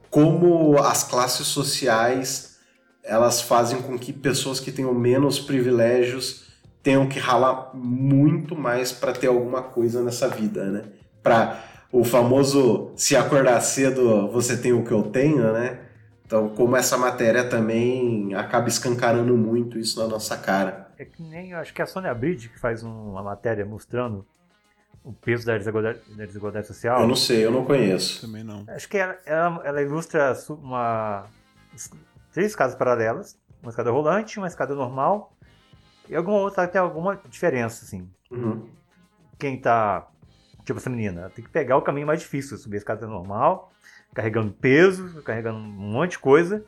como 0.09 0.79
as 0.79 1.05
classes 1.05 1.47
sociais 1.47 2.59
elas 3.03 3.41
fazem 3.41 3.81
com 3.83 3.99
que 3.99 4.13
pessoas 4.13 4.61
que 4.61 4.71
tenham 4.71 4.95
menos 4.95 5.39
privilégios 5.39 6.45
tenham 6.83 7.07
que 7.07 7.19
ralar 7.19 7.71
muito 7.75 8.57
mais 8.57 8.93
para 8.93 9.13
ter 9.13 9.27
alguma 9.27 9.63
coisa 9.63 10.03
nessa 10.03 10.29
vida, 10.29 10.65
né? 10.67 10.85
Para 11.23 11.63
o 11.93 12.05
famoso 12.05 12.93
se 12.97 13.17
acordar 13.17 13.61
cedo, 13.61 14.31
você 14.31 14.57
tem 14.57 14.73
o 14.73 14.85
que 14.85 14.93
eu 14.93 15.03
tenho, 15.03 15.53
né? 15.53 15.79
Então, 16.25 16.49
como 16.51 16.77
essa 16.77 16.97
matéria 16.97 17.45
também 17.45 18.33
acaba 18.35 18.69
escancarando 18.69 19.37
muito 19.37 19.79
isso 19.79 19.99
na 20.01 20.07
nossa 20.07 20.37
cara. 20.37 20.90
É 21.01 21.05
que 21.07 21.23
nem, 21.23 21.53
eu 21.53 21.59
acho 21.59 21.73
que 21.73 21.81
é 21.81 21.85
a 21.85 21.87
Sônia 21.87 22.13
Bridge 22.13 22.51
que 22.51 22.59
faz 22.59 22.83
um- 22.83 23.13
uma 23.13 23.23
matéria 23.23 23.65
mostrando 23.65 24.27
o 25.03 25.15
peso 25.15 25.47
da 25.47 25.57
desigualdade, 25.57 26.01
da 26.15 26.27
desigualdade 26.27 26.67
social. 26.67 27.01
Eu 27.01 27.09
não 27.09 27.17
sei, 27.17 27.43
eu 27.43 27.51
não 27.51 27.65
conheço. 27.65 28.21
Também 28.21 28.45
não. 28.45 28.65
Acho 28.69 28.87
que 28.87 28.99
ela, 28.99 29.19
ela, 29.25 29.63
ela 29.65 29.81
ilustra 29.83 30.35
uma, 30.51 31.25
três 32.33 32.49
escadas 32.49 32.75
paralelas, 32.75 33.39
uma 33.63 33.71
escada 33.71 33.91
rolante, 33.91 34.37
uma 34.39 34.47
escada 34.47 34.75
normal 34.75 35.33
e 36.07 36.15
alguma 36.15 36.37
outra 36.37 36.67
que 36.67 36.73
tem 36.75 36.81
alguma 36.83 37.17
diferença, 37.31 37.85
assim. 37.87 38.07
Uhum. 38.31 38.69
Quem 39.39 39.59
tá, 39.59 40.07
tipo 40.67 40.79
essa 40.79 40.91
menina, 40.91 41.23
ela 41.23 41.31
tem 41.31 41.43
que 41.43 41.51
pegar 41.51 41.79
o 41.79 41.83
caminho 41.83 42.07
mais 42.07 42.21
difícil, 42.21 42.59
subir 42.59 42.77
a 42.77 42.79
escada 42.79 43.07
normal, 43.07 43.73
carregando 44.13 44.53
peso, 44.53 45.23
carregando 45.23 45.59
um 45.61 45.63
monte 45.63 46.11
de 46.13 46.19
coisa, 46.19 46.63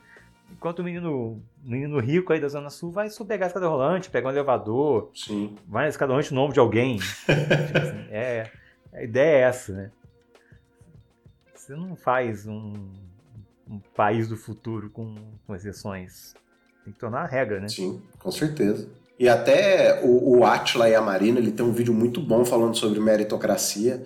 enquanto 0.53 0.81
o 0.81 0.85
menino, 0.85 1.43
menino 1.63 1.99
rico 1.99 2.33
aí 2.33 2.41
da 2.41 2.49
Zona 2.49 2.71
Sul 2.71 2.91
vai 2.91 3.11
só 3.11 3.25
pegar 3.25 3.47
a 3.47 3.49
escada 3.49 3.69
rolante, 3.69 4.11
pegar 4.11 4.29
um 4.29 4.33
elevador, 4.33 5.11
Sim. 5.15 5.57
vai 5.67 5.85
na 5.85 5.89
escada 5.89 6.13
rolante 6.13 6.33
no 6.33 6.41
nome 6.41 6.55
de 6.55 6.61
alguém. 6.61 6.99
Tipo 7.27 7.79
assim, 7.79 8.07
é, 8.11 8.51
a 8.93 9.03
ideia 9.03 9.37
é 9.37 9.41
essa, 9.41 9.73
né? 9.73 9.91
Você 11.55 11.75
não 11.75 11.97
faz 11.97 12.47
um, 12.47 12.73
um 13.69 13.79
país 13.95 14.29
do 14.29 14.37
futuro 14.37 14.91
com, 14.91 15.15
com 15.47 15.55
exceções. 15.55 16.35
Tem 16.85 16.93
que 16.93 16.99
tornar 16.99 17.23
a 17.23 17.27
regra, 17.27 17.61
né? 17.61 17.69
Sim, 17.69 18.03
com 18.19 18.31
certeza. 18.31 18.89
E 19.19 19.29
até 19.29 20.03
o, 20.05 20.39
o 20.39 20.45
Atila 20.45 20.89
e 20.89 20.95
a 20.95 21.01
Marina, 21.01 21.39
ele 21.39 21.53
tem 21.53 21.65
um 21.65 21.73
vídeo 21.73 21.95
muito 21.95 22.21
bom 22.21 22.45
falando 22.45 22.77
sobre 22.77 22.99
meritocracia, 22.99 24.05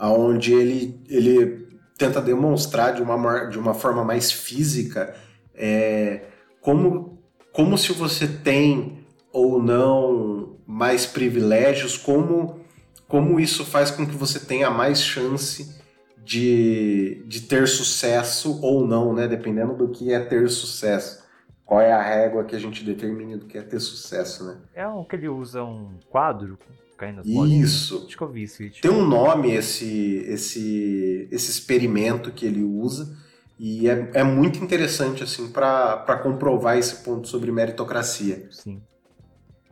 onde 0.00 0.54
ele, 0.54 1.00
ele 1.08 1.68
tenta 1.98 2.20
demonstrar 2.20 2.94
de 2.94 3.02
uma, 3.02 3.44
de 3.46 3.58
uma 3.58 3.74
forma 3.74 4.02
mais 4.02 4.32
física 4.32 5.14
é, 5.54 6.22
como, 6.60 7.18
como 7.52 7.76
se 7.78 7.92
você 7.92 8.26
tem 8.26 9.04
ou 9.32 9.62
não 9.62 10.56
mais 10.66 11.06
privilégios, 11.06 11.96
como, 11.96 12.60
como 13.08 13.38
isso 13.38 13.64
faz 13.64 13.90
com 13.90 14.06
que 14.06 14.14
você 14.14 14.40
tenha 14.40 14.70
mais 14.70 15.02
chance 15.02 15.82
de, 16.24 17.22
de 17.26 17.42
ter 17.42 17.68
sucesso 17.68 18.60
ou 18.62 18.86
não, 18.86 19.12
né? 19.12 19.28
Dependendo 19.28 19.74
do 19.74 19.88
que 19.88 20.12
é 20.12 20.20
ter 20.20 20.48
sucesso. 20.48 21.22
Qual 21.64 21.80
é 21.80 21.92
a 21.92 22.02
régua 22.02 22.44
que 22.44 22.54
a 22.54 22.58
gente 22.58 22.84
determine 22.84 23.36
do 23.36 23.46
que 23.46 23.58
é 23.58 23.62
ter 23.62 23.80
sucesso, 23.80 24.44
né? 24.44 24.58
É 24.74 24.86
um 24.86 25.04
que 25.04 25.16
ele 25.16 25.28
usa 25.28 25.62
um 25.64 25.98
quadro 26.10 26.58
caindo 26.96 27.22
bolinhas. 27.22 27.70
Isso. 27.70 28.04
Acho 28.06 28.16
que 28.16 28.22
eu 28.22 28.28
vi 28.28 28.46
vídeo. 28.46 28.82
Tem 28.82 28.90
um 28.90 29.06
nome 29.06 29.52
esse, 29.52 30.24
esse, 30.26 31.28
esse 31.30 31.50
experimento 31.50 32.30
que 32.32 32.46
ele 32.46 32.62
usa. 32.62 33.16
E 33.58 33.88
é, 33.88 34.10
é 34.14 34.24
muito 34.24 34.62
interessante, 34.62 35.22
assim, 35.22 35.50
para 35.50 36.18
comprovar 36.22 36.76
esse 36.76 36.96
ponto 37.04 37.28
sobre 37.28 37.52
meritocracia. 37.52 38.48
Sim. 38.50 38.82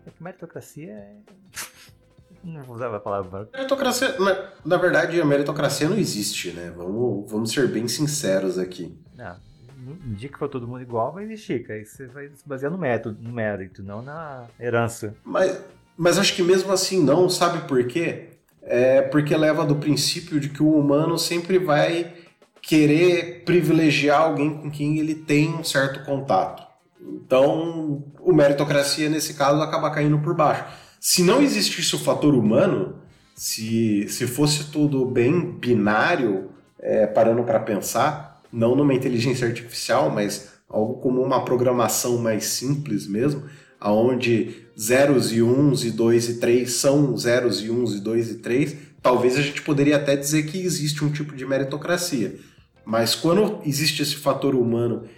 É 0.07 0.11
que 0.11 0.23
meritocracia 0.23 0.93
é. 0.93 1.17
Não 2.45 2.63
vou 2.63 2.75
usar 2.75 2.95
a 2.95 2.99
palavra. 2.99 3.49
Meritocracia, 3.53 4.19
na, 4.19 4.51
na 4.65 4.77
verdade, 4.77 5.21
a 5.21 5.25
meritocracia 5.25 5.89
não 5.89 5.97
existe, 5.97 6.51
né? 6.51 6.73
Vamos, 6.77 7.31
vamos 7.31 7.53
ser 7.53 7.69
bem 7.69 7.87
sinceros 7.87 8.59
aqui. 8.59 8.99
Não, 9.17 9.37
no 9.83 10.15
dia 10.15 10.29
que 10.29 10.39
for 10.39 10.49
todo 10.49 10.67
mundo 10.67 10.83
igual, 10.83 11.13
vai 11.13 11.25
existir, 11.25 11.65
Aí 11.71 11.85
você 11.85 12.07
vai 12.07 12.29
se 12.29 12.47
basear 12.47 12.71
no 12.71 12.79
método, 12.79 13.19
no 13.21 13.33
mérito, 13.33 13.83
não 13.83 14.01
na 14.01 14.47
herança. 14.59 15.15
Mas, 15.25 15.61
mas 15.97 16.19
acho 16.19 16.35
que 16.35 16.43
mesmo 16.43 16.73
assim 16.73 17.03
não, 17.03 17.29
sabe 17.29 17.67
por 17.67 17.85
quê? 17.87 18.29
É 18.63 19.03
porque 19.03 19.37
leva 19.37 19.65
do 19.65 19.77
princípio 19.77 20.39
de 20.39 20.49
que 20.49 20.63
o 20.63 20.79
humano 20.79 21.19
sempre 21.19 21.59
vai 21.59 22.15
querer 22.63 23.43
privilegiar 23.45 24.23
alguém 24.23 24.57
com 24.57 24.71
quem 24.71 24.99
ele 24.99 25.17
tem 25.17 25.51
um 25.51 25.65
certo 25.65 26.05
contato. 26.05 26.63
Então, 27.01 28.05
o 28.21 28.33
meritocracia, 28.33 29.11
nesse 29.11 29.35
caso, 29.35 29.61
acaba 29.61 29.91
caindo 29.91 30.19
por 30.21 30.35
baixo. 30.35 30.65
Se 31.01 31.25
não 31.25 31.43
existisse 31.43 31.97
o 31.97 31.99
fator 31.99 32.33
humano, 32.33 33.03
se, 33.35 34.07
se 34.09 34.27
fosse 34.29 34.71
tudo 34.71 35.05
bem 35.05 35.51
binário, 35.51 36.51
é, 36.79 37.07
parando 37.07 37.43
para 37.43 37.59
pensar, 37.59 38.41
não 38.53 38.77
numa 38.77 38.95
inteligência 38.95 39.49
artificial, 39.49 40.11
mas 40.11 40.53
algo 40.69 40.95
como 41.01 41.21
uma 41.21 41.45
programação 41.45 42.19
mais 42.19 42.45
simples 42.45 43.07
mesmo, 43.09 43.43
aonde 43.81 44.65
zeros 44.79 45.33
e 45.33 45.43
uns 45.43 45.85
e 45.85 45.91
dois 45.91 46.29
e 46.29 46.35
três 46.39 46.75
são 46.75 47.17
zeros 47.17 47.61
e 47.61 47.71
uns 47.71 47.95
e 47.95 48.01
dois 48.01 48.31
e 48.31 48.35
três, 48.37 48.77
talvez 49.03 49.37
a 49.37 49.43
gente 49.43 49.61
poderia 49.63 49.97
até 49.97 50.15
dizer 50.15 50.45
que 50.45 50.63
existe 50.63 51.05
um 51.05 51.11
tipo 51.11 51.35
de 51.35 51.45
meritocracia. 51.45 52.39
Mas 52.85 53.15
quando 53.15 53.61
existe 53.65 54.03
esse 54.03 54.17
fator 54.17 54.55
humano 54.55 55.09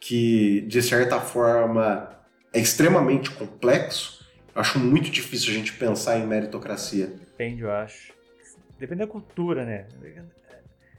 que, 0.00 0.62
de 0.62 0.82
certa 0.82 1.20
forma, 1.20 2.10
é 2.52 2.60
extremamente 2.60 3.30
complexo, 3.30 4.24
acho 4.54 4.78
muito 4.78 5.10
difícil 5.10 5.50
a 5.50 5.54
gente 5.54 5.72
pensar 5.72 6.18
em 6.18 6.26
meritocracia. 6.26 7.06
Depende, 7.06 7.62
eu 7.62 7.72
acho. 7.72 8.12
Depende 8.78 9.00
da 9.00 9.06
cultura, 9.06 9.64
né? 9.64 9.86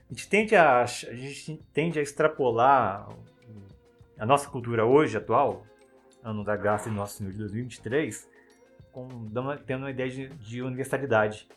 A 0.09 0.13
gente 0.13 0.27
tende 0.27 0.55
a, 0.55 0.81
a, 0.81 0.85
gente 0.85 1.63
tende 1.73 1.99
a 1.99 2.01
extrapolar 2.01 3.07
a 4.17 4.25
nossa 4.25 4.49
cultura 4.49 4.85
hoje, 4.85 5.17
atual, 5.17 5.65
ano 6.23 6.43
da 6.43 6.55
graça 6.55 6.89
de 6.89 6.95
nosso 6.95 7.17
Senhor 7.17 7.31
de 7.31 7.39
2023, 7.39 8.27
com, 8.91 9.07
tendo 9.65 9.83
uma 9.83 9.91
ideia 9.91 10.09
de, 10.09 10.29
de 10.29 10.61
universalidade. 10.61 11.47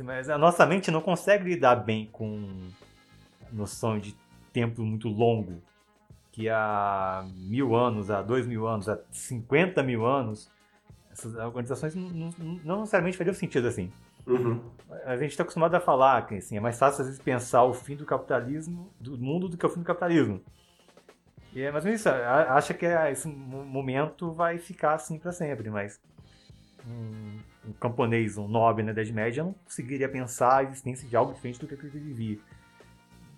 Mas 0.00 0.28
a 0.28 0.36
nossa 0.36 0.66
mente 0.66 0.90
não 0.90 1.00
consegue 1.00 1.44
lidar 1.44 1.76
bem 1.76 2.08
com 2.10 2.68
noção 3.52 3.98
de 3.98 4.16
tempo 4.52 4.82
muito 4.82 5.08
longo, 5.08 5.60
que 6.32 6.48
há 6.48 7.26
mil 7.34 7.74
anos, 7.74 8.10
há 8.10 8.22
dois 8.22 8.46
mil 8.46 8.66
anos, 8.66 8.88
há 8.88 8.98
50 9.10 9.82
mil 9.82 10.06
anos, 10.06 10.50
essas 11.10 11.34
organizações 11.36 11.94
não, 11.94 12.08
não, 12.10 12.30
não 12.64 12.80
necessariamente 12.80 13.16
fariam 13.16 13.34
sentido 13.34 13.68
assim. 13.68 13.92
Uhum. 14.26 14.60
A 15.04 15.16
gente 15.16 15.30
está 15.30 15.42
acostumado 15.42 15.74
a 15.74 15.80
falar 15.80 16.26
que 16.26 16.36
assim, 16.36 16.56
é 16.56 16.60
mais 16.60 16.78
fácil 16.78 17.02
às 17.02 17.08
vezes 17.08 17.22
pensar 17.22 17.62
o 17.64 17.74
fim 17.74 17.94
do 17.94 18.06
capitalismo, 18.06 18.90
do 18.98 19.18
mundo, 19.18 19.48
do 19.48 19.56
que 19.56 19.66
o 19.66 19.68
fim 19.68 19.80
do 19.80 19.86
capitalismo. 19.86 20.40
E 21.52 21.62
é 21.62 21.70
mais 21.70 21.84
ou 21.84 21.88
menos 21.88 22.00
isso. 22.00 22.08
Acha 22.08 22.74
que 22.74 22.84
esse 22.84 23.28
momento 23.28 24.32
vai 24.32 24.58
ficar 24.58 24.94
assim 24.94 25.18
para 25.18 25.30
sempre, 25.30 25.70
mas 25.70 26.00
um, 26.84 27.38
um, 27.68 27.72
camponês, 27.74 28.36
um 28.36 28.48
nobre 28.48 28.82
na 28.82 28.90
Idade 28.90 29.12
Média, 29.12 29.44
não 29.44 29.52
conseguiria 29.52 30.08
pensar 30.08 30.56
a 30.56 30.62
existência 30.64 31.08
de 31.08 31.14
algo 31.14 31.32
diferente 31.32 31.60
do 31.60 31.68
que 31.68 31.74
ele 31.74 31.88
vivia 31.90 32.38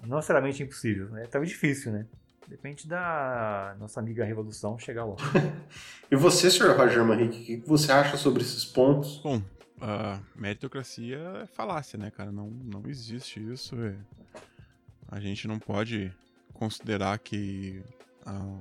não 0.07 0.17
necessariamente 0.17 0.63
impossível, 0.63 1.09
né? 1.11 1.27
Talvez 1.31 1.51
difícil, 1.51 1.93
né? 1.93 2.07
Depende 2.49 2.87
da 2.87 3.75
nossa 3.79 3.99
amiga 3.99 4.25
Revolução 4.25 4.79
chegar 4.79 5.05
lá. 5.05 5.17
e 6.11 6.15
você, 6.15 6.51
Sr. 6.51 6.77
Roger 6.77 7.05
Manrique, 7.05 7.57
o 7.57 7.61
que 7.63 7.69
você 7.69 7.91
acha 7.91 8.17
sobre 8.17 8.43
esses 8.43 8.65
pontos? 8.65 9.19
Bom, 9.19 9.43
a 9.81 10.21
meritocracia 10.35 11.19
é 11.43 11.47
falácia, 11.47 11.99
né, 11.99 12.11
cara? 12.11 12.31
Não, 12.31 12.49
não 12.49 12.83
existe 12.87 13.41
isso. 13.53 13.75
É... 13.83 13.95
A 15.09 15.19
gente 15.19 15.49
não 15.49 15.59
pode 15.59 16.13
considerar 16.55 17.19
que, 17.19 17.83
a, 18.25 18.59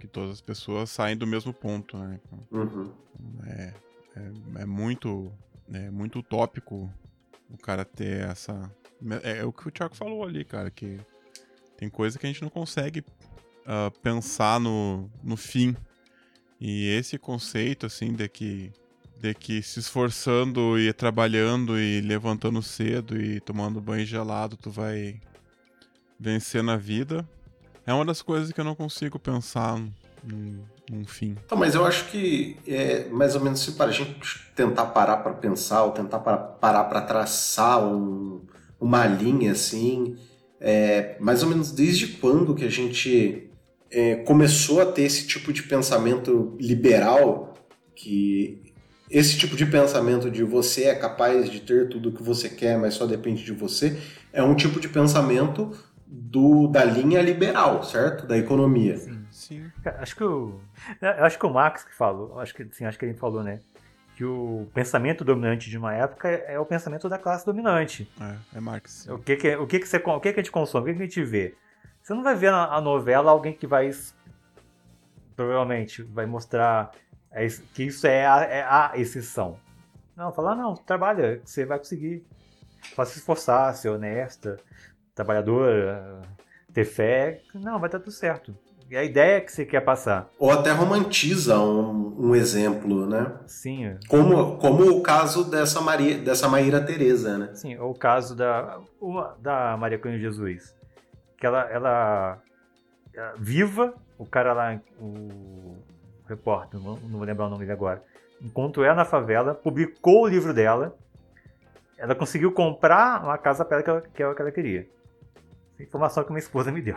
que 0.00 0.08
todas 0.08 0.30
as 0.30 0.40
pessoas 0.40 0.90
saem 0.90 1.16
do 1.16 1.26
mesmo 1.26 1.52
ponto, 1.52 1.96
né? 1.96 2.20
Uhum. 2.50 2.92
É, 3.46 3.74
é, 4.16 4.62
é, 4.62 4.66
muito, 4.66 5.32
é 5.72 5.90
muito 5.90 6.18
utópico 6.18 6.92
o 7.48 7.56
cara 7.56 7.84
ter 7.84 8.22
essa, 8.24 8.70
é, 9.22 9.38
é 9.38 9.44
o 9.44 9.52
que 9.52 9.68
o 9.68 9.70
Thiago 9.70 9.94
falou 9.94 10.24
ali, 10.24 10.44
cara, 10.44 10.70
que 10.70 10.98
tem 11.76 11.88
coisa 11.88 12.18
que 12.18 12.26
a 12.26 12.28
gente 12.28 12.42
não 12.42 12.50
consegue 12.50 13.00
uh, 13.00 13.90
pensar 14.02 14.58
no, 14.58 15.08
no 15.22 15.36
fim. 15.36 15.76
E 16.60 16.88
esse 16.88 17.16
conceito, 17.18 17.86
assim, 17.86 18.12
de 18.12 18.28
que, 18.28 18.72
de 19.20 19.32
que 19.34 19.62
se 19.62 19.78
esforçando 19.78 20.78
e 20.78 20.92
trabalhando 20.92 21.78
e 21.78 22.00
levantando 22.00 22.60
cedo 22.62 23.20
e 23.20 23.40
tomando 23.40 23.80
banho 23.80 24.04
gelado, 24.04 24.56
tu 24.56 24.70
vai 24.70 25.20
vencer 26.18 26.64
na 26.64 26.76
vida, 26.76 27.24
é 27.86 27.94
uma 27.94 28.04
das 28.04 28.20
coisas 28.20 28.50
que 28.50 28.60
eu 28.60 28.64
não 28.64 28.74
consigo 28.74 29.18
pensar 29.18 29.78
num, 30.24 31.04
fim. 31.06 31.36
Então, 31.44 31.56
mas 31.56 31.74
eu 31.74 31.84
acho 31.86 32.06
que 32.06 32.56
é 32.66 33.08
mais 33.08 33.36
ou 33.36 33.40
menos 33.40 33.60
se 33.60 33.72
para 33.72 33.86
a 33.86 33.92
gente 33.92 34.50
tentar 34.56 34.86
parar 34.86 35.18
para 35.18 35.32
pensar 35.32 35.84
ou 35.84 35.92
tentar 35.92 36.18
parar 36.18 36.84
para 36.84 37.00
traçar 37.02 37.78
um 37.84 38.40
uma 38.80 39.06
linha 39.06 39.52
assim, 39.52 40.16
é, 40.60 41.16
mais 41.20 41.42
ou 41.42 41.48
menos 41.48 41.72
desde 41.72 42.06
quando 42.18 42.54
que 42.54 42.64
a 42.64 42.70
gente 42.70 43.50
é, 43.90 44.16
começou 44.16 44.80
a 44.80 44.86
ter 44.86 45.02
esse 45.02 45.26
tipo 45.26 45.52
de 45.52 45.62
pensamento 45.62 46.56
liberal, 46.60 47.54
que 47.94 48.62
esse 49.10 49.38
tipo 49.38 49.56
de 49.56 49.64
pensamento 49.66 50.30
de 50.30 50.44
você 50.44 50.84
é 50.84 50.94
capaz 50.94 51.50
de 51.50 51.60
ter 51.60 51.88
tudo 51.88 52.10
o 52.10 52.12
que 52.12 52.22
você 52.22 52.48
quer, 52.48 52.78
mas 52.78 52.94
só 52.94 53.06
depende 53.06 53.44
de 53.44 53.52
você, 53.52 53.98
é 54.32 54.42
um 54.42 54.54
tipo 54.54 54.78
de 54.78 54.88
pensamento 54.88 55.72
do, 56.06 56.66
da 56.68 56.84
linha 56.84 57.20
liberal, 57.20 57.82
certo? 57.82 58.26
Da 58.26 58.36
economia. 58.36 58.96
Sim, 58.96 59.24
sim. 59.30 59.64
Acho 59.84 60.16
que 60.16 60.24
o, 60.24 60.60
acho 61.00 61.38
que 61.38 61.46
o 61.46 61.50
Marx 61.50 61.84
que 61.84 61.94
falou, 61.94 62.38
acho 62.38 62.54
que 62.54 62.66
sim, 62.72 62.84
acho 62.84 62.98
que 62.98 63.04
ele 63.04 63.14
falou, 63.14 63.42
né? 63.42 63.60
Que 64.18 64.24
o 64.24 64.66
pensamento 64.74 65.24
dominante 65.24 65.70
de 65.70 65.78
uma 65.78 65.94
época 65.94 66.28
é 66.28 66.58
o 66.58 66.66
pensamento 66.66 67.08
da 67.08 67.16
classe 67.16 67.46
dominante. 67.46 68.10
É, 68.20 68.58
é 68.58 68.60
Marx. 68.60 69.06
O 69.06 69.16
que 69.16 69.36
que, 69.36 69.54
o 69.54 69.64
que, 69.64 69.78
que, 69.78 69.86
você, 69.86 69.96
o 69.98 70.20
que, 70.20 70.32
que 70.32 70.40
a 70.40 70.42
gente 70.42 70.50
consome, 70.50 70.82
o 70.82 70.92
que, 70.92 70.96
que 70.96 71.02
a 71.04 71.06
gente 71.06 71.22
vê? 71.22 71.54
Você 72.02 72.14
não 72.14 72.24
vai 72.24 72.34
ver 72.34 72.50
na 72.50 72.64
a 72.64 72.80
novela 72.80 73.30
alguém 73.30 73.52
que 73.52 73.64
vai 73.64 73.88
provavelmente 75.36 76.02
vai 76.02 76.26
mostrar 76.26 76.90
é 77.30 77.46
que 77.72 77.84
isso 77.84 78.08
é 78.08 78.26
a, 78.26 78.42
é 78.42 78.62
a 78.62 78.92
exceção. 78.96 79.56
Não, 80.16 80.32
falar 80.32 80.56
não, 80.56 80.74
trabalha, 80.74 81.40
você 81.44 81.64
vai 81.64 81.78
conseguir. 81.78 82.26
Só 82.96 83.04
se 83.04 83.18
esforçar, 83.18 83.72
ser 83.76 83.90
honesta, 83.90 84.56
trabalhadora, 85.14 86.22
ter 86.74 86.84
fé, 86.84 87.40
não, 87.54 87.78
vai 87.78 87.86
estar 87.86 88.00
tudo 88.00 88.10
certo. 88.10 88.52
É 88.90 88.98
a 88.98 89.04
ideia 89.04 89.40
que 89.40 89.52
você 89.52 89.66
quer 89.66 89.82
passar. 89.82 90.30
Ou 90.38 90.50
até 90.50 90.70
romantiza 90.70 91.58
um, 91.58 92.16
um 92.18 92.34
exemplo, 92.34 93.06
né? 93.06 93.36
Sim. 93.46 93.96
Como, 94.08 94.56
como 94.56 94.88
o 94.90 95.02
caso 95.02 95.50
dessa, 95.50 95.80
Maria, 95.80 96.16
dessa 96.16 96.48
Maíra 96.48 96.80
Tereza, 96.80 97.36
né? 97.36 97.54
Sim, 97.54 97.76
ou 97.76 97.90
o 97.90 97.94
caso 97.94 98.34
da, 98.34 98.80
da 99.40 99.76
Maria 99.76 99.98
Cunha 99.98 100.18
Jesus. 100.18 100.74
Que 101.36 101.46
ela, 101.46 101.70
ela, 101.70 102.42
ela 103.12 103.34
viva, 103.36 103.92
o 104.16 104.24
cara 104.24 104.54
lá, 104.54 104.80
o 104.98 105.76
repórter, 106.26 106.80
não, 106.80 106.96
não 106.96 107.18
vou 107.18 107.24
lembrar 107.24 107.46
o 107.46 107.50
nome 107.50 107.60
dele 107.60 107.72
agora, 107.72 108.02
enquanto 108.40 108.82
ela 108.82 108.94
na 108.94 109.04
favela, 109.04 109.54
publicou 109.54 110.22
o 110.22 110.28
livro 110.28 110.54
dela, 110.54 110.96
ela 111.98 112.14
conseguiu 112.14 112.52
comprar 112.52 113.22
uma 113.22 113.36
casa 113.36 113.64
para 113.64 113.78
ela 113.78 113.82
que 113.82 113.90
ela, 113.90 114.00
que 114.00 114.22
ela, 114.22 114.34
que 114.34 114.42
ela 114.42 114.52
queria. 114.52 114.88
Informação 115.78 116.24
que 116.24 116.30
minha 116.30 116.40
esposa 116.40 116.72
me 116.72 116.80
deu. 116.80 116.96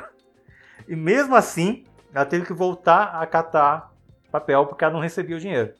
E 0.87 0.95
mesmo 0.95 1.35
assim, 1.35 1.85
ela 2.13 2.25
teve 2.25 2.45
que 2.45 2.53
voltar 2.53 3.21
a 3.21 3.25
catar 3.25 3.93
papel 4.31 4.65
porque 4.65 4.83
ela 4.83 4.93
não 4.93 5.01
recebia 5.01 5.35
o 5.35 5.39
dinheiro. 5.39 5.73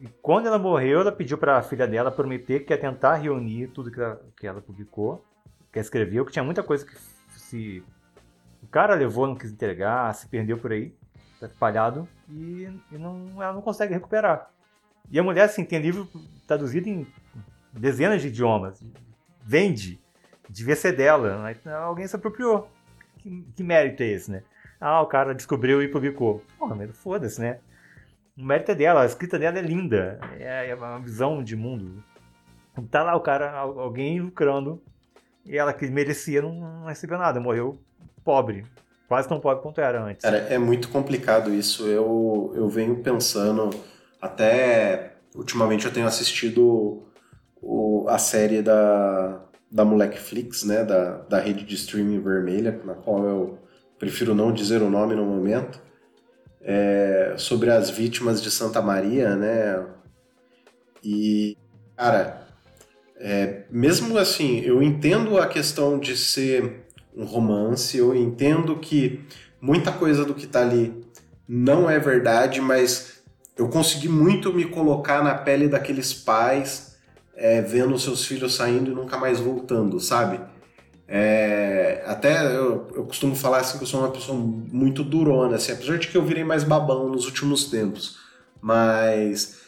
E 0.00 0.08
quando 0.22 0.46
ela 0.46 0.58
morreu, 0.58 1.00
ela 1.00 1.12
pediu 1.12 1.36
para 1.36 1.58
a 1.58 1.62
filha 1.62 1.86
dela 1.86 2.10
prometer 2.10 2.60
que 2.60 2.72
ia 2.72 2.78
tentar 2.78 3.14
reunir 3.16 3.68
tudo 3.68 3.90
que 3.90 4.00
ela, 4.00 4.20
que 4.36 4.46
ela 4.46 4.60
publicou, 4.60 5.24
que 5.72 5.78
ela 5.78 5.84
escreveu, 5.84 6.24
que 6.24 6.32
tinha 6.32 6.44
muita 6.44 6.62
coisa 6.62 6.86
que 6.86 6.96
se 7.38 7.82
o 8.62 8.66
cara 8.68 8.94
levou, 8.94 9.26
não 9.26 9.34
quis 9.34 9.50
entregar, 9.50 10.14
se 10.14 10.28
perdeu 10.28 10.56
por 10.56 10.72
aí, 10.72 10.94
tá 11.40 11.46
espalhado, 11.46 12.08
e, 12.28 12.68
e 12.92 12.98
não, 12.98 13.42
ela 13.42 13.52
não 13.52 13.62
consegue 13.62 13.92
recuperar. 13.92 14.50
E 15.10 15.18
a 15.18 15.22
mulher, 15.22 15.44
assim, 15.44 15.64
tem 15.64 15.80
livro 15.80 16.08
traduzido 16.46 16.88
em 16.88 17.06
dezenas 17.72 18.22
de 18.22 18.28
idiomas, 18.28 18.80
vende, 19.42 20.00
devia 20.48 20.76
ser 20.76 20.92
dela, 20.92 21.38
mas 21.38 21.66
alguém 21.66 22.06
se 22.06 22.14
apropriou 22.14 22.68
que, 23.18 23.44
que 23.56 23.62
mérito 23.62 24.02
é 24.02 24.06
esse, 24.06 24.30
né? 24.30 24.42
Ah, 24.80 25.02
o 25.02 25.06
cara 25.06 25.34
descobriu 25.34 25.82
e 25.82 25.88
publicou. 25.88 26.42
Porra, 26.58 26.74
mas 26.74 26.96
foda-se, 26.96 27.40
né? 27.40 27.58
O 28.36 28.44
mérito 28.44 28.70
é 28.70 28.74
dela, 28.74 29.02
a 29.02 29.06
escrita 29.06 29.38
dela 29.38 29.58
é 29.58 29.62
linda. 29.62 30.20
É, 30.38 30.70
é 30.70 30.74
uma 30.74 31.00
visão 31.00 31.42
de 31.42 31.56
mundo. 31.56 32.02
Tá 32.90 33.02
lá 33.02 33.16
o 33.16 33.20
cara, 33.20 33.50
alguém 33.58 34.20
lucrando, 34.20 34.80
e 35.44 35.58
ela 35.58 35.72
que 35.72 35.88
merecia 35.88 36.40
não, 36.40 36.54
não 36.54 36.86
recebeu 36.86 37.18
nada, 37.18 37.40
morreu 37.40 37.78
pobre. 38.24 38.64
Quase 39.08 39.26
tão 39.26 39.40
pobre 39.40 39.62
quanto 39.62 39.80
era 39.80 40.02
antes. 40.02 40.22
Cara, 40.22 40.36
é 40.36 40.58
muito 40.58 40.90
complicado 40.90 41.52
isso. 41.52 41.86
Eu, 41.86 42.52
eu 42.54 42.68
venho 42.68 43.02
pensando, 43.02 43.70
até 44.20 45.14
ultimamente 45.34 45.86
eu 45.86 45.92
tenho 45.92 46.06
assistido 46.06 47.02
o, 47.60 48.06
a 48.08 48.18
série 48.18 48.60
da, 48.60 49.40
da 49.70 49.84
Molequeflix, 49.84 50.64
né, 50.64 50.84
da, 50.84 51.18
da 51.18 51.38
rede 51.38 51.64
de 51.64 51.74
streaming 51.74 52.20
vermelha, 52.20 52.80
na 52.84 52.94
qual 52.94 53.24
eu 53.24 53.58
prefiro 53.98 54.34
não 54.34 54.52
dizer 54.52 54.80
o 54.80 54.90
nome 54.90 55.14
no 55.14 55.24
momento, 55.24 55.80
é, 56.62 57.34
sobre 57.36 57.70
as 57.70 57.90
vítimas 57.90 58.42
de 58.42 58.50
Santa 58.50 58.80
Maria, 58.80 59.36
né, 59.36 59.84
e, 61.02 61.56
cara, 61.96 62.48
é, 63.16 63.64
mesmo 63.70 64.16
assim, 64.16 64.60
eu 64.60 64.82
entendo 64.82 65.38
a 65.38 65.46
questão 65.46 65.98
de 65.98 66.16
ser 66.16 66.86
um 67.16 67.24
romance, 67.24 67.96
eu 67.96 68.14
entendo 68.14 68.76
que 68.76 69.24
muita 69.60 69.92
coisa 69.92 70.24
do 70.24 70.34
que 70.34 70.46
tá 70.46 70.60
ali 70.60 71.04
não 71.48 71.90
é 71.90 71.98
verdade, 71.98 72.60
mas 72.60 73.22
eu 73.56 73.68
consegui 73.68 74.08
muito 74.08 74.52
me 74.52 74.64
colocar 74.64 75.22
na 75.22 75.34
pele 75.34 75.66
daqueles 75.66 76.14
pais 76.14 76.87
é, 77.38 77.62
vendo 77.62 77.98
seus 77.98 78.26
filhos 78.26 78.54
saindo 78.54 78.90
e 78.90 78.94
nunca 78.94 79.16
mais 79.16 79.40
voltando, 79.40 79.98
sabe? 79.98 80.40
É, 81.06 82.02
até 82.06 82.44
eu, 82.54 82.88
eu, 82.94 83.04
costumo 83.06 83.34
falar 83.34 83.60
assim 83.60 83.78
que 83.78 83.84
eu 83.84 83.88
sou 83.88 84.00
uma 84.00 84.10
pessoa 84.10 84.36
muito 84.36 85.02
durona, 85.02 85.56
assim, 85.56 85.72
apesar 85.72 85.96
de 85.96 86.08
que 86.08 86.16
eu 86.18 86.24
virei 86.24 86.44
mais 86.44 86.64
babão 86.64 87.08
nos 87.08 87.24
últimos 87.24 87.64
tempos. 87.70 88.18
Mas 88.60 89.60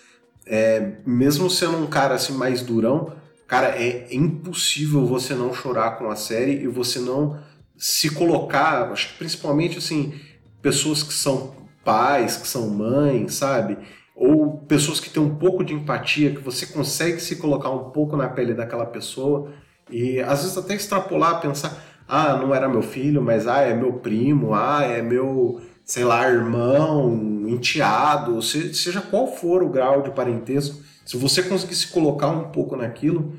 é, 0.45 0.97
mesmo 1.07 1.49
sendo 1.49 1.79
um 1.79 1.87
cara 1.87 2.17
assim 2.17 2.35
mais 2.35 2.61
durão, 2.61 3.19
Cara, 3.51 3.71
é 3.71 4.07
impossível 4.15 5.05
você 5.05 5.35
não 5.35 5.53
chorar 5.53 5.99
com 5.99 6.09
a 6.09 6.15
série 6.15 6.63
e 6.63 6.69
você 6.69 7.01
não 7.01 7.43
se 7.77 8.09
colocar, 8.11 8.93
acho 8.93 9.09
que 9.09 9.19
principalmente 9.19 9.77
assim, 9.77 10.15
pessoas 10.63 11.03
que 11.03 11.13
são 11.13 11.57
pais, 11.85 12.37
que 12.37 12.47
são 12.47 12.71
mães, 12.71 13.35
sabe? 13.35 13.77
Ou 14.15 14.59
pessoas 14.59 15.01
que 15.01 15.09
têm 15.09 15.23
um 15.23 15.35
pouco 15.37 15.65
de 15.65 15.73
empatia, 15.73 16.31
que 16.31 16.41
você 16.41 16.67
consegue 16.67 17.21
se 17.21 17.37
colocar 17.37 17.71
um 17.71 17.91
pouco 17.91 18.17
na 18.17 18.29
pele 18.29 18.55
daquela 18.55 18.87
pessoa 18.87 19.51
e 19.91 20.21
às 20.21 20.43
vezes 20.43 20.57
até 20.57 20.75
extrapolar, 20.75 21.41
pensar, 21.41 21.83
ah, 22.07 22.37
não 22.37 22.55
era 22.55 22.69
meu 22.69 22.83
filho, 22.83 23.23
mas 23.23 23.47
ah, 23.47 23.61
é 23.61 23.75
meu 23.75 23.95
primo, 23.95 24.55
ah, 24.55 24.83
é 24.83 25.03
meu, 25.03 25.61
sei 25.85 26.05
lá, 26.05 26.29
irmão, 26.29 27.47
enteado, 27.49 28.41
seja 28.43 29.01
qual 29.01 29.27
for 29.27 29.63
o 29.63 29.69
grau 29.69 30.03
de 30.03 30.11
parentesco, 30.11 30.83
se 31.05 31.17
você 31.17 31.43
conseguir 31.43 31.75
se 31.75 31.89
colocar 31.89 32.29
um 32.29 32.51
pouco 32.51 32.77
naquilo, 32.77 33.35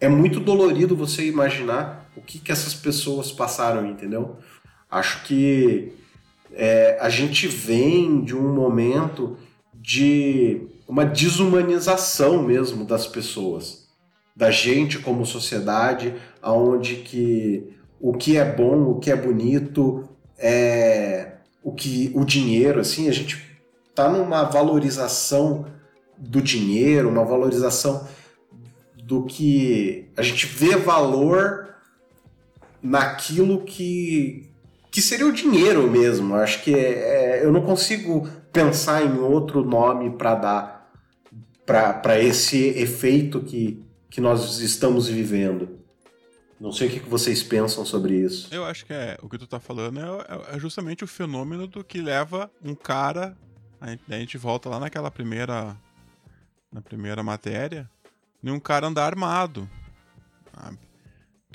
é 0.00 0.08
muito 0.08 0.38
dolorido 0.38 0.94
você 0.94 1.26
imaginar 1.26 2.08
o 2.16 2.20
que, 2.20 2.38
que 2.38 2.52
essas 2.52 2.74
pessoas 2.74 3.32
passaram, 3.32 3.86
entendeu? 3.86 4.36
Acho 4.90 5.24
que 5.24 5.92
é, 6.52 6.98
a 7.00 7.08
gente 7.08 7.48
vem 7.48 8.22
de 8.22 8.36
um 8.36 8.54
momento 8.54 9.36
de 9.86 10.66
uma 10.88 11.04
desumanização 11.04 12.42
mesmo 12.42 12.84
das 12.84 13.06
pessoas, 13.06 13.86
da 14.34 14.50
gente 14.50 14.98
como 14.98 15.24
sociedade, 15.24 16.12
aonde 16.42 16.96
que 16.96 17.72
o 18.00 18.12
que 18.12 18.36
é 18.36 18.44
bom, 18.44 18.90
o 18.90 18.98
que 18.98 19.12
é 19.12 19.16
bonito, 19.16 20.08
é 20.36 21.36
o 21.62 21.72
que 21.72 22.10
o 22.16 22.24
dinheiro, 22.24 22.80
assim, 22.80 23.08
a 23.08 23.12
gente 23.12 23.40
tá 23.94 24.08
numa 24.08 24.42
valorização 24.42 25.66
do 26.18 26.42
dinheiro, 26.42 27.08
uma 27.08 27.24
valorização 27.24 28.08
do 29.04 29.24
que 29.24 30.08
a 30.16 30.22
gente 30.22 30.46
vê 30.46 30.74
valor 30.74 31.76
naquilo 32.82 33.62
que 33.62 34.50
que 34.96 35.02
seria 35.02 35.26
o 35.26 35.32
dinheiro 35.32 35.90
mesmo. 35.90 36.34
Acho 36.36 36.62
que 36.62 36.74
é, 36.74 37.40
é, 37.40 37.44
eu 37.44 37.52
não 37.52 37.60
consigo 37.60 38.26
pensar 38.50 39.04
em 39.04 39.18
outro 39.18 39.62
nome 39.62 40.16
para 40.16 40.34
dar 40.34 40.90
para 41.66 42.18
esse 42.18 42.68
efeito 42.68 43.42
que, 43.42 43.84
que 44.08 44.22
nós 44.22 44.58
estamos 44.58 45.06
vivendo. 45.06 45.80
Não 46.58 46.72
sei 46.72 46.88
o 46.88 46.90
que 46.90 47.00
vocês 47.00 47.42
pensam 47.42 47.84
sobre 47.84 48.14
isso. 48.14 48.48
Eu 48.50 48.64
acho 48.64 48.86
que 48.86 48.94
é 48.94 49.18
o 49.20 49.28
que 49.28 49.36
tu 49.36 49.46
tá 49.46 49.60
falando 49.60 50.00
é, 50.00 50.56
é 50.56 50.58
justamente 50.58 51.04
o 51.04 51.06
fenômeno 51.06 51.66
do 51.66 51.84
que 51.84 52.00
leva 52.00 52.50
um 52.64 52.74
cara. 52.74 53.36
A 53.78 53.90
gente, 53.90 54.02
a 54.08 54.14
gente 54.14 54.38
volta 54.38 54.70
lá 54.70 54.80
naquela 54.80 55.10
primeira 55.10 55.76
na 56.72 56.80
primeira 56.80 57.22
matéria, 57.22 57.86
de 58.42 58.50
um 58.50 58.58
cara 58.58 58.86
andar 58.86 59.04
armado. 59.04 59.68
Sabe? 60.54 60.78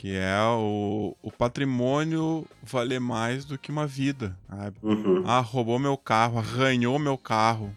Que 0.02 0.18
é 0.18 0.42
o, 0.48 1.16
o 1.22 1.32
patrimônio 1.32 2.44
valer 2.64 3.00
mais 3.00 3.46
do 3.46 3.56
que 3.56 3.70
uma 3.70 3.86
vida. 3.86 4.36
Sabe? 4.50 4.76
Uhum. 4.82 5.22
Ah, 5.28 5.42
roubou 5.42 5.78
meu 5.78 5.96
carro, 5.96 6.40
arranhou 6.40 6.98
meu 6.98 7.20
carro. 7.20 7.72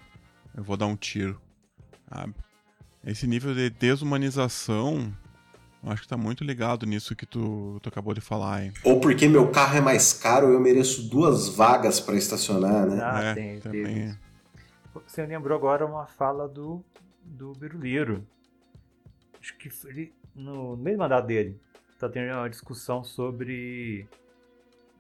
Eu 0.57 0.64
vou 0.64 0.75
dar 0.75 0.87
um 0.87 0.97
tiro. 0.97 1.39
Sabe? 2.09 2.35
Esse 3.07 3.27
nível 3.27 3.55
de 3.55 3.68
desumanização, 3.68 5.14
eu 5.83 5.93
acho 5.93 6.01
que 6.01 6.09
tá 6.09 6.16
muito 6.16 6.43
ligado 6.43 6.87
nisso 6.87 7.14
que 7.14 7.27
tu, 7.27 7.79
tu 7.83 7.91
acabou 7.91 8.14
de 8.14 8.22
falar, 8.22 8.64
hein? 8.64 8.72
Ou 8.83 9.01
porque 9.01 9.29
meu 9.29 9.51
carro 9.51 9.77
é 9.77 9.83
mais 9.83 10.14
caro, 10.14 10.49
eu 10.49 10.59
mereço 10.59 11.03
duas 11.11 11.51
vagas 11.51 12.01
para 12.01 12.16
estacionar, 12.16 12.87
né? 12.87 13.01
Ah, 13.03 13.22
é, 13.22 13.35
tem, 13.35 13.61
também. 13.61 13.85
Tem. 13.85 14.18
Você 15.07 15.27
lembrou 15.27 15.59
agora 15.59 15.85
uma 15.85 16.07
fala 16.07 16.49
do 16.49 16.83
do 17.22 17.53
Biruleiro. 17.53 18.27
Acho 19.39 19.55
que 19.59 19.68
ele, 19.89 20.14
no 20.35 20.75
meio 20.75 20.97
do 20.97 21.01
mandato 21.01 21.27
dele, 21.27 21.61
está 22.05 22.09
tendo 22.09 22.33
uma 22.33 22.49
discussão 22.49 23.03
sobre 23.03 24.07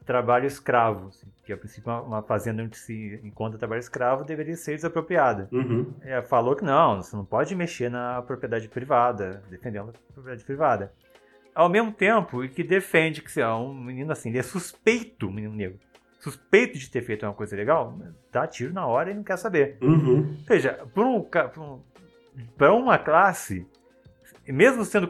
trabalho 0.04 0.46
escravo, 0.46 1.08
assim, 1.08 1.26
que 1.44 1.52
a 1.52 1.56
princípio 1.56 1.90
uma 2.02 2.22
fazenda 2.22 2.62
onde 2.62 2.76
se 2.76 3.20
encontra 3.24 3.58
trabalho 3.58 3.80
escravo 3.80 4.24
deveria 4.24 4.56
ser 4.56 4.74
desapropriada. 4.74 5.48
Uhum. 5.50 5.92
É, 6.02 6.20
falou 6.20 6.54
que 6.54 6.64
não, 6.64 7.02
você 7.02 7.16
não 7.16 7.24
pode 7.24 7.54
mexer 7.54 7.90
na 7.90 8.20
propriedade 8.22 8.68
privada, 8.68 9.42
defendendo 9.48 9.90
a 9.90 10.12
propriedade 10.12 10.44
privada. 10.44 10.92
Ao 11.54 11.68
mesmo 11.68 11.92
tempo, 11.92 12.44
e 12.44 12.48
que 12.48 12.62
defende 12.62 13.22
que 13.22 13.30
se 13.30 13.40
é 13.40 13.48
um 13.48 13.72
menino 13.72 14.12
assim, 14.12 14.28
ele 14.28 14.38
é 14.38 14.42
suspeito, 14.42 15.28
um 15.28 15.32
menino 15.32 15.54
negro, 15.54 15.78
suspeito 16.20 16.78
de 16.78 16.90
ter 16.90 17.02
feito 17.02 17.24
uma 17.24 17.34
coisa 17.34 17.54
legal, 17.56 17.96
dá 18.32 18.46
tiro 18.46 18.72
na 18.72 18.86
hora 18.86 19.10
e 19.10 19.14
não 19.14 19.22
quer 19.22 19.38
saber. 19.38 19.78
Uhum. 19.80 20.36
Ou 20.38 20.46
seja, 20.46 20.86
por 20.92 21.06
um, 21.06 21.26
um 21.58 21.80
para 22.58 22.74
uma 22.74 22.98
classe, 22.98 23.66
mesmo 24.52 24.84
sendo 24.84 25.08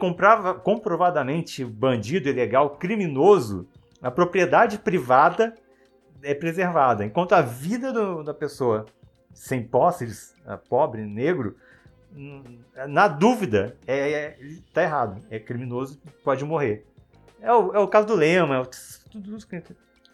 comprovadamente 0.63 1.63
bandido, 1.65 2.29
ilegal, 2.29 2.71
criminoso, 2.71 3.67
a 4.01 4.09
propriedade 4.09 4.77
privada 4.79 5.55
é 6.21 6.33
preservada, 6.33 7.05
enquanto 7.05 7.33
a 7.33 7.41
vida 7.41 7.91
do, 7.91 8.23
da 8.23 8.33
pessoa 8.33 8.85
sem 9.33 9.61
posses, 9.61 10.33
pobre, 10.69 11.03
negro, 11.03 11.55
hum, 12.15 12.41
na 12.87 13.07
dúvida, 13.07 13.75
é, 13.85 14.11
é, 14.11 14.37
tá 14.73 14.83
errado, 14.83 15.21
é 15.29 15.37
criminoso, 15.37 16.01
pode 16.23 16.43
morrer. 16.45 16.85
É 17.41 17.51
o, 17.51 17.73
é 17.75 17.79
o 17.79 17.87
caso 17.87 18.07
do 18.07 18.15
Lema, 18.15 18.57
é 18.57 18.63
tudo 19.11 19.35
isso 19.35 19.47
que 19.47 19.61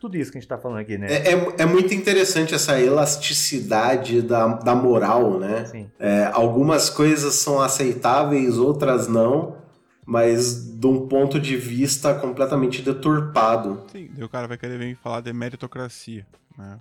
tudo 0.02 0.18
isso 0.18 0.32
que 0.32 0.40
a 0.40 0.42
gente 0.42 0.46
está 0.46 0.58
falando 0.58 0.80
aqui, 0.80 0.98
né? 0.98 1.14
É, 1.14 1.34
é, 1.34 1.56
é, 1.60 1.66
muito 1.68 1.94
interessante 1.94 2.56
essa 2.56 2.82
elasticidade 2.82 4.24
da, 4.24 4.48
da 4.48 4.74
moral, 4.74 5.40
né? 5.40 5.66
Sim. 5.66 5.92
É, 6.00 6.28
algumas 6.34 6.90
coisas 6.90 7.36
são 7.36 7.62
aceitáveis, 7.62 8.58
outras 8.58 9.08
não, 9.08 9.58
mas 10.04 10.76
de 10.76 10.88
um 10.88 11.08
ponto 11.08 11.40
de 11.40 11.56
vista 11.56 12.16
completamente 12.16 12.82
deturpado. 12.82 13.86
Sim, 13.92 14.10
o 14.20 14.28
cara 14.28 14.48
vai 14.48 14.58
querer 14.58 14.80
vir 14.80 14.96
falar 14.96 15.22
de 15.22 15.32
meritocracia, 15.32 16.26
né? 16.58 16.80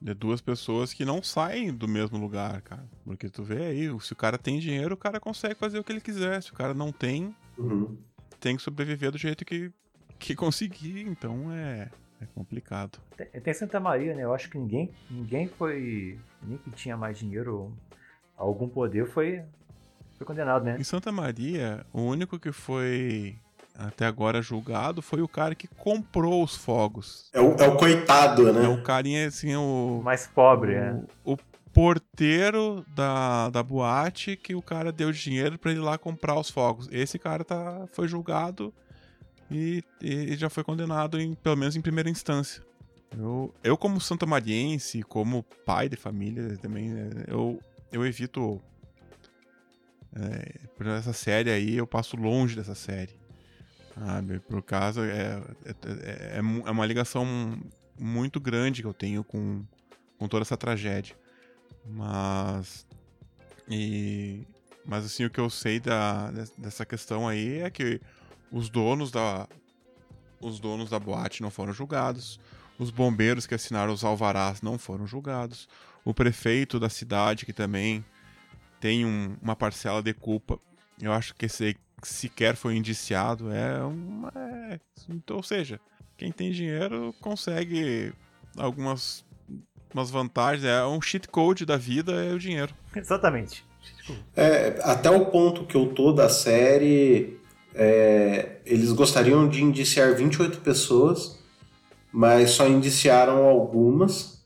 De 0.00 0.14
duas 0.14 0.40
pessoas 0.40 0.94
que 0.94 1.04
não 1.04 1.22
saem 1.22 1.70
do 1.70 1.86
mesmo 1.86 2.16
lugar, 2.16 2.62
cara. 2.62 2.88
Porque 3.04 3.28
tu 3.28 3.42
vê 3.42 3.66
aí, 3.66 4.00
se 4.00 4.14
o 4.14 4.16
cara 4.16 4.38
tem 4.38 4.58
dinheiro, 4.58 4.94
o 4.94 4.96
cara 4.96 5.20
consegue 5.20 5.56
fazer 5.56 5.78
o 5.78 5.84
que 5.84 5.92
ele 5.92 6.00
quiser. 6.00 6.42
Se 6.42 6.50
o 6.50 6.54
cara 6.54 6.72
não 6.72 6.90
tem, 6.90 7.36
uhum. 7.58 7.98
tem 8.40 8.56
que 8.56 8.62
sobreviver 8.62 9.10
do 9.10 9.18
jeito 9.18 9.44
que, 9.44 9.70
que 10.18 10.34
conseguir. 10.34 11.06
Então 11.06 11.52
é. 11.52 11.90
É 12.20 12.26
complicado. 12.34 12.98
Tem, 13.16 13.26
tem, 13.26 13.54
Santa 13.54 13.80
Maria, 13.80 14.14
né? 14.14 14.24
Eu 14.24 14.34
acho 14.34 14.50
que 14.50 14.58
ninguém, 14.58 14.90
ninguém 15.10 15.48
foi. 15.48 16.18
Nem 16.42 16.58
que 16.58 16.70
tinha 16.70 16.96
mais 16.96 17.18
dinheiro, 17.18 17.72
algum 18.36 18.68
poder, 18.68 19.06
foi, 19.06 19.42
foi 20.16 20.26
condenado, 20.26 20.64
né? 20.64 20.76
Em 20.78 20.84
Santa 20.84 21.10
Maria, 21.10 21.84
o 21.92 22.02
único 22.02 22.38
que 22.38 22.52
foi 22.52 23.38
até 23.74 24.04
agora 24.04 24.42
julgado 24.42 25.00
foi 25.00 25.22
o 25.22 25.28
cara 25.28 25.54
que 25.54 25.66
comprou 25.66 26.44
os 26.44 26.56
fogos. 26.56 27.30
É 27.32 27.40
o, 27.40 27.54
é 27.54 27.68
o 27.68 27.76
coitado, 27.76 28.52
né? 28.52 28.66
É 28.66 28.68
o 28.68 28.82
carinha, 28.82 29.26
assim, 29.26 29.56
o. 29.56 30.02
Mais 30.04 30.26
pobre, 30.26 30.72
o, 30.72 30.76
é. 30.76 31.02
O 31.24 31.36
porteiro 31.72 32.84
da, 32.94 33.48
da 33.48 33.62
boate 33.62 34.36
que 34.36 34.54
o 34.54 34.62
cara 34.62 34.92
deu 34.92 35.10
dinheiro 35.12 35.58
para 35.58 35.70
ele 35.70 35.80
ir 35.80 35.82
lá 35.82 35.96
comprar 35.96 36.38
os 36.38 36.50
fogos. 36.50 36.88
Esse 36.92 37.18
cara 37.18 37.44
tá, 37.44 37.86
foi 37.92 38.06
julgado 38.08 38.74
e, 39.50 39.82
e 40.00 40.36
já 40.36 40.48
foi 40.48 40.62
condenado, 40.62 41.20
em, 41.20 41.34
pelo 41.34 41.56
menos 41.56 41.74
em 41.74 41.80
primeira 41.80 42.08
instância. 42.08 42.62
Eu, 43.16 43.52
eu 43.64 43.76
como 43.76 44.00
santomariense, 44.00 45.02
como 45.02 45.42
pai 45.66 45.88
de 45.88 45.96
família 45.96 46.56
também, 46.58 46.90
né, 46.90 47.24
eu, 47.26 47.60
eu 47.90 48.06
evito. 48.06 48.60
É, 50.12 50.66
por 50.76 50.86
essa 50.86 51.12
série 51.12 51.50
aí, 51.50 51.76
eu 51.76 51.86
passo 51.86 52.16
longe 52.16 52.56
dessa 52.56 52.74
série. 52.74 53.18
Sabe? 53.94 54.38
Por 54.40 54.62
causa. 54.62 55.04
É, 55.04 55.42
é, 55.64 56.36
é, 56.36 56.38
é 56.38 56.40
uma 56.70 56.86
ligação 56.86 57.26
muito 57.98 58.40
grande 58.40 58.82
que 58.82 58.88
eu 58.88 58.94
tenho 58.94 59.22
com, 59.24 59.64
com 60.18 60.28
toda 60.28 60.42
essa 60.42 60.56
tragédia. 60.56 61.16
Mas. 61.84 62.86
E. 63.68 64.46
Mas 64.84 65.04
assim, 65.04 65.24
o 65.24 65.30
que 65.30 65.38
eu 65.38 65.50
sei 65.50 65.78
da, 65.78 66.30
dessa 66.56 66.86
questão 66.86 67.28
aí 67.28 67.58
é 67.58 67.70
que 67.70 68.00
os 68.50 68.68
donos 68.68 69.10
da. 69.10 69.48
Os 70.40 70.58
donos 70.58 70.88
da 70.88 70.98
boate 70.98 71.42
não 71.42 71.50
foram 71.50 71.72
julgados. 71.72 72.40
Os 72.78 72.90
bombeiros 72.90 73.46
que 73.46 73.54
assinaram 73.54 73.92
os 73.92 74.02
alvarás 74.04 74.62
não 74.62 74.78
foram 74.78 75.06
julgados. 75.06 75.68
O 76.02 76.14
prefeito 76.14 76.80
da 76.80 76.88
cidade, 76.88 77.44
que 77.44 77.52
também 77.52 78.02
tem 78.80 79.04
um, 79.04 79.36
uma 79.42 79.54
parcela 79.54 80.02
de 80.02 80.14
culpa, 80.14 80.58
eu 80.98 81.12
acho 81.12 81.34
que 81.34 81.44
esse 81.44 81.76
sequer 82.02 82.56
foi 82.56 82.76
indiciado. 82.76 83.52
É 83.52 83.82
uma. 83.84 84.32
É, 84.34 84.80
então, 85.10 85.36
ou 85.36 85.42
seja, 85.42 85.78
quem 86.16 86.32
tem 86.32 86.50
dinheiro 86.50 87.14
consegue 87.20 88.14
algumas 88.56 89.24
umas 89.92 90.10
vantagens. 90.10 90.64
É 90.64 90.84
um 90.86 91.00
cheat 91.00 91.28
code 91.28 91.66
da 91.66 91.76
vida, 91.76 92.12
é 92.24 92.32
o 92.32 92.38
dinheiro. 92.38 92.74
Exatamente. 92.94 93.64
É, 94.36 94.78
até 94.82 95.10
o 95.10 95.26
ponto 95.26 95.66
que 95.66 95.76
eu 95.76 95.92
tô 95.94 96.12
da 96.12 96.28
série, 96.28 97.39
é, 97.74 98.60
eles 98.64 98.92
gostariam 98.92 99.48
de 99.48 99.62
indiciar 99.62 100.14
28 100.14 100.60
pessoas, 100.60 101.38
mas 102.12 102.50
só 102.50 102.68
indiciaram 102.68 103.44
algumas. 103.44 104.40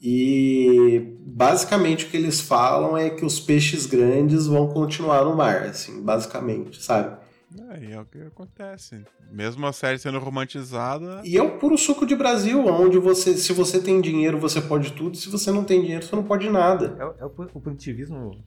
E 0.00 1.16
basicamente 1.20 2.04
o 2.04 2.08
que 2.08 2.16
eles 2.16 2.40
falam 2.40 2.96
é 2.96 3.10
que 3.10 3.24
os 3.24 3.40
peixes 3.40 3.86
grandes 3.86 4.46
vão 4.46 4.68
continuar 4.68 5.24
no 5.24 5.34
mar, 5.34 5.62
assim, 5.62 6.02
basicamente, 6.02 6.82
sabe? 6.82 7.16
É, 7.70 7.92
é 7.92 8.00
o 8.00 8.04
que 8.04 8.20
acontece. 8.20 9.02
Mesmo 9.32 9.66
a 9.66 9.72
série 9.72 9.98
sendo 9.98 10.18
romantizada. 10.18 11.22
E 11.24 11.36
é 11.36 11.42
o 11.42 11.58
puro 11.58 11.78
suco 11.78 12.06
de 12.06 12.14
Brasil, 12.14 12.64
onde 12.66 12.98
você, 12.98 13.36
se 13.36 13.52
você 13.52 13.80
tem 13.80 14.00
dinheiro, 14.00 14.38
você 14.38 14.60
pode 14.60 14.92
tudo, 14.92 15.16
se 15.16 15.28
você 15.28 15.50
não 15.50 15.64
tem 15.64 15.80
dinheiro, 15.80 16.04
você 16.04 16.14
não 16.14 16.24
pode 16.24 16.48
nada. 16.50 16.96
É, 16.98 17.22
é 17.22 17.24
o, 17.24 17.32
o 17.54 17.60
punitivismo 17.60 18.44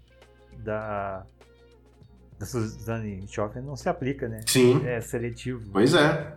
da, 0.58 1.26
da 2.40 2.46
Suzanne 2.46 3.26
Schoffen 3.28 3.62
não 3.62 3.76
se 3.76 3.90
aplica, 3.90 4.28
né? 4.28 4.40
Sim. 4.46 4.82
É 4.86 5.02
seletivo. 5.02 5.70
Pois 5.72 5.94
é. 5.94 6.34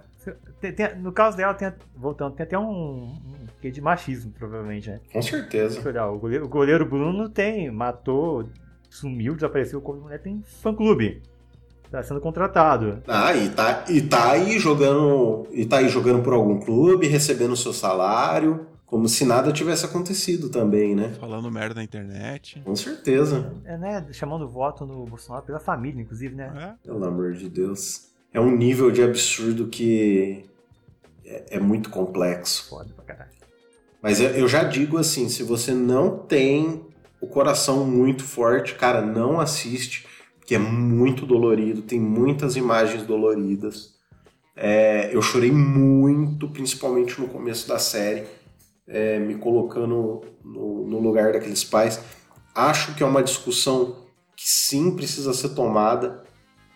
Tem, 0.61 0.73
tem, 0.73 0.97
no 0.97 1.13
caso 1.13 1.37
dela, 1.37 1.55
tem, 1.55 1.73
voltando, 1.97 2.35
tem 2.35 2.45
até 2.45 2.59
um, 2.59 3.17
um 3.65 3.71
de 3.71 3.81
machismo, 3.81 4.33
provavelmente, 4.33 4.91
né? 4.91 5.01
Com 5.13 5.23
certeza. 5.23 5.81
Olhar, 5.87 6.09
o, 6.09 6.19
goleiro, 6.19 6.45
o 6.45 6.49
goleiro 6.49 6.87
Bruno 6.87 7.29
tem, 7.29 7.71
matou, 7.71 8.49
sumiu, 8.91 9.35
desapareceu, 9.35 9.81
como 9.81 10.03
mulher 10.03 10.21
tem 10.21 10.43
fã-clube. 10.61 11.23
Tá 11.91 12.03
sendo 12.03 12.21
contratado. 12.21 13.03
Ah, 13.07 13.35
e 13.35 13.51
tá, 13.51 13.85
e 13.89 14.01
tá 14.01 14.33
aí 14.33 14.59
jogando. 14.59 15.47
E 15.53 15.67
tá 15.67 15.79
aí 15.79 15.89
jogando 15.89 16.23
por 16.23 16.33
algum 16.33 16.59
clube, 16.59 17.07
recebendo 17.07 17.55
seu 17.55 17.73
salário. 17.73 18.67
Como 18.93 19.09
se 19.09 19.25
nada 19.25 19.51
tivesse 19.55 19.87
acontecido 19.87 20.51
também, 20.51 20.95
né? 20.95 21.15
Falando 21.19 21.51
merda 21.51 21.77
na 21.77 21.83
internet. 21.83 22.61
Com 22.63 22.77
certeza. 22.77 23.51
É, 23.65 23.79
né? 23.79 24.07
Chamando 24.13 24.47
voto 24.47 24.85
no 24.85 25.07
Bolsonaro 25.07 25.47
pela 25.47 25.59
família, 25.59 26.03
inclusive, 26.03 26.35
né? 26.35 26.53
É. 26.55 26.87
Pelo 26.87 27.03
amor 27.03 27.33
de 27.33 27.49
Deus. 27.49 28.11
É 28.35 28.39
um 28.39 28.55
nível 28.55 28.91
de 28.91 29.03
absurdo 29.03 29.69
que 29.69 30.45
é, 31.25 31.57
é 31.57 31.59
muito 31.59 31.89
complexo. 31.89 32.69
Foda 32.69 32.93
pra 32.95 33.03
caralho. 33.03 33.31
Mas 34.03 34.21
eu 34.21 34.47
já 34.47 34.63
digo 34.63 34.99
assim, 34.99 35.27
se 35.31 35.43
você 35.43 35.73
não 35.73 36.19
tem 36.19 36.85
o 37.19 37.27
coração 37.27 37.87
muito 37.87 38.23
forte, 38.23 38.75
cara, 38.75 39.01
não 39.01 39.41
assiste, 39.41 40.07
que 40.45 40.55
é 40.55 40.59
muito 40.59 41.25
dolorido, 41.25 41.81
tem 41.81 41.99
muitas 41.99 42.57
imagens 42.57 43.07
doloridas. 43.07 43.95
É, 44.55 45.17
eu 45.17 45.23
chorei 45.23 45.51
muito, 45.51 46.47
principalmente 46.47 47.19
no 47.19 47.27
começo 47.27 47.67
da 47.67 47.79
série 47.79 48.42
é, 48.87 49.19
me 49.19 49.37
colocando 49.37 50.23
no, 50.45 50.87
no 50.87 50.99
lugar 51.01 51.33
daqueles 51.33 51.65
pais. 51.65 52.01
Acho 52.55 52.95
que 52.95 53.03
é 53.03 53.07
uma 53.07 53.23
discussão 53.23 54.03
que 54.37 54.49
sim 54.49 54.95
precisa 54.95 55.33
ser 55.33 55.51
tomada, 55.51 56.23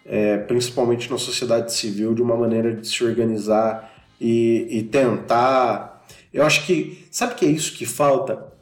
é, 0.05 0.39
principalmente 0.39 1.11
na 1.11 1.19
sociedade 1.19 1.73
civil, 1.73 2.15
de 2.15 2.23
uma 2.23 2.37
maneira 2.37 2.75
de 2.75 2.87
se 2.87 3.05
organizar 3.05 3.93
e, 4.21 4.67
e 4.71 4.83
tentar. 4.85 6.05
Eu 6.33 6.45
acho 6.45 6.65
que. 6.65 7.07
Sabe 7.11 7.35
que 7.35 7.45
é 7.45 7.49
isso 7.49 7.77
que 7.77 7.85
falta? 7.85 8.53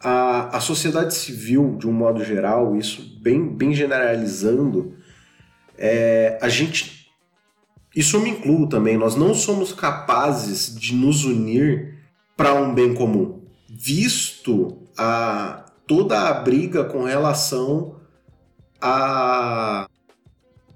A, 0.00 0.56
a 0.56 0.60
sociedade 0.60 1.14
civil, 1.14 1.76
de 1.78 1.88
um 1.88 1.92
modo 1.92 2.24
geral, 2.24 2.76
isso 2.76 3.18
bem, 3.20 3.48
bem 3.48 3.72
generalizando, 3.72 4.94
é, 5.78 6.38
a 6.42 6.48
gente. 6.48 7.06
Isso 7.94 8.16
eu 8.16 8.20
me 8.20 8.28
incluo 8.28 8.68
também, 8.68 8.98
nós 8.98 9.16
não 9.16 9.32
somos 9.32 9.72
capazes 9.72 10.74
de 10.78 10.94
nos 10.94 11.24
unir 11.24 11.96
para 12.36 12.54
um 12.54 12.74
bem 12.74 12.94
comum, 12.94 13.40
visto 13.68 14.76
a 14.96 15.64
toda 15.86 16.28
a 16.28 16.34
briga 16.34 16.84
com 16.84 17.04
relação 17.04 17.96
a 18.80 19.88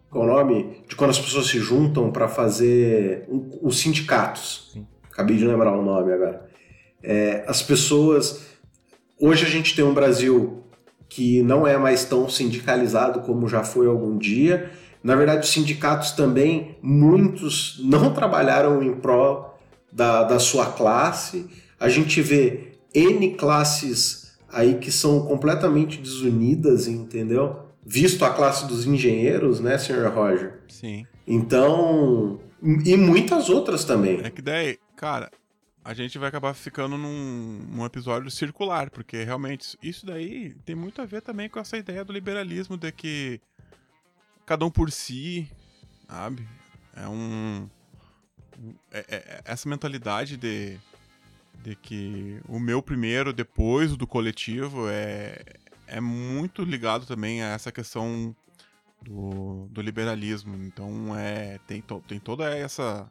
qual 0.09 0.29
é 0.29 0.33
o 0.33 0.35
nome 0.35 0.83
de 0.89 0.97
quando 0.97 1.11
as 1.11 1.19
pessoas 1.19 1.47
se 1.47 1.59
juntam 1.61 2.11
para 2.11 2.27
fazer 2.27 3.27
um, 3.29 3.59
os 3.63 3.79
sindicatos. 3.79 4.71
Sim. 4.73 4.87
Acabei 5.13 5.37
de 5.37 5.47
lembrar 5.47 5.73
o 5.73 5.85
nome 5.85 6.13
agora. 6.13 6.49
É, 7.03 7.45
as 7.47 7.63
pessoas 7.63 8.47
hoje 9.21 9.45
a 9.45 9.49
gente 9.49 9.77
tem 9.77 9.85
um 9.85 9.95
Brasil 9.95 10.65
que 11.09 11.43
não 11.43 11.67
é 11.67 11.77
mais 11.77 12.05
tão 12.05 12.29
sindicalizado 12.29 13.21
como 13.21 13.49
já 13.49 13.63
foi 13.63 13.87
algum 13.87 14.17
dia. 14.17 14.71
Na 15.03 15.15
verdade, 15.17 15.45
os 15.45 15.53
sindicatos 15.53 16.13
também, 16.13 16.79
muitos 16.83 17.81
não 17.85 18.13
trabalharam 18.15 18.83
em 18.83 18.95
pró 18.95 19.50
da, 19.93 20.25
da 20.25 20.39
sua 20.39 20.73
classe. 20.73 21.47
A 21.79 21.89
gente 21.89 22.21
vê 22.21 22.73
N 22.95 23.35
classes 23.35 24.33
aí 24.49 24.79
que 24.79 24.91
são 24.91 25.27
completamente 25.27 25.99
desunidas, 25.99 26.87
entendeu? 26.87 27.67
Visto 27.85 28.25
a 28.25 28.31
classe 28.31 28.67
dos 28.67 28.87
engenheiros, 28.87 29.61
né, 29.61 29.79
senhor 29.79 30.13
Roger? 30.13 30.61
Sim. 30.69 31.07
Então. 31.27 32.41
E 32.85 32.95
muitas 32.97 33.49
outras 33.49 33.85
também. 33.85 34.21
É 34.23 34.29
que 34.29 34.43
daí, 34.43 34.79
cara, 34.95 35.31
a 35.83 35.95
gente 35.95 36.19
vai 36.19 36.29
acabar 36.29 36.53
ficando 36.53 36.99
num, 36.99 37.65
num, 37.71 37.87
episódio 37.87 38.31
circular, 38.31 38.91
porque 38.91 39.25
realmente 39.25 39.79
isso 39.83 40.05
daí 40.05 40.55
tem 40.67 40.77
muito 40.77 41.01
a 41.01 41.07
ver 41.07 41.23
também 41.23 41.49
com 41.49 41.59
essa 41.59 41.79
ideia 41.79 42.05
do 42.05 42.13
liberalismo 42.13 42.77
de 42.77 42.93
que 42.93 43.41
cada 44.45 44.67
um 44.67 44.71
por 44.71 44.93
si, 44.93 45.51
sabe? 46.07 46.47
É 46.95 47.09
um 47.09 47.67
essa 49.45 49.69
mentalidade 49.69 50.37
de, 50.37 50.79
de 51.63 51.75
que 51.77 52.41
o 52.49 52.59
meu 52.59 52.83
primeiro, 52.83 53.33
depois 53.33 53.97
do 53.97 54.07
coletivo, 54.07 54.89
é, 54.89 55.43
é 55.87 56.01
muito 56.01 56.63
ligado 56.63 57.07
também 57.07 57.43
a 57.43 57.49
essa 57.49 57.73
questão 57.73 58.35
do, 59.03 59.67
do 59.71 59.81
liberalismo. 59.81 60.57
Então 60.65 61.17
é 61.17 61.59
tem, 61.67 61.81
to, 61.81 62.03
tem 62.07 62.19
toda 62.19 62.45
essa. 62.55 63.11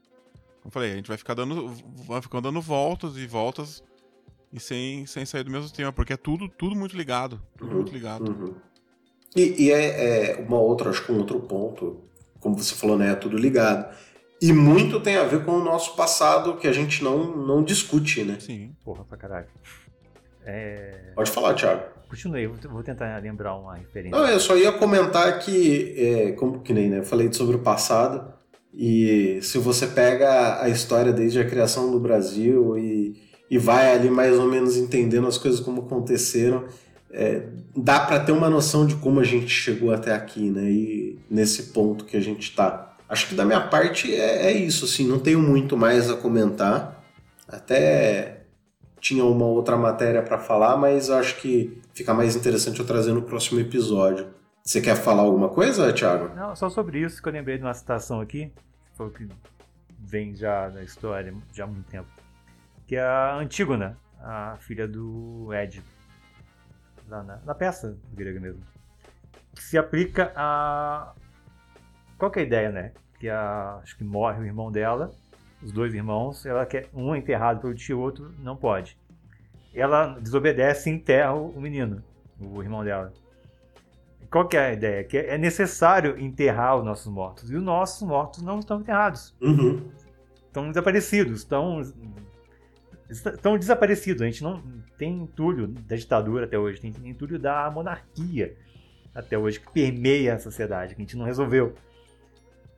Como 0.62 0.68
eu 0.68 0.72
falei, 0.72 0.91
a 0.93 0.95
gente 0.95 1.08
vai 1.08 1.18
ficar 1.18 1.34
dando. 1.34 1.74
Vai 2.06 2.22
ficar 2.22 2.39
dando 2.39 2.62
voltas 2.62 3.18
e 3.18 3.26
voltas 3.26 3.84
e 4.52 4.60
sem, 4.60 5.06
sem 5.06 5.26
sair 5.26 5.43
do 5.43 5.52
mesmo 5.52 5.70
tema, 5.70 5.93
porque 5.93 6.14
é 6.14 6.18
tudo, 6.18 6.50
tudo 6.50 6.76
muito 6.76 6.97
ligado. 6.97 7.41
Tudo 7.58 7.70
uhum, 7.70 7.76
muito 7.78 7.93
ligado. 7.93 8.30
Uhum. 8.30 8.56
E, 9.36 9.66
e 9.66 9.72
é, 9.72 10.32
é, 10.32 10.41
uma 10.41 10.60
outra, 10.60 10.89
acho 10.89 11.06
que 11.06 11.12
um 11.12 11.20
outro 11.20 11.39
ponto, 11.39 12.04
como 12.39 12.58
você 12.58 12.74
falou, 12.74 12.97
né? 12.97 13.12
É 13.12 13.16
tudo 13.16 13.38
ligado 13.38 13.93
e 14.42 14.54
muito 14.54 15.00
tem 15.00 15.18
a 15.18 15.24
ver 15.24 15.44
com 15.44 15.52
o 15.52 15.64
nosso 15.64 15.96
passado 15.96 16.56
que 16.58 16.68
a 16.68 16.74
gente 16.74 17.04
não, 17.04 17.36
não 17.36 17.64
discute, 17.64 18.24
né? 18.24 18.38
Sim. 18.40 18.72
Porra 18.84 19.04
pra 19.04 19.18
caralho. 19.18 19.48
É... 20.46 21.12
Pode 21.16 21.30
falar, 21.32 21.54
Thiago. 21.54 21.84
Continue, 22.10 22.48
vou 22.48 22.82
tentar 22.82 23.22
lembrar 23.22 23.56
uma 23.56 23.76
referência. 23.76 24.18
Não, 24.18 24.28
eu 24.28 24.40
só 24.40 24.58
ia 24.58 24.72
comentar 24.72 25.38
que, 25.40 25.94
é, 25.96 26.32
como 26.32 26.62
que 26.62 26.74
nem, 26.74 26.90
né? 26.90 27.00
Eu 27.00 27.04
falei 27.04 27.32
sobre 27.32 27.56
o 27.56 27.60
passado. 27.60 28.34
E 28.74 29.40
se 29.42 29.58
você 29.58 29.86
pega 29.86 30.62
a 30.62 30.70
história 30.70 31.12
desde 31.14 31.40
a 31.40 31.48
criação 31.48 31.92
do 31.92 32.00
Brasil 32.00 32.78
e, 32.78 33.16
e 33.50 33.58
vai 33.58 33.92
ali 33.92 34.10
mais 34.10 34.38
ou 34.38 34.48
menos 34.48 34.76
entendendo 34.76 35.28
as 35.28 35.38
coisas 35.38 35.60
como 35.60 35.82
aconteceram, 35.82 36.66
é, 37.12 37.44
dá 37.76 38.00
para 38.00 38.20
ter 38.20 38.32
uma 38.32 38.50
noção 38.50 38.86
de 38.86 38.96
como 38.96 39.20
a 39.20 39.24
gente 39.24 39.50
chegou 39.50 39.92
até 39.92 40.14
aqui, 40.14 40.50
né? 40.50 40.64
E 40.70 41.20
nesse 41.30 41.72
ponto 41.74 42.06
que 42.06 42.18
a 42.18 42.22
gente 42.22 42.50
está. 42.50 42.89
Acho 43.10 43.28
que 43.28 43.34
da 43.34 43.43
minha 43.43 43.60
parte 43.60 44.14
é, 44.14 44.51
é 44.51 44.51
isso, 44.51 44.86
assim, 44.86 45.07
não 45.07 45.20
tenho 45.20 45.41
muito 45.41 45.76
mais 45.76 46.12
a 46.12 46.16
comentar. 46.16 47.03
Até 47.47 48.43
tinha 48.99 49.26
uma 49.26 49.45
outra 49.45 49.76
matéria 49.76 50.22
para 50.22 50.38
falar, 50.38 50.78
mas 50.78 51.10
acho 51.10 51.38
que 51.38 51.82
fica 51.93 52.14
mais 52.14 52.36
interessante 52.36 52.80
eu 52.80 52.86
trazer 52.86 53.12
no 53.12 53.24
próximo 53.24 53.60
episódio. 53.60 54.28
Você 54.64 54.80
quer 54.80 54.95
falar 54.95 55.24
alguma 55.24 55.49
coisa, 55.49 55.91
Thiago? 55.91 56.36
Não, 56.36 56.55
só 56.55 56.70
sobre 56.70 56.99
isso 56.99 57.22
que 57.22 57.28
eu 57.28 57.34
lembrei 57.34 57.57
de 57.57 57.64
uma 57.64 57.74
citação 57.74 58.22
aqui, 58.22 58.51
foi 58.93 59.07
o 59.07 59.10
que 59.10 59.28
vem 59.97 60.36
já 60.36 60.70
da 60.70 60.84
história 60.84 61.34
já 61.51 61.64
há 61.64 61.68
muito 61.68 61.89
tempo. 61.89 62.10
Que 62.86 62.95
é 62.95 63.01
a 63.01 63.38
Antígona, 63.38 63.97
a 64.22 64.57
filha 64.60 64.88
do 64.88 65.49
Ed, 65.51 65.82
lá 67.07 67.24
na, 67.24 67.38
na 67.38 67.55
peça 67.55 67.97
grega 68.14 68.39
mesmo. 68.39 68.62
Que 69.55 69.64
se 69.64 69.78
aplica 69.78 70.32
a 70.36 71.14
qual 72.20 72.30
que 72.30 72.39
é 72.39 72.43
a 72.43 72.45
ideia, 72.45 72.70
né? 72.70 72.91
Que 73.17 73.30
a, 73.30 73.80
acho 73.82 73.97
que 73.97 74.03
morre 74.03 74.41
o 74.41 74.45
irmão 74.45 74.72
dela, 74.72 75.11
os 75.63 75.72
dois 75.72 75.93
irmãos, 75.93 76.45
ela 76.45 76.65
quer 76.65 76.88
um 76.93 77.15
enterrado 77.15 77.61
pelo 77.61 77.74
tio, 77.74 77.99
outro 77.99 78.32
não 78.39 78.55
pode. 78.55 78.97
Ela 79.74 80.20
desobedece 80.20 80.89
e 80.89 80.93
enterra 80.93 81.34
o 81.34 81.59
menino, 81.59 82.03
o 82.39 82.61
irmão 82.61 82.84
dela. 82.84 83.13
Qual 84.30 84.47
que 84.47 84.57
é 84.57 84.67
a 84.67 84.74
ideia? 84.74 85.03
Que 85.03 85.17
é 85.17 85.38
necessário 85.38 86.20
enterrar 86.20 86.78
os 86.78 86.86
nossos 86.86 87.11
mortos. 87.11 87.49
E 87.49 87.55
os 87.55 87.63
nossos 87.63 88.07
mortos 88.07 88.43
não 88.43 88.59
estão 88.59 88.80
enterrados. 88.80 89.36
Uhum. 89.41 89.89
Estão 90.47 90.67
desaparecidos, 90.67 91.39
estão 91.39 91.82
estão 93.09 93.57
desaparecidos. 93.57 94.22
A 94.22 94.26
gente 94.26 94.43
não 94.43 94.61
tem 94.97 95.24
entulho 95.24 95.67
da 95.67 95.95
ditadura 95.95 96.45
até 96.45 96.59
hoje, 96.59 96.80
tem 96.80 96.93
entulho 97.05 97.39
da 97.39 97.72
monarquia 97.72 98.55
até 99.15 99.38
hoje, 99.38 99.59
que 99.59 99.72
permeia 99.72 100.36
a 100.36 100.39
sociedade, 100.39 100.93
que 100.93 101.01
a 101.01 101.03
gente 101.03 101.17
não 101.17 101.26
resolveu 101.26 101.74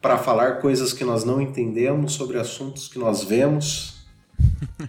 para 0.01 0.17
falar 0.17 0.63
coisas 0.63 0.95
que 0.95 1.05
nós 1.05 1.23
não 1.23 1.39
entendemos 1.39 2.15
sobre 2.15 2.39
assuntos 2.39 2.89
que 2.89 2.99
nós 2.99 3.23
vemos. 3.23 4.07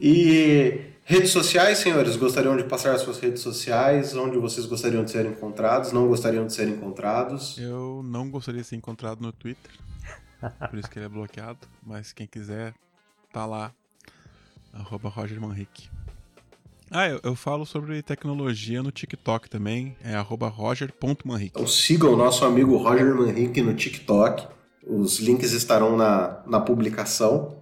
e 0.00 0.80
redes 1.04 1.30
sociais, 1.30 1.78
senhores, 1.78 2.16
gostariam 2.16 2.56
de 2.56 2.64
passar 2.64 2.94
as 2.94 3.02
suas 3.02 3.18
redes 3.18 3.42
sociais, 3.42 4.16
onde 4.16 4.38
vocês 4.38 4.64
gostariam 4.64 5.04
de 5.04 5.10
ser 5.10 5.26
encontrados, 5.26 5.92
não 5.92 6.08
gostariam 6.08 6.46
de 6.46 6.54
ser 6.54 6.68
encontrados? 6.68 7.58
Eu 7.58 8.00
não 8.04 8.30
gostaria 8.30 8.62
de 8.62 8.66
ser 8.66 8.76
encontrado 8.76 9.20
no 9.20 9.32
Twitter, 9.32 9.72
por 10.70 10.78
isso 10.78 10.88
que 10.88 10.98
ele 10.98 11.06
é 11.06 11.08
bloqueado, 11.08 11.58
mas 11.84 12.12
quem 12.12 12.26
quiser, 12.26 12.74
tá 13.32 13.44
lá, 13.44 13.72
arroba 14.72 15.08
Roger 15.08 15.40
Manrique. 15.40 15.88
Ah, 16.90 17.08
eu, 17.08 17.20
eu, 17.22 17.36
falo 17.36 17.64
sobre 17.64 18.02
tecnologia 18.02 18.82
no 18.82 18.90
TikTok 18.90 19.48
também, 19.48 19.96
é 20.02 20.18
roger.manrique. 20.18 21.52
Então 21.54 21.66
sigam 21.66 22.14
o 22.14 22.16
nosso 22.16 22.44
amigo 22.44 22.76
Roger 22.76 23.14
Manrique 23.14 23.62
no 23.62 23.74
TikTok. 23.74 24.48
Os 24.84 25.20
links 25.20 25.52
estarão 25.52 25.96
na, 25.96 26.42
na 26.46 26.58
publicação. 26.58 27.59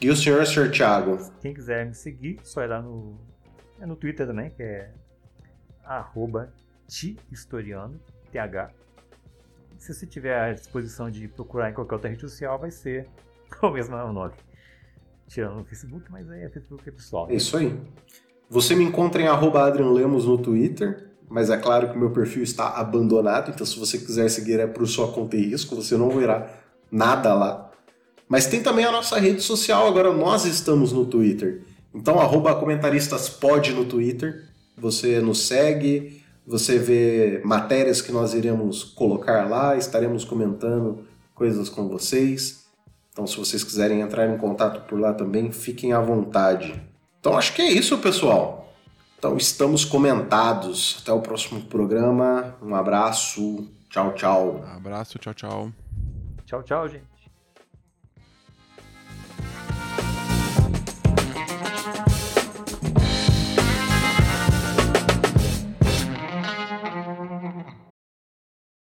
E 0.00 0.08
o 0.10 0.16
senhor, 0.16 0.46
Sr. 0.46 0.70
Thiago? 0.70 1.18
Quem 1.40 1.52
quiser 1.52 1.86
me 1.86 1.94
seguir, 1.94 2.38
só 2.44 2.62
ir 2.62 2.68
lá 2.68 2.80
no, 2.80 3.18
é 3.80 3.86
no 3.86 3.96
Twitter 3.96 4.26
também, 4.26 4.50
que 4.50 4.62
é 4.62 4.92
arroba 5.84 6.52
historiano, 7.32 8.00
TH. 8.30 8.70
Se 9.76 9.92
você 9.92 10.06
tiver 10.06 10.38
a 10.38 10.52
disposição 10.52 11.10
de 11.10 11.26
procurar 11.26 11.70
em 11.70 11.74
qualquer 11.74 11.94
outra 11.94 12.10
rede 12.10 12.20
social, 12.20 12.58
vai 12.58 12.70
ser 12.70 13.08
o 13.60 13.70
mesmo 13.70 13.96
nome. 14.12 14.34
Tirando 15.26 15.60
o 15.60 15.64
Facebook, 15.64 16.10
mas 16.10 16.30
aí 16.30 16.42
é 16.42 16.48
Facebook 16.48 16.88
é 16.88 16.92
pessoal. 16.92 17.28
É 17.28 17.34
isso 17.34 17.56
aí. 17.56 17.78
Você 18.48 18.74
me 18.74 18.84
encontra 18.84 19.20
em 19.20 19.26
arroba 19.26 19.66
Adrian 19.66 19.90
Lemos 19.90 20.24
no 20.24 20.38
Twitter, 20.38 21.10
mas 21.28 21.50
é 21.50 21.56
claro 21.58 21.90
que 21.90 21.96
o 21.96 21.98
meu 21.98 22.10
perfil 22.10 22.42
está 22.42 22.70
abandonado, 22.70 23.50
então 23.50 23.66
se 23.66 23.78
você 23.78 23.98
quiser 23.98 24.28
seguir 24.30 24.58
é 24.60 24.66
por 24.66 24.86
sua 24.86 25.12
conta 25.12 25.36
e 25.36 25.50
risco, 25.50 25.76
você 25.76 25.96
não 25.96 26.08
verá 26.10 26.50
nada 26.90 27.34
lá. 27.34 27.67
Mas 28.28 28.46
tem 28.46 28.62
também 28.62 28.84
a 28.84 28.92
nossa 28.92 29.18
rede 29.18 29.40
social, 29.40 29.86
agora 29.86 30.12
nós 30.12 30.44
estamos 30.44 30.92
no 30.92 31.06
Twitter. 31.06 31.62
Então, 31.94 32.20
arroba 32.20 32.54
comentaristas 32.54 33.38
no 33.74 33.84
Twitter, 33.84 34.44
você 34.76 35.20
nos 35.20 35.46
segue, 35.46 36.22
você 36.46 36.78
vê 36.78 37.40
matérias 37.44 38.02
que 38.02 38.12
nós 38.12 38.34
iremos 38.34 38.84
colocar 38.84 39.48
lá, 39.48 39.76
estaremos 39.76 40.24
comentando 40.24 41.06
coisas 41.34 41.68
com 41.68 41.88
vocês. 41.88 42.66
Então, 43.12 43.26
se 43.26 43.36
vocês 43.36 43.64
quiserem 43.64 44.00
entrar 44.00 44.28
em 44.28 44.36
contato 44.36 44.86
por 44.86 45.00
lá 45.00 45.12
também, 45.12 45.50
fiquem 45.50 45.92
à 45.92 46.00
vontade. 46.00 46.80
Então 47.20 47.36
acho 47.36 47.52
que 47.52 47.62
é 47.62 47.70
isso, 47.70 47.98
pessoal. 47.98 48.72
Então 49.18 49.36
estamos 49.36 49.84
comentados. 49.84 50.98
Até 51.02 51.12
o 51.12 51.20
próximo 51.20 51.60
programa. 51.62 52.56
Um 52.62 52.74
abraço. 52.74 53.68
Tchau, 53.90 54.14
tchau. 54.14 54.64
Um 54.64 54.76
abraço, 54.76 55.18
tchau, 55.18 55.34
tchau. 55.34 55.72
Tchau, 56.46 56.62
tchau, 56.62 56.88
gente. 56.88 57.17